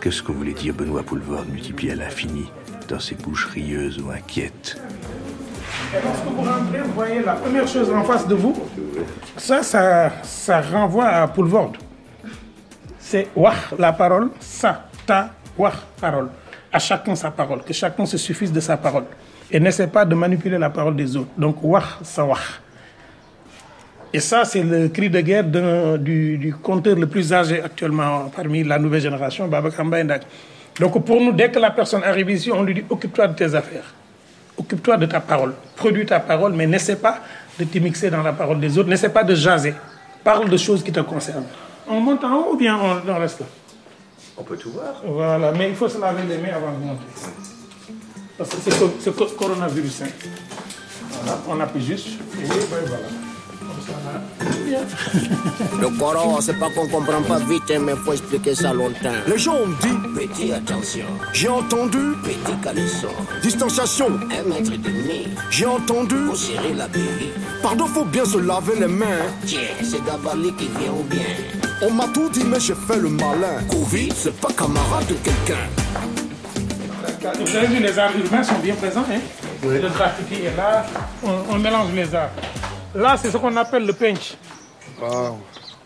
Qu'est-ce 0.00 0.22
que 0.22 0.32
voulait 0.32 0.52
dire 0.52 0.74
Benoît 0.74 1.02
Poulvorde 1.02 1.48
multiplié 1.48 1.92
à 1.92 1.96
l'infini 1.96 2.46
dans 2.88 3.00
ses 3.00 3.14
bouches 3.16 3.46
rieuses 3.46 3.98
ou 3.98 4.10
inquiètes 4.10 4.80
Et 5.92 5.96
lorsque 6.04 6.24
vous 6.24 6.42
rentrez, 6.42 6.80
vous 6.80 6.92
voyez 6.92 7.22
la 7.22 7.34
première 7.34 7.66
chose 7.66 7.90
en 7.90 8.04
face 8.04 8.26
de 8.26 8.34
vous, 8.34 8.54
ça, 9.36 9.62
ça, 9.62 10.12
ça 10.22 10.60
renvoie 10.60 11.06
à 11.06 11.26
Poulvorde. 11.28 11.76
C'est 12.98 13.28
wah, 13.36 13.54
la 13.78 13.92
parole, 13.92 14.30
ça, 14.40 14.88
ta, 15.06 15.30
wah, 15.56 15.72
parole. 16.00 16.28
À 16.72 16.78
chacun 16.78 17.14
sa 17.14 17.30
parole, 17.30 17.62
que 17.62 17.72
chacun 17.72 18.04
se 18.06 18.18
suffise 18.18 18.52
de 18.52 18.60
sa 18.60 18.76
parole. 18.76 19.04
Et 19.50 19.60
n'essaie 19.60 19.86
pas 19.86 20.04
de 20.04 20.14
manipuler 20.14 20.58
la 20.58 20.70
parole 20.70 20.96
des 20.96 21.16
autres. 21.16 21.30
Donc 21.36 21.56
wah, 21.62 21.84
ça 22.02 22.24
wah. 22.24 22.38
Et 24.12 24.20
ça, 24.20 24.44
c'est 24.44 24.62
le 24.62 24.88
cri 24.88 25.10
de 25.10 25.20
guerre 25.20 25.44
du, 25.98 26.38
du 26.38 26.54
conteur 26.54 26.96
le 26.96 27.06
plus 27.06 27.32
âgé 27.32 27.62
actuellement 27.62 28.30
parmi 28.34 28.64
la 28.64 28.78
nouvelle 28.78 29.00
génération, 29.02 29.46
Mbaye 29.46 30.04
Ndak. 30.04 30.22
Donc 30.80 31.04
pour 31.04 31.20
nous, 31.20 31.32
dès 31.32 31.50
que 31.50 31.58
la 31.58 31.70
personne 31.70 32.02
arrive 32.02 32.30
ici, 32.30 32.50
on 32.50 32.62
lui 32.62 32.74
dit 32.74 32.84
occupe-toi 32.88 33.28
de 33.28 33.34
tes 33.34 33.54
affaires. 33.54 33.94
Occupe-toi 34.58 34.96
de 34.96 35.06
ta 35.06 35.20
parole. 35.20 35.54
Produis 35.76 36.06
ta 36.06 36.20
parole, 36.20 36.52
mais 36.54 36.66
n'essaie 36.66 36.96
pas 36.96 37.18
de 37.58 37.64
t'immiscer 37.64 38.10
dans 38.10 38.22
la 38.22 38.32
parole 38.32 38.58
des 38.58 38.78
autres. 38.78 38.88
N'essaie 38.88 39.10
pas 39.10 39.24
de 39.24 39.34
jaser. 39.34 39.74
Parle 40.24 40.48
de 40.48 40.56
choses 40.56 40.82
qui 40.82 40.92
te 40.92 41.00
concernent. 41.00 41.46
On 41.88 42.00
monte 42.00 42.24
en 42.24 42.36
haut 42.36 42.54
ou 42.54 42.56
bien 42.56 42.76
on, 42.76 43.10
on 43.10 43.18
reste 43.18 43.40
là? 43.40 43.46
On 44.38 44.42
peut 44.42 44.56
tout 44.56 44.70
voir. 44.70 45.02
Voilà, 45.04 45.52
mais 45.52 45.68
il 45.68 45.74
faut 45.74 45.88
se 45.88 46.00
laver 46.00 46.22
les 46.28 46.38
mains 46.38 46.56
avant 46.56 46.72
de 46.72 46.84
monter. 46.84 47.04
Parce 48.38 48.50
que 48.50 48.56
c'est 49.00 49.14
co- 49.16 49.26
coronavirus. 49.26 50.02
hein. 50.02 50.08
Voilà, 51.22 51.38
on 51.48 51.60
appuie 51.60 51.84
juste. 51.84 52.08
Et 52.38 52.46
ben 52.46 52.56
voilà. 52.86 53.06
Le 55.80 55.98
Coran, 55.98 56.40
c'est 56.40 56.58
pas 56.58 56.68
qu'on 56.70 56.88
comprend 56.88 57.22
pas 57.22 57.38
vite, 57.38 57.62
hein, 57.70 57.78
mais 57.84 57.94
faut 57.94 58.12
expliquer 58.12 58.54
ça 58.54 58.72
longtemps. 58.72 59.12
Les 59.26 59.38
gens 59.38 59.54
ont 59.54 59.68
dit 59.80 59.96
Petit, 60.14 60.52
attention. 60.52 61.04
J'ai 61.32 61.48
entendu 61.48 61.98
Petit 62.22 62.56
caleçon. 62.62 63.08
Distanciation. 63.42 64.06
Un 64.30 64.48
mètre 64.48 64.72
et 64.72 64.78
demi. 64.78 65.28
J'ai 65.50 65.66
entendu 65.66 66.16
Faut 66.28 66.34
serrer 66.36 66.74
la 66.74 66.88
bérie. 66.88 67.30
Pardon, 67.62 67.86
faut 67.86 68.04
bien 68.04 68.24
se 68.24 68.38
laver 68.38 68.78
les 68.78 68.86
mains. 68.88 69.26
Tiens, 69.46 69.60
c'est 69.82 70.04
Dabali 70.04 70.52
qui 70.54 70.68
vient 70.80 70.92
au 70.92 71.02
bien? 71.04 71.20
On 71.82 71.90
m'a 71.92 72.08
tout 72.08 72.28
dit, 72.30 72.44
mais 72.44 72.60
j'ai 72.60 72.74
fait 72.74 72.98
le 72.98 73.08
malin. 73.08 73.62
Covid, 73.70 74.08
c'est 74.16 74.34
pas 74.40 74.48
camarade 74.52 75.06
de 75.06 75.14
quelqu'un. 75.14 75.68
Vous 77.20 77.56
avez 77.56 77.66
vu, 77.66 77.80
les 77.82 77.98
arts 77.98 78.16
urbains 78.16 78.42
sont 78.42 78.58
bien 78.58 78.74
présents. 78.74 79.04
Hein? 79.10 79.20
Le 79.62 79.88
graffiti 79.88 80.44
est 80.44 80.56
là, 80.56 80.84
on, 81.22 81.54
on 81.54 81.58
mélange 81.58 81.92
les 81.92 82.14
arts. 82.14 82.30
Là, 82.94 83.16
c'est 83.16 83.30
ce 83.30 83.36
qu'on 83.36 83.56
appelle 83.56 83.86
le 83.86 83.92
pinch. 83.92 84.34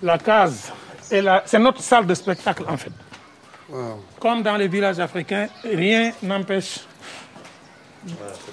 La 0.02 0.18
case. 0.18 0.72
Et 1.10 1.20
la- 1.20 1.42
C'est 1.44 1.58
notre 1.58 1.82
salle 1.82 2.06
de 2.06 2.14
spectacle, 2.14 2.64
en 2.68 2.76
fait. 2.76 2.92
Comme 4.20 4.42
dans 4.42 4.56
les 4.56 4.68
villages 4.68 4.98
africains, 4.98 5.48
rien 5.64 6.12
n'empêche. 6.22 6.80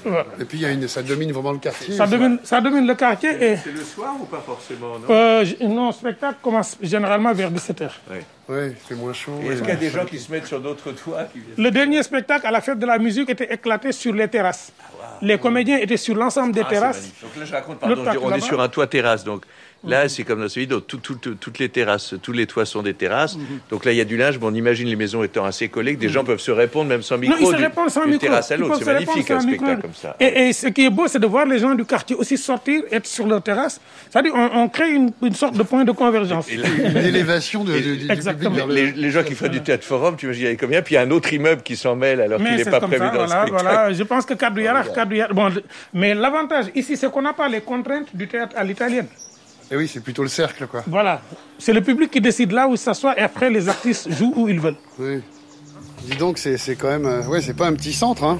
Voilà. 0.03 0.25
Et 0.39 0.45
puis 0.45 0.57
il 0.57 0.61
y 0.61 0.65
a 0.65 0.71
une, 0.71 0.87
ça 0.87 1.01
domine 1.01 1.31
vraiment 1.31 1.53
le 1.53 1.57
quartier. 1.59 1.93
Ça 1.95 2.05
domine, 2.05 2.39
ça 2.43 2.59
domine 2.61 2.85
le 2.85 2.95
quartier 2.95 3.29
et. 3.31 3.57
C'est 3.57 3.71
le 3.71 3.81
soir 3.83 4.13
ou 4.19 4.25
pas 4.25 4.43
forcément, 4.45 4.99
non 4.99 5.05
Euh, 5.09 5.45
non, 5.61 5.87
le 5.87 5.93
spectacle 5.93 6.37
commence 6.41 6.77
généralement 6.81 7.33
vers 7.33 7.51
17h. 7.51 7.89
Ouais. 8.11 8.25
Ouais, 8.49 8.69
il 8.71 8.75
fait 8.75 8.95
moins 8.95 9.13
chaud. 9.13 9.39
Et 9.43 9.47
Est-ce 9.47 9.59
qu'il 9.59 9.69
y 9.69 9.71
a 9.71 9.75
des 9.75 9.89
gens 9.89 10.05
qui 10.05 10.19
se 10.19 10.31
mettent 10.31 10.45
sur 10.47 10.59
d'autres 10.61 10.91
toits 10.93 11.25
qui 11.25 11.39
viennent 11.39 11.55
Le 11.57 11.71
dernier 11.71 12.01
spectacle 12.03 12.47
à 12.47 12.51
la 12.51 12.61
fête 12.61 12.79
de 12.79 12.85
la 12.85 12.97
musique 12.97 13.29
était 13.29 13.53
éclaté 13.53 13.91
sur 13.91 14.13
les 14.13 14.27
terrasses. 14.27 14.71
Les 15.21 15.37
comédiens 15.37 15.77
étaient 15.77 15.97
sur 15.97 16.15
l'ensemble 16.15 16.53
des 16.53 16.61
Ah, 16.61 16.65
c'est 16.69 16.75
terrasses. 16.75 17.09
Donc 17.21 17.31
là, 17.37 17.45
je 17.45 17.51
raconte, 17.53 17.79
pardon, 17.79 18.03
on 18.21 18.31
est 18.33 18.39
sur 18.39 18.61
un 18.61 18.69
toit 18.69 18.87
terrasse. 18.87 19.23
Donc 19.23 19.43
là, 19.85 20.09
c'est 20.09 20.23
comme 20.23 20.41
dans 20.41 20.49
celui 20.49 20.67
donc 20.67 20.87
tout- 20.87 20.97
tout- 20.97 21.15
tout- 21.15 21.35
toutes 21.35 21.59
les 21.59 21.69
terrasses, 21.69 22.15
tous 22.21 22.31
les 22.31 22.45
toits 22.47 22.65
sont 22.65 22.81
des 22.83 22.93
terrasses. 22.93 23.35
Mhm. 23.37 23.45
Donc 23.69 23.85
là, 23.85 23.91
il 23.91 23.97
y 23.97 24.01
a 24.01 24.05
du 24.05 24.17
linge. 24.17 24.39
Bon, 24.39 24.47
on 24.51 24.53
imagine 24.53 24.87
les 24.87 24.95
maisons 24.95 25.23
étant 25.23 25.45
assez 25.45 25.69
collées, 25.69 25.95
que 25.95 25.99
des 25.99 26.09
gens 26.09 26.23
peuvent 26.23 26.39
se 26.39 26.51
répondre 26.51 26.89
même 26.89 27.01
sans 27.01 27.17
micro. 27.17 27.37
non, 27.39 27.51
ils 27.51 27.55
se 27.57 27.61
répondent 27.61 27.89
sans 27.89 28.01
d'une 28.03 28.11
micro. 28.13 28.27
terrasse 28.27 28.51
à 28.51 28.57
l'autre. 28.57 28.77
C'est 28.79 28.85
magnifique 28.85 29.31
un 29.31 29.35
micro. 29.39 29.49
spectacle 29.65 29.81
comme 29.81 29.93
ça. 29.93 30.15
Et, 30.19 30.47
et 30.49 30.53
ce 30.53 30.67
qui 30.67 30.85
est 30.85 30.89
beau, 30.89 31.07
c'est 31.07 31.19
de 31.19 31.27
voir 31.27 31.45
les 31.45 31.59
gens 31.59 31.75
du 31.75 31.85
quartier 31.85 32.15
aussi 32.15 32.37
sortir, 32.37 32.83
être 32.91 33.05
sur 33.07 33.27
leur 33.27 33.41
terrasse. 33.41 33.79
C'est-à-dire, 34.09 34.33
on, 34.35 34.49
on 34.63 34.69
crée 34.69 34.91
une, 34.91 35.11
une 35.21 35.35
sorte 35.35 35.55
de 35.57 35.63
point 35.63 35.83
de 35.83 35.91
convergence. 35.91 36.49
Et 36.49 36.57
là- 36.57 36.67
Une 36.89 36.97
élévation 36.97 37.63
de, 37.63 37.73
de- 37.73 37.77
du 37.79 37.83
public 37.91 38.11
Exactement. 38.11 38.65
Les, 38.67 38.91
les 38.91 39.11
gens 39.11 39.23
qui 39.23 39.35
feraient 39.35 39.49
du 39.49 39.61
théâtre 39.61 39.83
forum, 39.85 40.15
tu 40.17 40.25
imagines, 40.25 40.41
il 40.41 40.45
y 40.45 40.47
avait 40.47 40.57
combien 40.57 40.81
Puis 40.81 40.95
il 40.95 40.97
y 40.97 40.99
a 40.99 41.03
un 41.03 41.11
autre 41.11 41.31
immeuble 41.33 41.61
qui 41.61 41.75
s'en 41.75 41.95
mêle 41.95 42.21
alors 42.21 42.39
qu'il 42.41 42.55
n'est 42.55 42.65
pas 42.65 42.79
comme 42.79 42.89
prévu 42.89 43.05
ça, 43.05 43.11
dans 43.11 43.17
voilà, 43.25 43.35
le 43.35 43.47
spectacle. 43.47 43.63
voilà. 43.63 43.93
Je 43.93 44.03
pense 44.03 44.25
que 44.25 44.33
Kadou 44.33 44.61
Yarach- 44.61 45.33
Bon, 45.33 45.49
mais 45.93 46.13
l'avantage 46.13 46.65
ici, 46.75 46.95
c'est 46.97 47.09
qu'on 47.11 47.21
n'a 47.21 47.33
pas 47.33 47.47
les 47.47 47.61
contraintes 47.61 48.07
du 48.15 48.27
théâtre 48.27 48.55
à 48.57 48.63
l'italienne. 48.63 49.07
Et 49.69 49.75
oui, 49.75 49.87
c'est 49.87 49.99
plutôt 49.99 50.23
le 50.23 50.29
cercle, 50.29 50.65
quoi. 50.67 50.83
Voilà. 50.87 51.21
C'est 51.59 51.73
le 51.73 51.81
public 51.81 52.09
qui 52.11 52.21
décide 52.21 52.51
là 52.53 52.67
où 52.67 52.73
il 52.73 52.77
s'assoit 52.77 53.17
et 53.19 53.21
après, 53.21 53.49
les 53.49 53.67
artistes 53.67 54.09
jouent 54.11 54.33
où 54.35 54.47
ils 54.47 54.59
veulent. 54.59 54.77
Oui. 54.99 55.21
Dis 56.03 56.15
donc, 56.17 56.37
c'est 56.37 56.57
c'est 56.57 56.75
quand 56.75 56.87
même... 56.87 57.05
euh, 57.05 57.23
Ouais, 57.27 57.41
c'est 57.41 57.53
pas 57.55 57.67
un 57.67 57.73
petit 57.73 57.91
centre, 57.93 58.23
hein. 58.23 58.37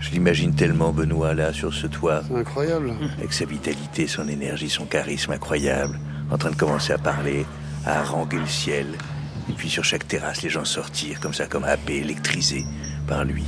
Je 0.00 0.10
l'imagine 0.10 0.54
tellement, 0.54 0.90
Benoît, 0.92 1.32
là, 1.34 1.52
sur 1.52 1.72
ce 1.72 1.86
toit. 1.86 2.22
C'est 2.28 2.36
incroyable. 2.36 2.92
Avec 3.18 3.32
sa 3.32 3.44
vitalité, 3.44 4.06
son 4.06 4.28
énergie, 4.28 4.68
son 4.68 4.84
charisme 4.84 5.32
incroyable, 5.32 5.98
en 6.30 6.38
train 6.38 6.50
de 6.50 6.56
commencer 6.56 6.92
à 6.92 6.98
parler, 6.98 7.46
à 7.86 8.00
haranguer 8.00 8.38
le 8.38 8.46
ciel. 8.46 8.86
Et 9.48 9.52
puis 9.52 9.68
sur 9.70 9.84
chaque 9.84 10.06
terrasse, 10.06 10.42
les 10.42 10.50
gens 10.50 10.64
sortir 10.64 11.18
comme 11.20 11.34
ça, 11.34 11.46
comme 11.46 11.64
happés, 11.64 11.98
électrisés 11.98 12.64
par 13.08 13.24
lui. 13.24 13.44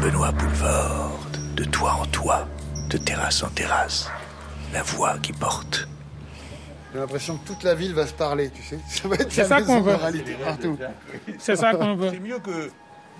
Benoît 0.00 0.32
Boulevard, 0.32 1.12
de 1.56 1.64
toit 1.64 1.94
en 2.00 2.06
toit, 2.06 2.46
de 2.88 2.98
terrasse 2.98 3.42
en 3.42 3.48
terrasse. 3.48 4.10
La 4.72 4.82
voix 4.82 5.16
qui 5.22 5.32
porte. 5.32 5.88
J'ai 6.92 7.00
l'impression 7.00 7.36
que 7.36 7.46
toute 7.46 7.62
la 7.62 7.74
ville 7.74 7.94
va 7.94 8.06
se 8.06 8.12
parler, 8.12 8.50
tu 8.54 8.62
sais. 8.62 8.78
Ça 8.88 9.08
va 9.08 9.16
être 9.16 9.30
C'est 9.30 9.42
la 9.42 9.48
ça 9.48 9.60
maison 9.60 9.74
qu'on 9.74 9.82
veut. 9.82 9.96
partout. 10.44 10.78
C'est 11.38 11.56
ça 11.56 11.74
qu'on 11.74 11.94
veut. 11.96 12.10
C'est 12.12 12.20
mieux 12.20 12.38
que 12.38 12.70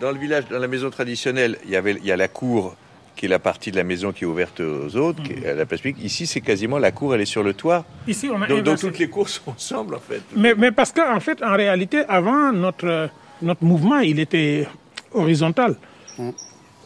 dans 0.01 0.11
le 0.13 0.19
village, 0.19 0.45
dans 0.51 0.59
la 0.59 0.69
maison 0.69 0.91
traditionnelle, 0.91 1.59
il 1.65 1.71
y 1.71 1.77
avait, 1.77 1.93
il 1.93 2.05
y 2.07 2.13
a 2.13 2.17
la 2.17 2.29
cour 2.29 2.77
qui 3.17 3.25
est 3.27 3.29
la 3.29 3.39
partie 3.39 3.71
de 3.71 3.77
la 3.77 3.85
maison 3.85 4.13
qui 4.13 4.25
est 4.25 4.27
ouverte 4.27 4.61
aux 4.61 4.95
autres, 4.97 5.23
qui 5.23 5.33
est 5.33 5.49
à 5.49 5.55
la 5.55 5.65
place 5.65 5.81
publique. 5.81 6.05
Ici, 6.05 6.27
c'est 6.27 6.43
quasiment 6.43 6.79
la 6.79 6.91
cour, 6.93 7.15
elle 7.15 7.23
est 7.23 7.25
sur 7.25 7.43
le 7.43 7.55
toit. 7.55 7.87
Ici, 8.07 8.29
on 8.31 8.43
a 8.43 8.47
Donc, 8.47 8.63
donc 8.63 8.79
toutes 8.79 8.99
les 8.99 9.09
cours 9.09 9.29
sont 9.31 9.51
ensemble, 9.53 9.95
en 9.95 10.01
fait. 10.01 10.21
Mais, 10.35 10.55
mais 10.55 10.71
parce 10.71 10.93
qu'en 10.93 11.17
en 11.17 11.21
fait, 11.21 11.43
en 11.43 11.57
réalité, 11.57 12.05
avant, 12.09 12.53
notre, 12.53 13.09
notre 13.41 13.65
mouvement, 13.65 13.99
il 14.01 14.21
était 14.21 14.69
horizontal. 15.13 15.77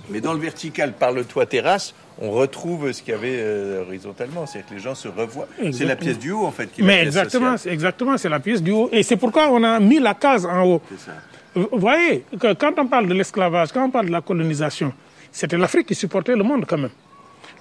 Mais 0.09 0.21
dans 0.21 0.33
le 0.33 0.39
vertical, 0.39 0.93
par 0.93 1.11
le 1.11 1.25
toit 1.25 1.47
terrasse, 1.47 1.95
on 2.21 2.31
retrouve 2.31 2.93
ce 2.93 3.03
qu'il 3.03 3.13
y 3.13 3.17
avait 3.17 3.39
euh, 3.39 3.83
horizontalement. 3.83 4.47
C'est-à-dire 4.47 4.69
que 4.69 4.75
les 4.75 4.81
gens 4.81 4.95
se 4.95 5.09
revoient. 5.09 5.49
C'est 5.73 5.85
la 5.85 5.97
pièce 5.97 6.19
du 6.19 6.31
haut, 6.33 6.45
en 6.45 6.51
fait, 6.51 6.67
qui 6.67 6.83
est 6.83 6.85
Mais 6.85 6.97
la 6.97 7.03
pièce 7.03 7.17
exactement, 7.17 7.53
sociale. 7.53 7.75
exactement, 7.75 8.19
c'est 8.19 8.29
la 8.29 8.41
pièce 8.41 8.63
du 8.63 8.71
haut. 8.73 8.89
Et 8.93 9.03
c'est 9.03 9.17
pourquoi 9.17 9.51
on 9.51 9.63
a 9.65 9.81
mis 9.81 9.99
la 9.99 10.15
case 10.15 10.45
en 10.47 10.65
haut. 10.65 10.83
Ça. 10.99 11.13
Vous 11.55 11.69
voyez, 11.73 12.25
que 12.39 12.53
quand 12.55 12.73
on 12.79 12.87
parle 12.87 13.09
de 13.09 13.15
l'esclavage, 13.15 13.73
quand 13.73 13.85
on 13.85 13.91
parle 13.91 14.07
de 14.07 14.13
la 14.13 14.21
colonisation, 14.21 14.93
c'était 15.33 15.57
l'Afrique 15.59 15.87
qui 15.87 15.95
supportait 15.95 16.37
le 16.37 16.45
monde 16.45 16.65
quand 16.69 16.79
même. 16.79 16.91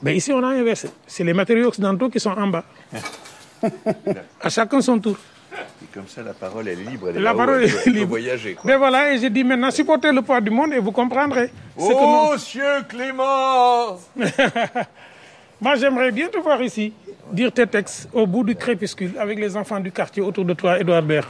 Mais 0.02 0.16
ici, 0.16 0.32
on 0.32 0.44
a 0.44 0.48
inversé. 0.50 0.90
C'est 1.08 1.24
les 1.24 1.34
matériaux 1.34 1.68
occidentaux 1.68 2.10
qui 2.10 2.20
sont 2.20 2.32
en 2.32 2.48
bas. 2.48 2.64
à 4.42 4.50
chacun 4.50 4.82
son 4.82 5.00
tour. 5.00 5.18
Et 5.52 5.86
comme 5.94 6.08
ça, 6.08 6.22
la 6.22 6.34
parole, 6.34 6.68
est 6.68 6.76
libre. 6.76 7.10
Elle 7.10 7.18
est 7.18 7.20
La 7.22 7.34
parole 7.34 7.64
elle 7.64 7.72
peut- 7.72 7.78
est 7.88 7.90
libre. 7.92 8.08
voyager. 8.08 8.54
quoi. 8.54 8.64
Mais 8.70 8.78
voilà, 8.78 9.14
et 9.14 9.18
j'ai 9.18 9.30
dit 9.30 9.44
maintenant, 9.44 9.72
supportez 9.72 10.12
le 10.12 10.22
poids 10.22 10.40
du 10.42 10.50
monde 10.52 10.74
et 10.74 10.80
vous 10.80 10.92
comprendrez. 10.92 11.50
Oh, 11.78 12.30
monsieur 12.34 12.84
Clément 12.88 13.98
Moi, 15.62 15.76
j'aimerais 15.76 16.12
bien 16.12 16.28
te 16.30 16.38
voir 16.38 16.62
ici, 16.62 16.94
dire 17.34 17.52
tes 17.52 17.68
textes 17.68 18.08
au 18.14 18.26
bout 18.26 18.44
du 18.44 18.56
crépuscule 18.56 19.14
avec 19.20 19.38
les 19.40 19.56
enfants 19.58 19.80
du 19.80 19.92
quartier 19.92 20.22
autour 20.22 20.46
de 20.46 20.54
toi, 20.54 20.80
Edouard 20.80 21.02
Baird. 21.04 21.28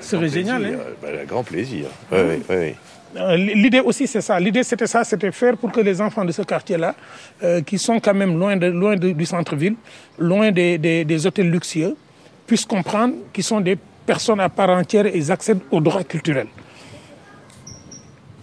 Ce 0.00 0.10
serait 0.10 0.28
génial, 0.28 0.64
hein 0.64 0.70
euh, 0.78 0.92
bah, 1.02 1.24
grand 1.26 1.42
plaisir. 1.42 1.86
Oui, 2.12 2.18
oui, 2.28 2.42
oui. 2.50 2.74
Euh, 3.16 3.34
L'idée 3.36 3.80
aussi, 3.80 4.06
c'est 4.06 4.20
ça. 4.20 4.38
L'idée, 4.38 4.62
c'était 4.62 4.86
ça, 4.86 5.02
c'était 5.02 5.32
faire 5.32 5.56
pour 5.56 5.72
que 5.72 5.80
les 5.80 6.00
enfants 6.00 6.24
de 6.24 6.32
ce 6.32 6.42
quartier-là, 6.42 6.94
euh, 7.42 7.62
qui 7.62 7.78
sont 7.78 7.98
quand 7.98 8.12
même 8.14 8.38
loin, 8.38 8.56
de, 8.56 8.66
loin 8.66 8.94
de- 8.94 9.12
du 9.12 9.24
centre-ville, 9.24 9.74
loin 10.18 10.50
des, 10.52 10.76
des- 10.78 11.04
des 11.04 11.26
hôtels 11.26 11.50
luxueux, 11.50 11.96
puissent 12.46 12.66
comprendre 12.66 13.14
qu'ils 13.32 13.44
sont 13.44 13.60
des 13.60 13.76
personnes 14.06 14.40
à 14.40 14.48
part 14.48 14.70
entière 14.70 15.06
et 15.06 15.30
accèdent 15.30 15.62
aux 15.70 15.80
droits 15.80 16.04
culturels. 16.04 16.48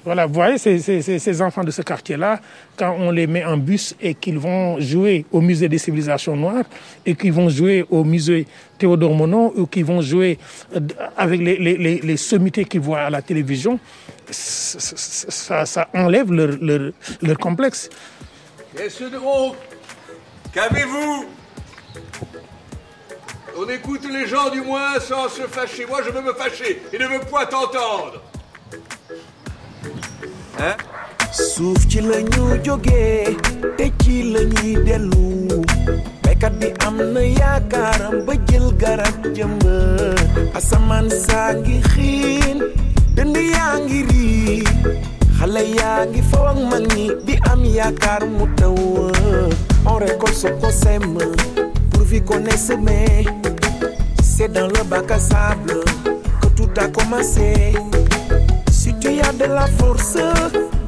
Voilà, 0.06 0.26
vous 0.26 0.34
voyez, 0.34 0.58
ces, 0.58 1.42
enfants 1.42 1.64
de 1.64 1.72
ce 1.72 1.82
quartier-là, 1.82 2.42
quand 2.76 2.94
on 3.00 3.10
les 3.10 3.26
met 3.26 3.46
en 3.46 3.56
bus 3.56 3.96
et 4.02 4.16
qu'ils 4.16 4.38
vont 4.38 4.78
jouer 4.82 5.26
au 5.32 5.40
musée 5.40 5.70
des 5.70 5.78
civilisations 5.78 6.36
noires, 6.36 6.66
et 7.06 7.16
qu'ils 7.16 7.32
vont 7.32 7.48
jouer 7.48 7.86
au 7.90 8.04
musée 8.04 8.46
Théodore 8.78 9.16
Monod, 9.16 9.54
ou 9.56 9.66
qu'ils 9.66 9.86
vont 9.86 10.02
jouer 10.02 10.38
euh, 10.76 10.82
avec 11.16 11.40
les, 11.40 11.58
les, 11.58 12.18
sommités 12.18 12.66
qu'ils 12.66 12.82
voient 12.82 13.04
à 13.04 13.10
la 13.10 13.22
télévision, 13.22 13.80
ça, 14.30 15.88
enlève 15.94 16.34
leur, 16.34 17.38
complexe. 17.40 17.90
Qu'est-ce 18.76 19.06
de 19.06 19.18
Qu'avez-vous? 20.54 21.26
On 23.56 23.70
écoute 23.70 24.02
les 24.12 24.28
gens 24.28 24.50
du 24.50 24.62
moins 24.62 25.00
sans 25.00 25.30
se 25.30 25.44
fâcher. 25.44 25.86
Moi, 25.88 26.00
je 26.04 26.10
veux 26.10 26.22
me 26.22 26.34
fâcher 26.34 26.82
et 26.92 26.98
ne 26.98 27.06
veux 27.06 27.20
point 27.20 27.46
t'entendre. 27.46 28.22
Hein? 30.60 30.76
Suuf 31.32 31.78
ci 31.90 32.02
la 32.02 32.22
ñu 32.22 32.64
jógee 32.64 33.36
te 33.78 33.84
ci 34.04 34.32
la 34.32 34.44
ñuy 34.44 34.76
dellu. 34.86 35.62
Béykat 36.24 36.52
bi 36.60 36.68
am 36.86 36.98
na 37.14 37.22
yaakaaram 37.26 38.22
ba 38.26 38.34
jël 38.48 38.68
garab 38.78 39.26
jëmbat 39.36 40.56
asamaan 40.56 41.10
saa 41.10 41.54
ngi 41.58 41.80
xiin 41.94 42.62
dënd 43.18 43.38
yaa 43.38 43.80
ngi 43.86 44.64
yaa 45.78 46.06
ngi 46.06 46.22
faw 46.32 46.46
ak 46.54 46.58
mag 46.72 46.86
ñi 46.96 47.08
di 47.26 47.36
am 47.52 47.66
yaakaar 47.66 48.24
mu 48.30 48.46
taw. 48.58 48.78
On 49.86 49.96
récolte 49.98 50.36
ce 50.36 50.48
qu'on 50.48 50.72
sème 50.72 51.18
pourvu 51.94 52.22
qu'on 52.22 52.44
ait 52.46 52.58
semé. 52.58 53.26
C'est 54.22 54.52
dans 54.52 54.68
le 54.68 54.84
bac 54.90 55.10
à 55.12 55.20
sable 55.20 55.80
que 56.42 56.48
tout 56.56 56.70
a 56.78 56.88
commencé. 56.88 57.74
Si 58.72 58.94
tu 59.00 59.20
as 59.22 59.32
de 59.34 59.46
la 59.52 59.68
force, 59.68 60.18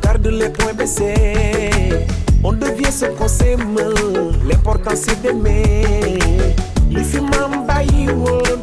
garde 0.02 0.28
les 0.28 0.50
poings 0.50 0.74
baissés. 0.74 2.06
On 2.44 2.54
devient 2.54 2.92
ce 2.92 3.06
qu'on 3.06 3.28
s'aime, 3.28 3.78
l'important 4.48 4.96
c'est 4.96 5.20
d'aimer. 5.22 6.20
li 6.96 7.04
fi 7.04 7.20
maam 7.20 7.66
bàyyi 7.68 8.06
woon 8.22 8.62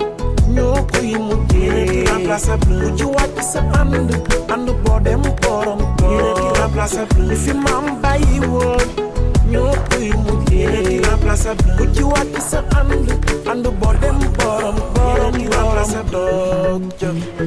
ñoo 0.55 0.79
koy 0.93 1.11
mujjee. 1.19 2.05
Irremplaçable 2.05 2.79
ku 2.81 2.97
ci 2.97 3.05
wàcc 3.05 3.37
sa 3.45 3.61
ànd 3.81 4.15
ànd 4.55 4.69
boo 4.85 4.99
dem 5.05 5.21
borom. 5.43 5.81
Toog 5.99 6.41
irremplaçable 6.47 7.27
li 7.29 7.37
fi 7.37 7.53
maam 7.53 7.99
bàyyi 8.03 8.41
ñëppay 9.53 10.09
mujjee 10.25 10.83
di 10.89 10.97
remplaçable 11.09 11.65
ku 11.79 11.85
ci 11.95 12.03
wàcc 12.03 12.35
sa 12.41 12.61
ànd 12.81 13.09
ànd 13.53 13.67
boo 13.81 13.93
dem 14.01 14.19
borom 14.39 14.77
borom 14.97 15.37
borom 15.53 15.93
doog 16.13 16.83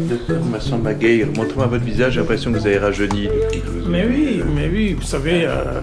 Docteur 0.10 0.42
Massamba 0.52 0.94
Gueye, 0.94 1.26
montrez-moi 1.26 1.68
votre 1.68 1.84
visage, 1.84 2.14
j'ai 2.14 2.20
l'impression 2.20 2.52
que 2.52 2.58
vous 2.60 2.68
avez 2.68 2.78
rajeuni 2.78 3.24
depuis 3.28 3.62
que 3.62 3.68
vous- 3.68 3.90
Mais 3.90 4.06
oui, 4.06 4.42
mais 4.56 4.68
oui, 4.68 4.94
vous 4.94 5.02
savez, 5.04 5.46
euh, 5.46 5.82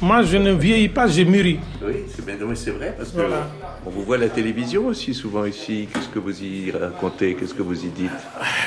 moi 0.00 0.22
je 0.22 0.36
ne 0.36 0.52
vieillis 0.52 0.88
pas, 0.88 1.06
j'ai 1.06 1.24
mûri. 1.24 1.58
Oui, 1.84 1.94
c'est 2.14 2.24
bien, 2.24 2.34
c'est 2.54 2.70
vrai, 2.70 2.94
parce 2.96 3.10
que 3.10 3.16
Voilà. 3.16 3.48
on 3.86 3.90
vous 3.90 4.02
voit 4.02 4.16
à 4.16 4.20
la 4.20 4.28
télévision 4.28 4.86
aussi 4.86 5.14
souvent 5.14 5.44
ici. 5.44 5.88
Qu'est-ce 5.92 6.08
que 6.08 6.18
vous 6.18 6.42
y 6.42 6.70
racontez? 6.70 7.34
Qu'est-ce 7.34 7.54
que 7.54 7.62
vous 7.62 7.78
y 7.84 7.88
dites? 7.88 8.10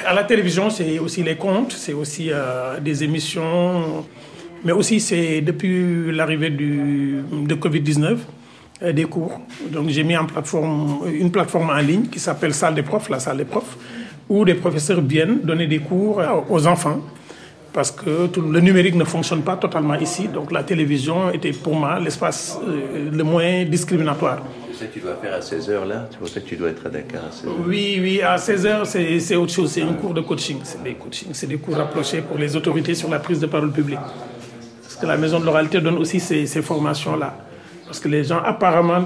À 0.05 0.13
la 0.13 0.23
télévision, 0.23 0.69
c'est 0.69 0.99
aussi 0.99 1.23
les 1.23 1.35
contes, 1.35 1.73
c'est 1.73 1.93
aussi 1.93 2.29
euh, 2.31 2.79
des 2.79 3.03
émissions, 3.03 4.05
mais 4.63 4.71
aussi 4.71 4.99
c'est 4.99 5.41
depuis 5.41 6.11
l'arrivée 6.11 6.49
de 6.49 7.55
Covid-19, 7.55 8.17
euh, 8.83 8.91
des 8.93 9.05
cours. 9.05 9.39
Donc 9.71 9.89
j'ai 9.89 10.03
mis 10.03 10.15
en 10.17 10.25
plateforme, 10.25 10.99
une 11.11 11.31
plateforme 11.31 11.69
en 11.69 11.77
ligne 11.77 12.07
qui 12.07 12.19
s'appelle 12.19 12.53
Salle 12.53 12.75
des 12.75 12.83
profs, 12.83 13.09
la 13.09 13.19
salle 13.19 13.37
des 13.37 13.45
profs, 13.45 13.77
où 14.29 14.45
des 14.45 14.55
professeurs 14.55 15.01
viennent 15.01 15.39
donner 15.43 15.67
des 15.67 15.79
cours 15.79 16.21
aux 16.49 16.67
enfants. 16.67 16.99
Parce 17.73 17.91
que 17.91 18.25
tout- 18.27 18.41
le 18.41 18.59
numérique 18.59 18.95
ne 18.95 19.03
fonctionne 19.03 19.41
pas 19.43 19.55
totalement 19.55 19.93
ici, 19.95 20.27
donc 20.27 20.51
la 20.51 20.63
télévision 20.63 21.31
était 21.31 21.51
pour 21.51 21.75
moi 21.75 21.99
l'espace 21.99 22.57
euh, 22.67 23.11
le 23.11 23.23
moins 23.23 23.65
discriminatoire. 23.65 24.41
C'est 24.71 24.79
ça 24.79 24.85
que 24.87 24.93
tu 24.93 24.99
dois 24.99 25.15
faire 25.21 25.33
à 25.35 25.39
16h 25.39 25.87
là? 25.87 26.07
C'est 26.09 26.17
pour 26.17 26.27
ça 26.27 26.39
que 26.39 26.47
tu 26.47 26.55
dois 26.55 26.69
être 26.69 26.85
à 26.87 26.89
Dakar 26.89 27.23
à 27.25 27.29
16h. 27.29 27.49
Oui, 27.67 27.99
oui, 28.01 28.21
à 28.21 28.37
16h, 28.37 28.85
c'est 28.85 29.19
c'est 29.19 29.35
autre 29.35 29.51
chose. 29.53 29.71
C'est 29.71 29.83
un 29.83 29.93
cours 29.93 30.13
de 30.13 30.21
coaching. 30.21 30.57
C'est 30.63 30.81
des 30.83 30.93
coachings, 30.93 31.29
c'est 31.33 31.47
des 31.47 31.57
cours 31.57 31.75
rapprochés 31.75 32.21
pour 32.21 32.37
les 32.39 32.55
autorités 32.55 32.95
sur 32.95 33.09
la 33.09 33.19
prise 33.19 33.39
de 33.39 33.45
parole 33.47 33.71
publique. 33.71 33.99
Que 34.99 35.05
la 35.05 35.17
maison 35.17 35.39
de 35.39 35.45
l'oralité 35.45 35.79
donne 35.79 35.97
aussi 35.97 36.19
ces, 36.19 36.45
ces 36.45 36.61
formations-là. 36.61 37.37
Parce 37.85 37.99
que 37.99 38.07
les 38.07 38.23
gens, 38.23 38.41
apparemment, 38.43 39.05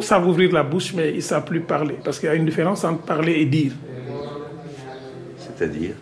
savent 0.00 0.28
ouvrir 0.28 0.52
la 0.52 0.62
bouche, 0.62 0.92
mais 0.94 1.10
ils 1.10 1.16
ne 1.16 1.20
savent 1.20 1.44
plus 1.44 1.60
parler. 1.60 1.96
Parce 2.04 2.18
qu'il 2.18 2.28
y 2.28 2.32
a 2.32 2.34
une 2.34 2.44
différence 2.44 2.84
entre 2.84 3.02
parler 3.02 3.34
et 3.40 3.46
dire. 3.46 3.72
C'est-à-dire? 5.38 5.94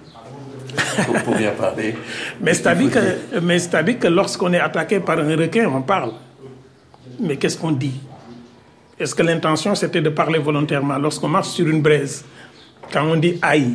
Pour, 1.24 1.34
bien 1.34 1.52
parler. 1.52 1.94
Mais 2.40 2.54
c'est-à-dire 2.54 2.90
que, 2.90 3.40
mais 3.40 3.58
c'est-à-dire 3.58 3.98
que 3.98 4.08
lorsqu'on 4.08 4.52
est 4.52 4.60
attaqué 4.60 5.00
par 5.00 5.18
un 5.18 5.36
requin, 5.36 5.68
on 5.68 5.82
parle. 5.82 6.12
Mais 7.20 7.36
qu'est-ce 7.36 7.56
qu'on 7.56 7.72
dit? 7.72 8.00
Est-ce 8.98 9.14
que 9.14 9.22
l'intention 9.22 9.74
c'était 9.74 10.00
de 10.00 10.08
parler 10.10 10.38
volontairement? 10.38 10.98
Lorsqu'on 10.98 11.28
marche 11.28 11.48
sur 11.48 11.66
une 11.66 11.82
braise, 11.82 12.24
quand 12.92 13.04
on 13.04 13.16
dit 13.16 13.38
aïe, 13.42 13.74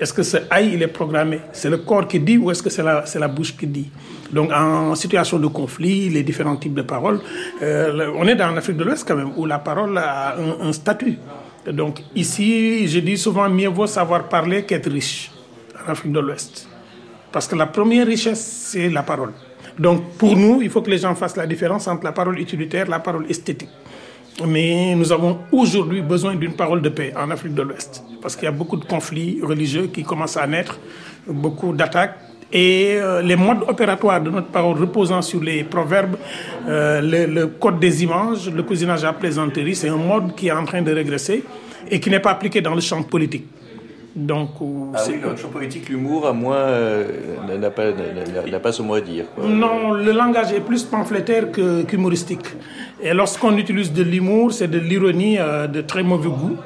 est-ce 0.00 0.12
que 0.12 0.22
ce 0.22 0.38
aïe 0.50 0.72
il 0.74 0.82
est 0.82 0.88
programmé? 0.88 1.40
C'est 1.52 1.68
le 1.68 1.78
corps 1.78 2.08
qui 2.08 2.18
dit 2.20 2.38
ou 2.38 2.50
est-ce 2.50 2.62
que 2.62 2.70
c'est 2.70 2.82
la, 2.82 3.28
bouche 3.28 3.56
qui 3.56 3.66
dit? 3.66 3.90
Donc 4.32 4.50
en 4.52 4.94
situation 4.94 5.38
de 5.38 5.46
conflit, 5.48 6.08
les 6.08 6.22
différents 6.22 6.56
types 6.56 6.74
de 6.74 6.82
paroles, 6.82 7.20
euh, 7.62 8.10
on 8.16 8.26
est 8.26 8.34
dans 8.34 8.50
l'Afrique 8.50 8.76
de 8.76 8.84
l'Ouest 8.84 9.06
quand 9.06 9.16
même, 9.16 9.32
où 9.36 9.44
la 9.44 9.58
parole 9.58 9.98
a 9.98 10.36
un 10.38 10.72
statut. 10.72 11.18
Donc 11.70 12.00
ici, 12.14 12.88
je 12.88 13.00
dis 13.00 13.18
souvent, 13.18 13.48
mieux 13.50 13.68
vaut 13.68 13.86
savoir 13.86 14.28
parler 14.28 14.64
qu'être 14.64 14.90
riche 14.90 15.30
en 15.86 15.92
Afrique 15.92 16.12
de 16.12 16.20
l'Ouest. 16.20 16.68
Parce 17.30 17.46
que 17.46 17.54
la 17.54 17.66
première 17.66 18.06
richesse, 18.06 18.40
c'est 18.70 18.88
la 18.88 19.02
parole. 19.02 19.32
Donc, 19.78 20.12
pour 20.18 20.36
nous, 20.36 20.60
il 20.62 20.68
faut 20.70 20.82
que 20.82 20.90
les 20.90 20.98
gens 20.98 21.14
fassent 21.14 21.36
la 21.36 21.46
différence 21.46 21.86
entre 21.88 22.04
la 22.04 22.12
parole 22.12 22.38
utilitaire 22.38 22.86
et 22.86 22.90
la 22.90 22.98
parole 22.98 23.26
esthétique. 23.30 23.70
Mais 24.46 24.94
nous 24.94 25.12
avons 25.12 25.38
aujourd'hui 25.52 26.02
besoin 26.02 26.34
d'une 26.34 26.54
parole 26.54 26.82
de 26.82 26.88
paix 26.88 27.12
en 27.16 27.30
Afrique 27.30 27.54
de 27.54 27.62
l'Ouest. 27.62 28.02
Parce 28.20 28.36
qu'il 28.36 28.44
y 28.44 28.48
a 28.48 28.52
beaucoup 28.52 28.76
de 28.76 28.84
conflits 28.84 29.40
religieux 29.42 29.86
qui 29.92 30.02
commencent 30.02 30.36
à 30.36 30.46
naître, 30.46 30.78
beaucoup 31.26 31.72
d'attaques. 31.72 32.16
Et 32.52 32.96
euh, 32.98 33.22
les 33.22 33.36
modes 33.36 33.62
opératoires 33.68 34.20
de 34.20 34.28
notre 34.30 34.48
parole 34.48 34.76
reposant 34.78 35.22
sur 35.22 35.40
les 35.40 35.62
proverbes, 35.62 36.16
euh, 36.68 37.00
le, 37.00 37.32
le 37.32 37.46
code 37.46 37.78
des 37.78 38.02
images, 38.02 38.50
le 38.50 38.62
cousinage 38.64 39.04
à 39.04 39.12
plaisanterie, 39.12 39.76
c'est 39.76 39.88
un 39.88 39.96
mode 39.96 40.34
qui 40.34 40.48
est 40.48 40.52
en 40.52 40.64
train 40.64 40.82
de 40.82 40.92
régresser 40.92 41.44
et 41.88 42.00
qui 42.00 42.10
n'est 42.10 42.18
pas 42.20 42.32
appliqué 42.32 42.60
dans 42.60 42.74
le 42.74 42.80
champ 42.80 43.02
politique. 43.04 43.46
Donc, 44.16 44.50
euh, 44.60 44.64
Ah 44.96 45.02
oui, 45.06 45.14
dans 45.22 45.30
le 45.30 45.36
champ 45.36 45.48
politique, 45.48 45.88
l'humour, 45.88 46.26
à 46.26 46.32
moi, 46.32 46.56
euh, 46.56 47.04
n'a 47.56 47.70
pas, 47.70 47.92
pas 48.60 48.72
son 48.72 48.82
mot 48.82 48.94
à 48.94 49.00
dire. 49.00 49.26
quoi. 49.32 49.44
Non, 49.48 49.92
le 49.92 50.10
langage 50.10 50.52
est 50.52 50.58
plus 50.60 50.82
pamphlétaire 50.82 51.52
que- 51.52 51.82
qu'humoristique. 51.84 52.46
Et 53.00 53.14
lorsqu'on 53.14 53.56
utilise 53.56 53.92
de 53.92 54.02
l'humour, 54.02 54.52
c'est 54.52 54.66
de 54.68 54.78
l'ironie 54.80 55.36
euh, 55.38 55.68
de 55.68 55.80
très 55.82 56.02
mauvais 56.02 56.28
goût, 56.28 56.56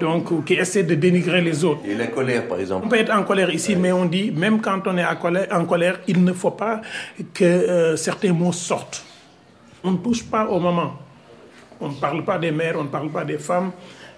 donc 0.00 0.44
qui 0.44 0.54
essaie 0.54 0.82
de 0.82 0.94
dénigrer 0.94 1.40
les 1.40 1.64
autres. 1.64 1.80
Et 1.86 1.94
la 1.94 2.06
colère, 2.06 2.46
par 2.46 2.58
On 2.58 2.60
exemple. 2.60 2.88
peut 2.88 2.96
être 2.98 3.12
en 3.12 3.22
colère 3.24 3.50
ici, 3.50 3.76
mais 3.76 3.92
on 3.92 4.04
dit, 4.04 4.30
même 4.30 4.60
quand 4.60 4.80
on 4.86 4.96
est 4.96 5.04
en 5.04 5.16
colère, 5.16 5.46
en 5.52 5.64
colère 5.64 6.00
il 6.06 6.22
ne 6.24 6.32
faut 6.32 6.50
pas 6.52 6.80
que 7.34 7.44
euh, 7.44 7.96
certains 7.96 8.32
mots 8.32 8.52
sortent. 8.52 9.04
On 9.84 9.92
ne 9.92 9.96
touche 9.98 10.24
pas 10.24 10.46
au 10.46 10.58
moment. 10.60 10.94
On 11.80 11.88
ne 11.90 11.94
parle 11.94 12.24
pas 12.24 12.38
des 12.38 12.50
mères, 12.50 12.74
on 12.78 12.84
ne 12.84 12.88
parle 12.88 13.10
pas 13.10 13.24
des 13.24 13.38
femmes. 13.38 13.70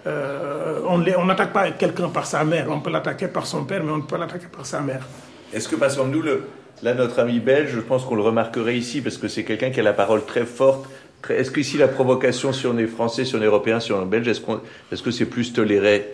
euh, 0.06 0.80
on 0.88 0.96
les- 0.98 1.14
on 1.14 1.26
n'attaque 1.26 1.52
pas 1.52 1.70
quelqu'un 1.72 2.08
par 2.08 2.24
sa 2.24 2.42
mère. 2.42 2.68
On 2.70 2.80
peut 2.80 2.90
l'attaquer 2.90 3.28
par 3.28 3.44
son 3.46 3.64
père, 3.64 3.84
mais 3.84 3.92
on 3.92 3.98
ne 3.98 4.02
peut 4.02 4.16
pas 4.16 4.18
l'attaquer 4.18 4.46
par 4.50 4.64
sa 4.64 4.80
mère. 4.80 5.06
Est-ce 5.52 5.68
que, 5.68 5.76
par 5.76 5.88
exemple, 5.90 6.08
nous, 6.10 6.22
le, 6.22 6.44
là, 6.82 6.94
notre 6.94 7.18
ami 7.18 7.38
belge, 7.38 7.72
je 7.74 7.80
pense 7.80 8.04
qu'on 8.06 8.14
le 8.14 8.22
remarquerait 8.22 8.78
ici, 8.78 9.02
parce 9.02 9.18
que 9.18 9.28
c'est 9.28 9.44
quelqu'un 9.44 9.68
qui 9.70 9.78
a 9.80 9.82
la 9.82 9.92
parole 9.92 10.24
très 10.24 10.46
forte. 10.46 10.88
Est-ce 11.28 11.50
qu'ici, 11.50 11.76
la 11.76 11.88
provocation, 11.88 12.52
si 12.52 12.66
on 12.66 12.78
est 12.78 12.86
français, 12.86 13.24
si 13.24 13.34
on 13.36 13.42
est 13.42 13.46
européen, 13.46 13.78
si 13.78 13.92
on 13.92 14.02
est 14.02 14.06
belge, 14.06 14.26
est-ce 14.28 14.40
qu'on- 14.40 14.60
est-ce 14.90 15.02
que 15.02 15.10
c'est 15.10 15.26
plus 15.26 15.52
toléré? 15.52 16.08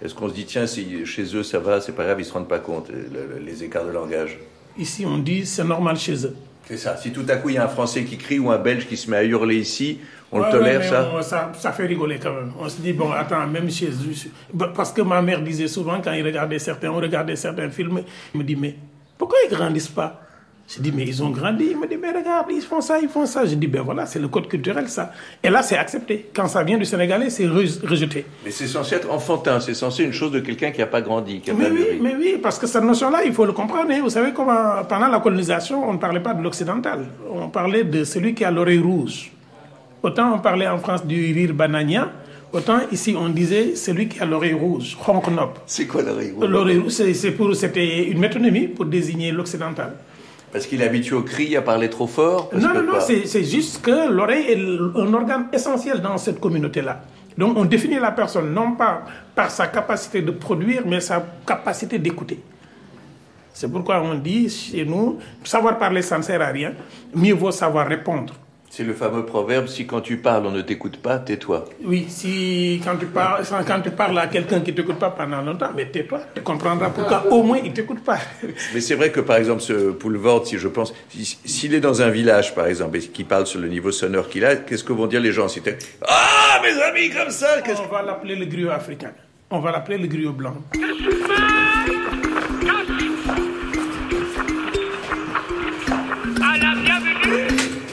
Est-ce 0.00 0.14
qu'on 0.14 0.28
se 0.28 0.34
dit, 0.34 0.44
tiens, 0.44 0.66
si 0.66 1.04
chez 1.04 1.24
eux, 1.36 1.42
ça 1.42 1.58
va, 1.58 1.80
c'est 1.80 1.92
pas 1.92 2.04
grave, 2.04 2.20
ils 2.20 2.24
se 2.24 2.32
rendent 2.32 2.48
pas 2.48 2.58
compte, 2.58 2.88
le- 2.90 3.38
les 3.44 3.64
écarts 3.64 3.84
de 3.86 3.90
langage? 3.92 4.38
Ici, 4.78 5.04
on 5.06 5.18
dit 5.18 5.44
c'est 5.46 5.64
normal 5.64 5.96
chez 5.96 6.24
eux. 6.26 6.34
C'est 6.66 6.76
ça. 6.76 6.96
Si 6.96 7.12
tout 7.12 7.24
à 7.28 7.36
coup, 7.36 7.48
il 7.50 7.56
y 7.56 7.58
a 7.58 7.64
un 7.64 7.68
Français 7.68 8.04
qui 8.04 8.16
crie 8.16 8.38
ou 8.38 8.50
un 8.50 8.58
Belge 8.58 8.86
qui 8.86 8.96
se 8.96 9.10
met 9.10 9.16
à 9.16 9.24
hurler 9.24 9.56
ici, 9.56 9.98
on 10.30 10.38
Ouais, 10.40 10.46
le 10.46 10.52
tolère, 10.52 10.78
ouais, 10.78 10.84
mais 10.84 10.88
ça? 10.90 11.10
on- 11.12 11.22
ça 11.22 11.52
Ça 11.58 11.72
fait 11.72 11.86
rigoler 11.86 12.18
quand 12.18 12.32
même. 12.32 12.52
On 12.58 12.68
se 12.68 12.80
dit, 12.80 12.92
bon, 12.92 13.10
attends, 13.12 13.46
même 13.48 13.68
chez 13.70 13.88
eux. 13.90 14.30
bah, 14.54 14.72
Parce 14.74 14.92
que 14.92 15.02
ma 15.02 15.20
mère 15.20 15.42
disait 15.42 15.68
souvent, 15.68 16.00
quand 16.00 16.12
il 16.12 16.24
regardait 16.24 16.58
certains, 16.60 16.90
on 16.90 16.96
regardait 16.96 17.36
certains 17.36 17.68
films, 17.70 18.02
il 18.32 18.38
me 18.40 18.44
dit, 18.44 18.56
mais 18.56 18.76
pourquoi 19.18 19.38
ils 19.44 19.50
grandissent 19.54 19.88
pas? 19.88 20.20
Je 20.68 20.80
dis, 20.80 20.92
mais 20.92 21.04
ils 21.04 21.22
ont 21.22 21.28
grandi. 21.30 21.66
Il 21.72 21.78
me 21.78 21.86
dit, 21.86 21.96
mais 22.00 22.10
regarde, 22.12 22.46
ils 22.50 22.62
font 22.62 22.80
ça, 22.80 22.98
ils 22.98 23.08
font 23.08 23.26
ça. 23.26 23.44
Je 23.44 23.54
dis, 23.56 23.66
ben 23.66 23.82
voilà, 23.82 24.06
c'est 24.06 24.18
le 24.20 24.28
code 24.28 24.48
culturel, 24.48 24.88
ça. 24.88 25.12
Et 25.42 25.50
là, 25.50 25.62
c'est 25.62 25.76
accepté. 25.76 26.30
Quand 26.34 26.46
ça 26.48 26.62
vient 26.62 26.78
du 26.78 26.84
Sénégalais, 26.86 27.28
c'est 27.28 27.44
re- 27.46 27.86
rejeté. 27.86 28.24
Mais 28.44 28.50
c'est 28.50 28.66
censé 28.68 28.94
être 28.94 29.10
enfantin, 29.10 29.60
c'est 29.60 29.74
censé 29.74 30.04
une 30.04 30.12
chose 30.12 30.30
de 30.32 30.40
quelqu'un 30.40 30.70
qui 30.70 30.78
n'a 30.80 30.86
pas 30.86 31.02
grandi, 31.02 31.40
qui 31.40 31.50
n'a 31.50 31.56
Mais 31.58 31.64
pas 31.66 31.70
oui, 31.74 31.98
mais 32.00 32.14
oui, 32.16 32.38
parce 32.42 32.58
que 32.58 32.66
cette 32.66 32.84
notion-là, 32.84 33.22
il 33.24 33.32
faut 33.34 33.44
le 33.44 33.52
comprendre. 33.52 33.90
hein. 33.90 34.00
Vous 34.02 34.08
savez 34.10 34.32
comment, 34.32 34.82
pendant 34.88 35.08
la 35.08 35.20
colonisation, 35.20 35.86
on 35.86 35.92
ne 35.94 35.98
parlait 35.98 36.20
pas 36.20 36.32
de 36.32 36.42
l'occidental. 36.42 37.06
On 37.30 37.48
parlait 37.48 37.84
de 37.84 38.04
celui 38.04 38.32
qui 38.34 38.44
a 38.44 38.50
l'oreille 38.50 38.78
rouge. 38.78 39.30
Autant 40.02 40.34
on 40.34 40.38
parlait 40.38 40.66
en 40.68 40.78
France 40.78 41.04
du 41.06 41.32
rire 41.34 41.54
banania, 41.54 42.10
autant 42.52 42.78
ici 42.90 43.14
on 43.16 43.28
disait 43.28 43.76
celui 43.76 44.08
qui 44.08 44.18
a 44.20 44.24
l'oreille 44.24 44.52
rouge, 44.54 44.96
Honknop. 45.06 45.60
C'est 45.66 45.86
quoi 45.86 46.02
l'oreille 46.02 46.32
rouge? 46.32 46.48
L'oreille 46.48 46.78
rouge, 46.78 47.54
c'était 47.54 48.08
une 48.08 48.18
métonymie 48.18 48.66
pour 48.68 48.86
désigner 48.86 49.30
l'occidental. 49.32 49.92
Parce 50.52 50.66
qu'il 50.66 50.82
est 50.82 50.84
habitué 50.86 51.16
au 51.16 51.22
cri, 51.22 51.56
à 51.56 51.62
parler 51.62 51.88
trop 51.88 52.06
fort 52.06 52.50
parce 52.50 52.62
Non, 52.62 52.72
que 52.72 52.78
non, 52.78 52.92
non, 52.94 53.00
c'est 53.00 53.44
juste 53.44 53.80
que 53.80 54.10
l'oreille 54.10 54.46
est 54.50 55.00
un 55.00 55.14
organe 55.14 55.46
essentiel 55.52 56.00
dans 56.02 56.18
cette 56.18 56.38
communauté-là. 56.38 57.00
Donc 57.38 57.56
on 57.56 57.64
définit 57.64 57.98
la 57.98 58.10
personne 58.12 58.52
non 58.52 58.72
pas 58.72 59.02
par 59.34 59.50
sa 59.50 59.66
capacité 59.68 60.20
de 60.20 60.30
produire, 60.30 60.82
mais 60.86 61.00
sa 61.00 61.24
capacité 61.46 61.98
d'écouter. 61.98 62.38
C'est 63.54 63.70
pourquoi 63.70 64.00
on 64.02 64.14
dit 64.14 64.48
chez 64.50 64.84
nous, 64.84 65.18
savoir 65.44 65.78
parler 65.78 66.02
ça 66.02 66.18
ne 66.18 66.22
sert 66.22 66.40
à 66.42 66.46
rien, 66.46 66.72
mieux 67.14 67.34
vaut 67.34 67.50
savoir 67.50 67.86
répondre. 67.86 68.34
C'est 68.74 68.84
le 68.84 68.94
fameux 68.94 69.26
proverbe 69.26 69.66
si 69.66 69.86
quand 69.86 70.00
tu 70.00 70.16
parles 70.16 70.46
on 70.46 70.50
ne 70.50 70.62
t'écoute 70.62 70.96
pas, 70.96 71.18
tais-toi. 71.18 71.66
Oui, 71.84 72.06
si 72.08 72.80
quand 72.82 72.96
tu 72.96 73.04
parles, 73.04 73.44
quand 73.66 73.82
tu 73.82 73.90
parles 73.90 74.18
à 74.18 74.28
quelqu'un 74.28 74.60
qui 74.60 74.70
ne 74.72 74.76
t'écoute 74.78 74.98
pas 74.98 75.10
pendant 75.10 75.42
longtemps, 75.42 75.68
mais 75.76 75.84
tais-toi, 75.90 76.20
tu 76.34 76.40
comprendras 76.40 76.88
pourquoi 76.88 77.30
au 77.30 77.42
moins 77.42 77.58
il 77.62 77.68
ne 77.68 77.74
t'écoute 77.76 78.02
pas. 78.02 78.16
Mais 78.72 78.80
c'est 78.80 78.94
vrai 78.94 79.10
que 79.12 79.20
par 79.20 79.36
exemple 79.36 79.60
ce 79.60 79.90
Poulvord, 79.90 80.46
si 80.46 80.56
je 80.56 80.68
pense, 80.68 80.94
si- 81.10 81.36
s'il 81.44 81.74
est 81.74 81.80
dans 81.80 82.00
un 82.00 82.08
village 82.08 82.54
par 82.54 82.66
exemple 82.66 82.96
et 82.96 83.00
qu'il 83.00 83.26
parle 83.26 83.46
sur 83.46 83.60
le 83.60 83.68
niveau 83.68 83.92
sonore 83.92 84.30
qu'il 84.30 84.42
a, 84.46 84.56
qu'est-ce 84.56 84.84
que 84.84 84.94
vont 84.94 85.06
dire 85.06 85.20
les 85.20 85.32
gens 85.32 85.48
si 85.48 85.60
Ah 86.08 86.58
mes 86.62 86.80
amis 86.82 87.10
comme 87.10 87.28
ça 87.30 87.48
On 87.78 87.92
va 87.92 88.00
l'appeler 88.00 88.36
le 88.36 88.46
griot 88.46 88.70
africain. 88.70 89.12
On 89.50 89.58
va 89.60 89.70
l'appeler 89.70 89.98
le 89.98 90.06
griot 90.06 90.32
blanc. 90.32 90.54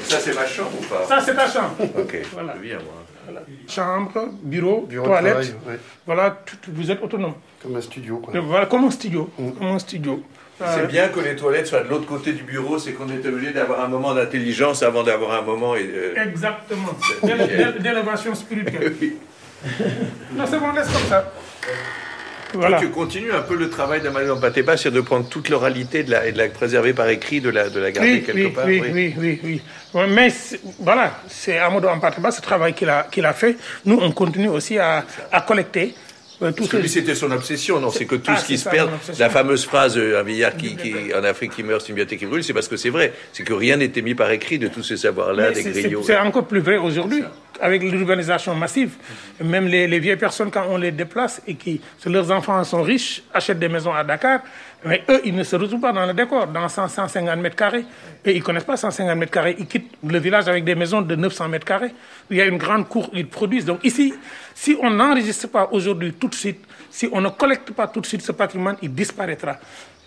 Ça 0.09 0.17
c'est 0.19 0.33
ma 0.35 0.45
chambre 0.45 0.71
ou 0.79 0.83
pas 0.85 1.05
Ça, 1.07 1.21
c'est 1.21 1.35
ta 1.35 1.47
chambre. 1.47 1.75
Ok, 1.97 2.17
Voilà. 2.33 2.53
je 2.57 2.61
viens 2.61 2.75
moi. 2.77 3.03
Voilà. 3.25 3.41
Chambre, 3.67 4.29
bureau, 4.41 4.85
Bureau 4.89 5.05
toilette. 5.05 5.33
travail, 5.33 5.53
ouais. 5.67 5.79
Voilà, 6.05 6.37
tout- 6.45 6.71
vous 6.73 6.89
êtes 6.91 7.01
autonome. 7.01 7.33
Comme 7.61 7.75
un 7.75 7.81
studio, 7.81 8.17
quoi. 8.17 8.33
Donc, 8.33 8.45
Voilà, 8.45 8.65
comme 8.65 8.85
un 8.85 8.91
studio. 8.91 9.29
Comme 9.37 9.67
un 9.67 9.79
studio. 9.79 10.23
C'est 10.57 10.65
Euh, 10.81 10.85
bien 10.87 11.07
que 11.07 11.19
les 11.21 11.35
toilettes 11.37 11.67
soient 11.67 11.83
de 11.83 11.89
l'autre 11.89 12.05
côté 12.07 12.33
du 12.33 12.43
bureau, 12.43 12.77
c'est 12.79 12.91
qu'on 12.91 13.07
est 13.07 13.25
obligé 13.25 13.53
d'avoir 13.53 13.79
un 13.81 13.87
moment 13.87 14.13
d'intelligence 14.13 14.83
avant 14.83 15.03
d'avoir 15.03 15.31
un 15.41 15.41
moment. 15.43 15.75
et, 15.75 15.89
euh, 15.93 16.15
Exactement. 16.25 16.89
D'é- 17.23 17.35
d'é- 17.73 17.79
D'élévation 17.79 18.33
spirituelle. 18.35 18.93
Non, 20.33 20.45
c'est 20.49 20.57
bon, 20.59 20.71
laisse 20.71 20.87
comme 20.87 21.07
ça. 21.09 21.31
Voilà. 22.53 22.77
Toi, 22.77 22.87
tu 22.87 22.91
continues 22.91 23.31
un 23.31 23.41
peu 23.41 23.55
le 23.55 23.69
travail 23.69 24.01
de 24.01 24.09
Madame 24.09 24.39
Pateba, 24.39 24.75
c'est 24.77 24.91
de 24.91 25.01
prendre 25.01 25.27
toute 25.29 25.49
l'oralité 25.49 26.03
de 26.03 26.11
la, 26.11 26.25
et 26.27 26.31
de 26.31 26.37
la 26.37 26.49
préserver 26.49 26.93
par 26.93 27.07
écrit, 27.09 27.41
de 27.41 27.49
la, 27.49 27.69
de 27.69 27.79
la 27.79 27.91
garder 27.91 28.11
Oui, 28.13 28.23
quelque 28.23 28.37
oui, 28.47 28.49
part. 28.49 28.65
oui, 28.65 28.81
oui, 28.91 29.13
oui, 29.17 29.39
oui. 29.43 29.61
Ouais, 29.93 30.07
Mais 30.07 30.29
voilà, 30.79 31.19
c'est 31.27 31.57
Amadou 31.57 31.87
Ampateba, 31.87 32.31
ce 32.31 32.41
travail 32.41 32.73
qu'il 32.73 32.89
a, 32.89 33.07
qu'il 33.11 33.25
a 33.25 33.33
fait. 33.33 33.55
Nous, 33.85 33.97
on 34.01 34.11
continue 34.11 34.49
aussi 34.49 34.77
à, 34.77 35.03
à 35.31 35.41
collecter 35.41 35.93
tout 36.39 36.53
Parce 36.55 36.69
que 36.69 36.87
c'était 36.87 37.15
son 37.15 37.31
obsession, 37.31 37.79
non 37.79 37.89
C'est 37.89 38.05
que 38.05 38.15
tout 38.15 38.31
Ah, 38.33 38.37
ce 38.37 38.45
qui 38.45 38.57
se 38.57 38.69
perd, 38.69 38.89
la 39.17 39.29
fameuse 39.29 39.65
phrase, 39.65 39.97
euh, 39.97 40.19
un 40.19 40.23
vieillard 40.23 40.55
qui, 40.55 40.75
qui, 40.77 40.93
en 41.13 41.23
Afrique 41.23 41.51
qui 41.53 41.63
meurt, 41.63 41.81
c'est 41.81 41.89
une 41.89 41.95
bibliothèque 41.95 42.19
qui 42.19 42.25
brûle, 42.25 42.43
c'est 42.43 42.53
parce 42.53 42.67
que 42.67 42.77
c'est 42.77 42.89
vrai. 42.89 43.13
C'est 43.33 43.43
que 43.43 43.53
rien 43.53 43.77
n'était 43.77 44.01
mis 44.01 44.15
par 44.15 44.31
écrit 44.31 44.57
de 44.57 44.67
tous 44.67 44.83
ces 44.83 44.97
savoirs-là, 44.97 45.51
des 45.51 45.63
griots. 45.63 46.03
C'est 46.05 46.17
encore 46.17 46.45
plus 46.45 46.61
vrai 46.61 46.77
aujourd'hui, 46.77 47.23
avec 47.59 47.83
l'urbanisation 47.83 48.55
massive. 48.55 48.91
Même 49.43 49.67
les, 49.67 49.87
les 49.87 49.99
vieilles 49.99 50.15
personnes, 50.15 50.49
quand 50.51 50.65
on 50.69 50.77
les 50.77 50.91
déplace 50.91 51.41
et 51.47 51.55
qui, 51.55 51.81
leurs 52.05 52.31
enfants 52.31 52.63
sont 52.63 52.83
riches, 52.83 53.21
achètent 53.33 53.59
des 53.59 53.69
maisons 53.69 53.93
à 53.93 54.03
Dakar, 54.03 54.39
mais 54.85 55.03
eux, 55.09 55.21
ils 55.25 55.35
ne 55.35 55.43
se 55.43 55.55
retrouvent 55.57 55.81
pas 55.81 55.91
dans 55.91 56.05
le 56.05 56.13
décor, 56.13 56.47
dans 56.47 56.69
100, 56.69 56.87
150 56.87 57.39
mètres 57.39 57.55
carrés. 57.55 57.85
Et 58.23 58.31
ils 58.31 58.39
ne 58.39 58.43
connaissent 58.43 58.63
pas 58.63 58.77
150 58.77 59.17
mètres 59.17 59.31
carrés. 59.31 59.55
Ils 59.59 59.67
quittent 59.67 59.91
le 60.07 60.19
village 60.19 60.47
avec 60.47 60.63
des 60.63 60.75
maisons 60.75 61.01
de 61.01 61.15
900 61.15 61.49
mètres 61.49 61.65
carrés. 61.65 61.91
Il 62.29 62.37
y 62.37 62.41
a 62.41 62.45
une 62.45 62.57
grande 62.57 62.87
cour, 62.87 63.09
ils 63.13 63.27
produisent. 63.27 63.65
Donc 63.65 63.83
ici, 63.83 64.13
si 64.55 64.77
on 64.81 64.89
n'enregistre 64.89 65.49
pas 65.49 65.67
aujourd'hui 65.71 66.13
tout 66.13 66.29
de 66.29 66.35
suite, 66.35 66.63
si 66.89 67.09
on 67.11 67.19
ne 67.19 67.29
collecte 67.29 67.71
pas 67.71 67.87
tout 67.87 67.99
de 67.99 68.05
suite 68.05 68.21
ce 68.21 68.31
patrimoine, 68.31 68.77
il 68.81 68.93
disparaîtra. 68.93 69.57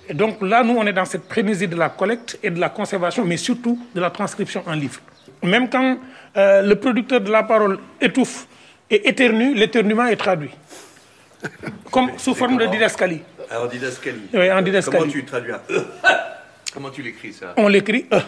Et 0.09 0.15
donc 0.15 0.41
là, 0.41 0.65
nous, 0.65 0.75
on 0.77 0.87
est 0.87 0.93
dans 0.93 1.05
cette 1.05 1.29
frénésie 1.29 1.69
de 1.69 1.77
la 1.77 1.91
collecte 1.91 2.39
et 2.43 2.51
de 2.51 2.59
la 2.59 2.71
conservation, 2.71 3.25
mais 3.25 3.37
surtout 3.37 3.79
de 3.95 4.01
la 4.01 4.11
transcription 4.11 4.63
en 4.67 4.73
livre. 4.73 5.01
Même 5.43 5.69
quand 5.69 5.99
euh, 6.37 6.63
le 6.63 6.77
producteur 6.77 7.21
de 7.21 7.31
la 7.31 7.43
parole 7.43 7.79
étouffe 8.01 8.47
et 8.91 9.09
éternue, 9.09 9.55
l'éternuement 9.55 10.07
est 10.07 10.17
traduit. 10.17 10.51
Comme 11.91 12.11
sous 12.17 12.35
forme 12.35 12.57
de 12.57 12.67
didascalie. 12.67 13.23
Alors, 13.53 13.69
didascalie. 13.69 14.29
Oui, 14.33 14.51
en 14.51 14.63
didascalie. 14.63 14.99
Comment 14.99 15.13
tu 15.13 15.25
traduis 15.25 15.53
un 15.53 15.61
E? 15.71 15.85
Comment 16.73 16.91
tu 16.91 17.03
l'écris, 17.03 17.33
ça? 17.35 17.53
On 17.59 17.69
l'écrit 17.69 18.07
euh, 18.13 18.19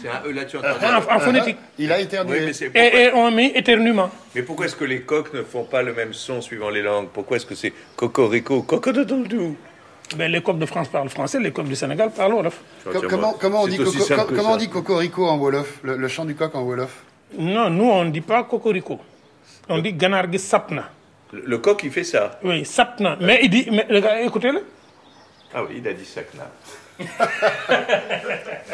C'est 0.00 0.08
un 0.08 0.22
E, 0.26 0.32
là, 0.32 0.44
tu 0.44 0.56
entends 0.58 0.68
en- 0.68 1.16
en 1.16 1.18
phonétique. 1.18 1.56
Il 1.78 1.90
a 1.90 1.98
éternué. 1.98 2.38
Oui, 2.40 2.46
mais, 2.46 2.52
c'est- 2.52 2.70
et, 2.74 3.04
et 3.06 3.12
on 3.14 3.30
met 3.32 3.52
éternuement. 3.54 4.10
mais 4.34 4.42
pourquoi 4.42 4.66
est-ce 4.66 4.76
que 4.76 4.84
les 4.84 5.00
coqs 5.00 5.32
ne 5.34 5.42
font 5.42 5.64
pas 5.64 5.82
le 5.82 5.92
même 5.92 6.12
son 6.12 6.40
suivant 6.40 6.70
les 6.70 6.82
langues? 6.82 7.08
Pourquoi 7.12 7.36
est-ce 7.38 7.46
que 7.46 7.54
c'est 7.56 7.72
cocorico, 7.96 8.62
cocodododou 8.62 9.56
Ben, 10.16 10.30
les 10.30 10.40
coqs 10.42 10.58
de 10.58 10.66
France 10.66 10.88
parlent 10.88 11.08
français, 11.08 11.40
les 11.40 11.50
coqs 11.52 11.66
du 11.66 11.74
Sénégal 11.74 12.10
parlent 12.12 12.34
Wolof. 12.34 12.60
Co- 12.84 13.00
comment, 13.08 13.32
comment 13.40 13.66
dit, 13.66 13.76
coco- 13.78 13.90
on 14.46 14.56
dit 14.56 14.68
cocorico 14.68 15.26
en 15.26 15.36
Wolof? 15.38 15.80
Le, 15.82 15.96
le 15.96 16.08
chant 16.08 16.24
du 16.26 16.34
coq 16.36 16.54
en 16.54 16.62
Wolof? 16.62 17.02
Non, 17.38 17.68
nous, 17.70 17.90
on 17.90 18.04
ne 18.04 18.10
dit 18.10 18.20
pas 18.20 18.44
cocorico. 18.44 19.00
On 19.68 19.78
dit 19.80 19.92
ganargi 19.94 20.38
sapna. 20.38 20.90
Le, 21.32 21.58
coq, 21.58 21.80
il 21.84 21.90
fait 21.90 22.04
ça. 22.04 22.38
Oui, 22.42 22.64
sapna. 22.64 23.16
Mais 23.20 23.40
il 23.42 23.50
dit, 23.50 23.68
mais, 23.70 23.86
le 23.88 24.00
gars, 24.00 24.20
écoutez-le. 24.22 24.62
Ah 25.54 25.62
oui, 25.64 25.76
il 25.78 25.88
a 25.88 25.92
dit 25.92 26.08
là. 26.36 26.50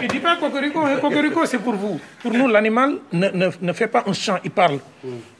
Il 0.00 0.06
ne 0.06 0.08
dit 0.12 0.18
pas 0.18 0.36
cocorico. 0.36 0.80
hein. 0.80 0.96
Cocorico, 1.00 1.44
c'est 1.46 1.58
pour 1.58 1.74
vous. 1.74 2.00
Pour 2.22 2.32
nous, 2.32 2.48
l'animal 2.48 2.96
ne, 3.12 3.28
ne, 3.28 3.50
ne 3.60 3.72
fait 3.72 3.86
pas 3.86 4.02
un 4.06 4.12
chant, 4.14 4.38
il 4.42 4.50
parle. 4.50 4.78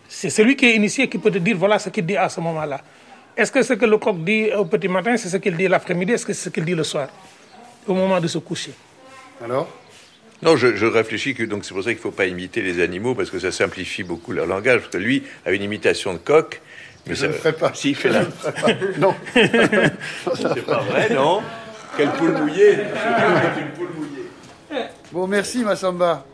C'est 0.06 0.28
celui 0.30 0.54
qui 0.54 0.66
est 0.66 0.76
initié 0.76 1.08
qui 1.08 1.18
peut 1.18 1.30
te 1.30 1.38
dire 1.38 1.56
voilà 1.56 1.78
ce 1.78 1.88
qu'il 1.88 2.04
dit 2.04 2.16
à 2.16 2.28
ce 2.28 2.40
moment-là. 2.40 2.80
Est-ce 3.36 3.50
que 3.50 3.62
ce 3.62 3.72
que 3.72 3.86
le 3.86 3.96
coq 3.98 4.22
dit 4.22 4.50
au 4.52 4.66
petit 4.66 4.86
matin, 4.88 5.16
c'est 5.16 5.28
ce 5.30 5.38
qu'il 5.38 5.56
dit 5.56 5.66
l'après-midi? 5.66 6.12
Est-ce 6.12 6.26
que 6.26 6.32
c'est 6.34 6.44
ce 6.44 6.50
qu'il 6.50 6.64
dit 6.64 6.74
le 6.74 6.84
soir? 6.84 7.08
Au 7.86 7.94
moment 7.94 8.20
de 8.20 8.28
se 8.28 8.38
coucher. 8.38 8.72
Alors? 9.42 9.68
Non, 10.42 10.56
je, 10.56 10.76
je 10.76 10.86
réfléchis 10.86 11.34
que 11.34 11.42
donc 11.44 11.64
c'est 11.64 11.72
pour 11.74 11.82
ça 11.82 11.90
qu'il 11.90 11.98
ne 11.98 12.02
faut 12.02 12.10
pas 12.10 12.26
imiter 12.26 12.60
les 12.60 12.80
animaux 12.82 13.14
parce 13.14 13.30
que 13.30 13.38
ça 13.38 13.50
simplifie 13.50 14.02
beaucoup 14.02 14.32
leur 14.32 14.46
langage. 14.46 14.80
Parce 14.82 14.92
que 14.92 14.98
lui 14.98 15.22
a 15.46 15.52
une 15.52 15.62
imitation 15.62 16.12
de 16.12 16.18
coq. 16.18 16.60
Mais 17.06 17.14
Je 17.14 17.20
ça, 17.20 17.28
ne 17.28 17.32
ferai 17.32 17.52
pas. 17.52 17.72
Si, 17.74 17.90
il 17.90 17.94
fait 17.94 18.08
la. 18.10 18.20
Non. 18.98 19.14
c'est 19.34 20.66
pas 20.66 20.80
vrai, 20.80 21.14
non 21.14 21.40
Quelle 21.96 22.10
poule 22.10 22.32
mouillée 22.32 22.78
poule. 23.76 23.88
Bon, 25.12 25.28
merci 25.28 25.62
Massamba. 25.62 26.24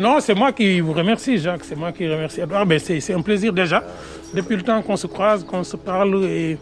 Non, 0.00 0.18
c'est 0.20 0.34
moi 0.34 0.50
qui 0.52 0.80
vous 0.80 0.94
remercie, 0.94 1.36
Jacques. 1.36 1.64
C'est 1.64 1.76
moi 1.76 1.92
qui 1.92 2.08
remercie 2.08 2.40
Edouard. 2.40 2.64
Ben, 2.64 2.78
c'est 2.78 3.00
c'est 3.00 3.12
un 3.12 3.20
plaisir 3.20 3.52
déjà. 3.52 3.84
Depuis 4.32 4.56
le 4.56 4.62
temps 4.62 4.80
qu'on 4.80 4.96
se 4.96 5.06
croise, 5.06 5.44
qu'on 5.44 5.62
se 5.62 5.76
parle. 5.76 6.24
Et 6.24 6.56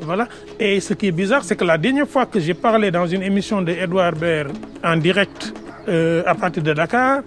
voilà. 0.00 0.28
Et 0.60 0.78
ce 0.78 0.94
qui 0.94 1.08
est 1.08 1.12
bizarre, 1.12 1.42
c'est 1.42 1.56
que 1.56 1.64
la 1.64 1.76
dernière 1.76 2.08
fois 2.08 2.26
que 2.26 2.38
j'ai 2.38 2.54
parlé 2.54 2.92
dans 2.92 3.06
une 3.06 3.22
émission 3.24 3.62
de 3.62 3.72
Edouard 3.72 4.12
Baird 4.12 4.52
en 4.84 4.96
direct 4.96 5.52
euh, 5.88 6.22
à 6.24 6.34
partir 6.36 6.62
de 6.62 6.72
Dakar, 6.72 7.22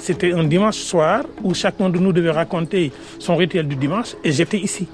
c'était 0.00 0.32
un 0.32 0.44
dimanche 0.44 0.76
soir 0.76 1.24
où 1.42 1.54
chacun 1.54 1.88
de 1.90 1.98
nous 1.98 2.12
devait 2.12 2.30
raconter 2.30 2.92
son 3.18 3.36
rituel 3.36 3.68
du 3.68 3.76
dimanche. 3.76 4.16
Et 4.24 4.32
j'étais 4.32 4.58
ici. 4.58 4.88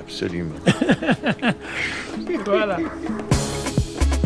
Absolument. 0.00 0.54
voilà. 2.46 2.78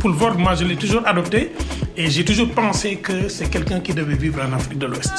Poulvord, 0.00 0.38
moi, 0.38 0.54
je 0.54 0.64
l'ai 0.64 0.76
toujours 0.76 1.06
adopté 1.06 1.52
et 1.96 2.08
j'ai 2.08 2.24
toujours 2.24 2.50
pensé 2.50 2.96
que 2.96 3.28
c'est 3.28 3.50
quelqu'un 3.50 3.80
qui 3.80 3.94
devait 3.94 4.14
vivre 4.14 4.40
en 4.42 4.52
Afrique 4.52 4.78
de 4.78 4.86
l'Ouest. 4.86 5.12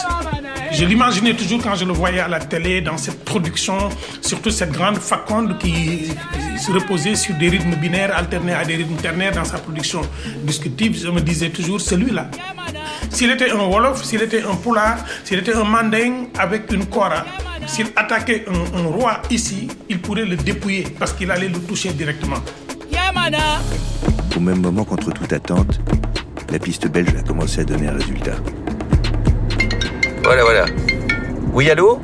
Je 0.72 0.86
l'imaginais 0.86 1.34
toujours 1.34 1.61
quand 1.61 1.76
je 1.76 1.86
le 1.86 1.93
voyais 1.93 2.20
à 2.20 2.28
la 2.28 2.39
télé, 2.39 2.82
dans 2.82 2.97
cette 2.97 3.24
production, 3.26 3.89
surtout 4.22 4.49
cette 4.51 4.72
grande 4.72 4.97
faconde 4.97 5.57
qui 5.57 6.09
se 6.57 6.72
reposait 6.72 7.15
sur 7.15 7.36
des 7.36 7.49
rythmes 7.49 7.76
binaires 7.76 8.15
alternés 8.15 8.53
à 8.53 8.63
des 8.63 8.76
rythmes 8.76 8.95
ternaires 8.95 9.34
dans 9.34 9.43
sa 9.45 9.57
production 9.57 10.01
discutive. 10.43 10.97
Je 11.03 11.09
me 11.09 11.22
disais 11.22 11.49
toujours, 11.49 11.82
celui-là. 11.82 12.30
S'il 13.09 13.32
était 13.32 13.51
un 13.51 13.63
Wolof, 13.65 14.03
s'il 14.03 14.22
était 14.22 14.43
un 14.43 14.55
Poulard, 14.55 14.97
s'il 15.24 15.39
était 15.39 15.55
un 15.55 15.63
Manding 15.63 16.28
avec 16.38 16.72
une 16.72 16.86
Kora, 16.86 17.26
s'il 17.65 17.88
attaquait 17.95 18.45
un, 18.47 18.80
un 18.80 18.84
roi 18.88 19.22
ici, 19.30 19.67
il 19.89 19.99
pourrait 19.99 20.26
le 20.26 20.36
dépouiller 20.36 20.86
parce 20.97 21.13
qu'il 21.13 21.30
allait 21.32 21.49
le 21.49 21.59
toucher 21.59 21.91
directement. 21.93 22.38
Au 24.36 24.39
même 24.39 24.61
moment 24.61 24.86
contre 24.86 25.11
toute 25.11 25.34
attente, 25.34 25.80
la 26.51 26.59
piste 26.59 26.88
belge 26.88 27.13
a 27.17 27.22
commencé 27.24 27.61
à 27.61 27.63
donner 27.63 27.88
un 27.88 27.93
résultat. 27.93 28.36
Voilà, 30.30 30.44
voilà. 30.44 30.66
Oui, 31.54 31.72
allô 31.72 32.00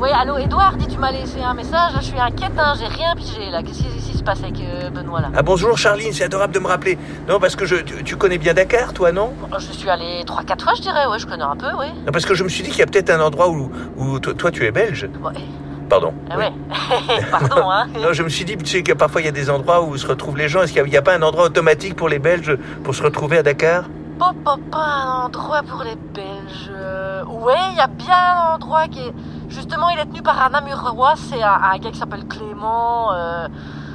Oui, 0.00 0.08
allô, 0.12 0.36
Edouard, 0.36 0.76
dis, 0.78 0.88
tu 0.88 0.98
m'as 0.98 1.12
laissé 1.12 1.40
un 1.40 1.54
message, 1.54 1.92
je 1.98 2.06
suis 2.06 2.18
inquiète, 2.18 2.50
hein, 2.58 2.74
j'ai 2.76 2.88
rien 2.88 3.14
pigé, 3.14 3.50
là. 3.52 3.62
Qu'est-ce 3.62 3.84
qui 3.84 4.18
se 4.18 4.24
passe 4.24 4.42
avec 4.42 4.56
euh, 4.58 4.90
Benoît, 4.90 5.20
là 5.20 5.30
Ah 5.36 5.42
bonjour 5.44 5.78
Charline, 5.78 6.12
c'est 6.12 6.24
adorable 6.24 6.52
de 6.52 6.58
me 6.58 6.66
rappeler. 6.66 6.98
Non, 7.28 7.38
parce 7.38 7.54
que 7.54 7.66
je, 7.66 7.76
tu, 7.76 8.02
tu 8.02 8.16
connais 8.16 8.38
bien 8.38 8.52
Dakar, 8.52 8.92
toi, 8.92 9.12
non 9.12 9.32
Je 9.60 9.72
suis 9.72 9.88
allée 9.88 10.24
3-4 10.24 10.60
fois, 10.60 10.72
je 10.76 10.82
dirais, 10.82 11.06
ouais, 11.06 11.20
je 11.20 11.26
connais 11.28 11.44
un 11.44 11.54
peu, 11.54 11.68
oui. 11.78 11.86
Non, 12.04 12.10
Parce 12.10 12.26
que 12.26 12.34
je 12.34 12.42
me 12.42 12.48
suis 12.48 12.64
dit 12.64 12.70
qu'il 12.70 12.80
y 12.80 12.82
a 12.82 12.86
peut-être 12.86 13.10
un 13.10 13.20
endroit 13.20 13.48
où, 13.48 13.70
où 13.96 14.18
toi, 14.18 14.34
toi, 14.34 14.50
tu 14.50 14.66
es 14.66 14.72
belge. 14.72 15.08
Ouais. 15.22 15.40
Pardon. 15.88 16.12
Ah 16.30 16.36
ouais, 16.36 16.50
pardon, 17.30 17.70
hein. 17.70 17.86
Non, 17.94 18.12
je 18.12 18.24
me 18.24 18.28
suis 18.28 18.44
dit, 18.44 18.56
tu 18.56 18.66
sais 18.66 18.82
que 18.82 18.92
parfois 18.92 19.20
il 19.20 19.26
y 19.26 19.28
a 19.28 19.30
des 19.30 19.50
endroits 19.50 19.84
où 19.84 19.96
se 19.96 20.06
retrouvent 20.08 20.36
les 20.36 20.48
gens. 20.48 20.64
Est-ce 20.64 20.72
qu'il 20.72 20.82
n'y 20.82 20.96
a, 20.96 21.02
pas 21.02 21.14
un 21.14 21.22
endroit 21.22 21.44
automatique 21.44 21.94
pour 21.94 22.08
les 22.08 22.18
Belges 22.18 22.58
pour 22.82 22.96
se 22.96 23.04
retrouver 23.04 23.38
à 23.38 23.44
Dakar? 23.44 23.84
Pas, 24.18 24.32
pas, 24.44 24.56
pas 24.70 24.78
un 24.84 25.24
endroit 25.26 25.62
pour 25.62 25.82
les 25.84 25.94
Belges. 25.96 26.70
Euh, 26.70 27.24
Ouais, 27.24 27.54
il 27.72 27.76
y 27.76 27.80
a 27.80 27.86
bien 27.86 28.14
un 28.16 28.54
endroit 28.54 28.88
qui 28.88 29.00
est. 29.00 29.14
Justement, 29.48 29.88
il 29.90 29.98
est 29.98 30.06
tenu 30.06 30.22
par 30.22 30.40
un 30.42 30.50
Namurois, 30.50 31.14
c'est 31.16 31.42
un, 31.42 31.52
un 31.72 31.78
gars 31.78 31.90
qui 31.90 31.98
s'appelle 31.98 32.26
Clément. 32.26 33.12
euh, 33.12 33.48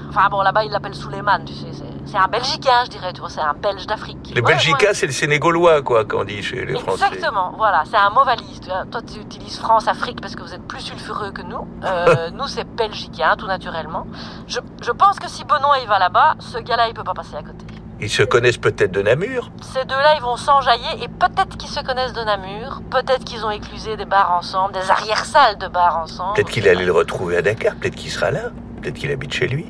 Enfin 0.09 0.30
bon, 0.30 0.41
là-bas, 0.43 0.63
il 0.63 0.71
l'appelle 0.71 0.93
Suleiman, 0.93 1.43
tu 1.43 1.53
sais. 1.53 1.67
c'est- 2.05 2.17
un 2.17 2.28
Belgicain, 2.28 2.84
je 2.86 2.91
dirais, 2.91 3.11
tu 3.13 3.21
vois, 3.21 3.30
c'est 3.32 3.41
un 3.41 3.53
Belge 3.55 3.88
d'Afrique. 3.88 4.32
Les 4.36 4.41
Ouais, 4.41 4.53
Belgicains, 4.53 4.89
ouais. 4.89 4.93
c'est 4.93 5.07
le 5.07 5.11
Sénégalois, 5.11 5.82
quoi, 5.82 6.05
qu'on 6.05 6.24
dit 6.24 6.43
chez 6.43 6.63
les 6.63 6.78
Français. 6.78 7.05
Exactement, 7.05 7.53
voilà, 7.57 7.82
c'est 7.89 7.97
un 7.97 8.11
mot 8.11 8.24
valise. 8.24 8.59
Toi, 8.91 9.01
tu 9.01 9.19
utilises 9.19 9.57
France-Afrique 9.57 10.21
parce 10.21 10.36
que 10.36 10.43
vous 10.43 10.53
êtes 10.53 10.67
plus 10.67 10.82
sulfureux 10.82 11.32
que 11.32 11.41
nous. 11.41 11.67
Euh, 11.84 12.30
nous, 12.36 12.45
c'est 12.47 12.65
belgicain, 12.76 13.36
tout 13.36 13.47
naturellement. 13.47 14.05
Je, 14.47 14.59
je 14.84 14.91
pense 14.91 15.17
que 15.19 15.28
si 15.28 15.43
Benoît 15.43 15.80
il 15.82 15.88
va 15.88 15.97
là-bas, 15.97 16.36
ce 16.38 16.59
gars-là, 16.59 16.88
il 16.89 16.93
peut 16.93 17.03
pas 17.03 17.15
passer 17.15 17.36
à 17.36 17.41
côté. 17.41 17.65
Ils 18.04 18.10
se 18.10 18.22
connaissent 18.24 18.58
peut-être 18.58 18.91
de 18.91 19.01
Namur. 19.01 19.49
Ces 19.74 19.86
deux-là, 19.86 20.16
ils 20.18 20.22
vont 20.22 20.36
s'enjailler 20.36 21.01
et 21.04 21.08
peut-être 21.08 21.56
qu'ils 21.56 21.70
se 21.70 21.80
connaissent 21.80 22.12
de 22.12 22.22
Namur, 22.24 22.82
peut-être 22.91 23.24
qu'ils 23.24 23.45
ont 23.45 23.49
éclusé 23.49 23.95
des 23.95 24.04
bars 24.04 24.34
ensemble, 24.38 24.74
des 24.74 24.91
arrière-salles 24.91 25.58
de 25.58 25.68
bars 25.70 25.99
ensemble. 26.04 26.34
Peut-être 26.36 26.49
qu'il 26.49 26.68
allait 26.68 26.84
le 26.84 26.91
retrouver 26.91 27.38
à 27.38 27.41
Dakar. 27.41 27.76
Peut-être 27.76 27.95
qu'il 27.95 28.12
sera 28.12 28.30
là. 28.30 28.49
Peut-être 28.82 28.95
qu'il 28.95 29.10
habite 29.10 29.34
chez 29.34 29.47
lui. 29.47 29.68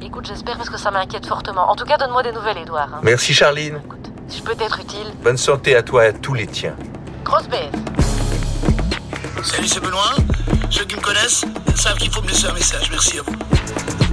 Écoute, 0.00 0.26
j'espère 0.26 0.56
parce 0.56 0.70
que 0.70 0.78
ça 0.78 0.90
m'inquiète 0.90 1.26
fortement. 1.26 1.70
En 1.70 1.76
tout 1.76 1.84
cas, 1.84 1.98
donne-moi 1.98 2.22
des 2.22 2.32
nouvelles, 2.32 2.56
Edouard. 2.56 2.88
hein. 2.94 3.00
Merci 3.02 3.34
Charline. 3.34 3.78
Si 4.28 4.38
je 4.38 4.42
peux 4.42 4.54
t'être 4.54 4.80
utile. 4.80 5.12
Bonne 5.22 5.36
santé 5.36 5.76
à 5.76 5.82
toi 5.82 6.06
et 6.06 6.08
à 6.08 6.12
tous 6.14 6.32
les 6.32 6.46
tiens. 6.46 6.74
Grosse 7.24 7.46
baisse. 7.46 7.70
Salut, 9.42 9.68
c'est 9.68 9.80
Benoît. 9.80 10.14
Ceux 10.70 10.84
qui 10.86 10.96
me 10.96 11.02
connaissent 11.02 11.44
savent 11.74 11.98
qu'il 11.98 12.10
faut 12.10 12.22
me 12.22 12.28
laisser 12.28 12.46
un 12.46 12.54
message. 12.54 12.90
Merci 12.90 13.18
à 13.18 13.22
vous. 13.22 14.05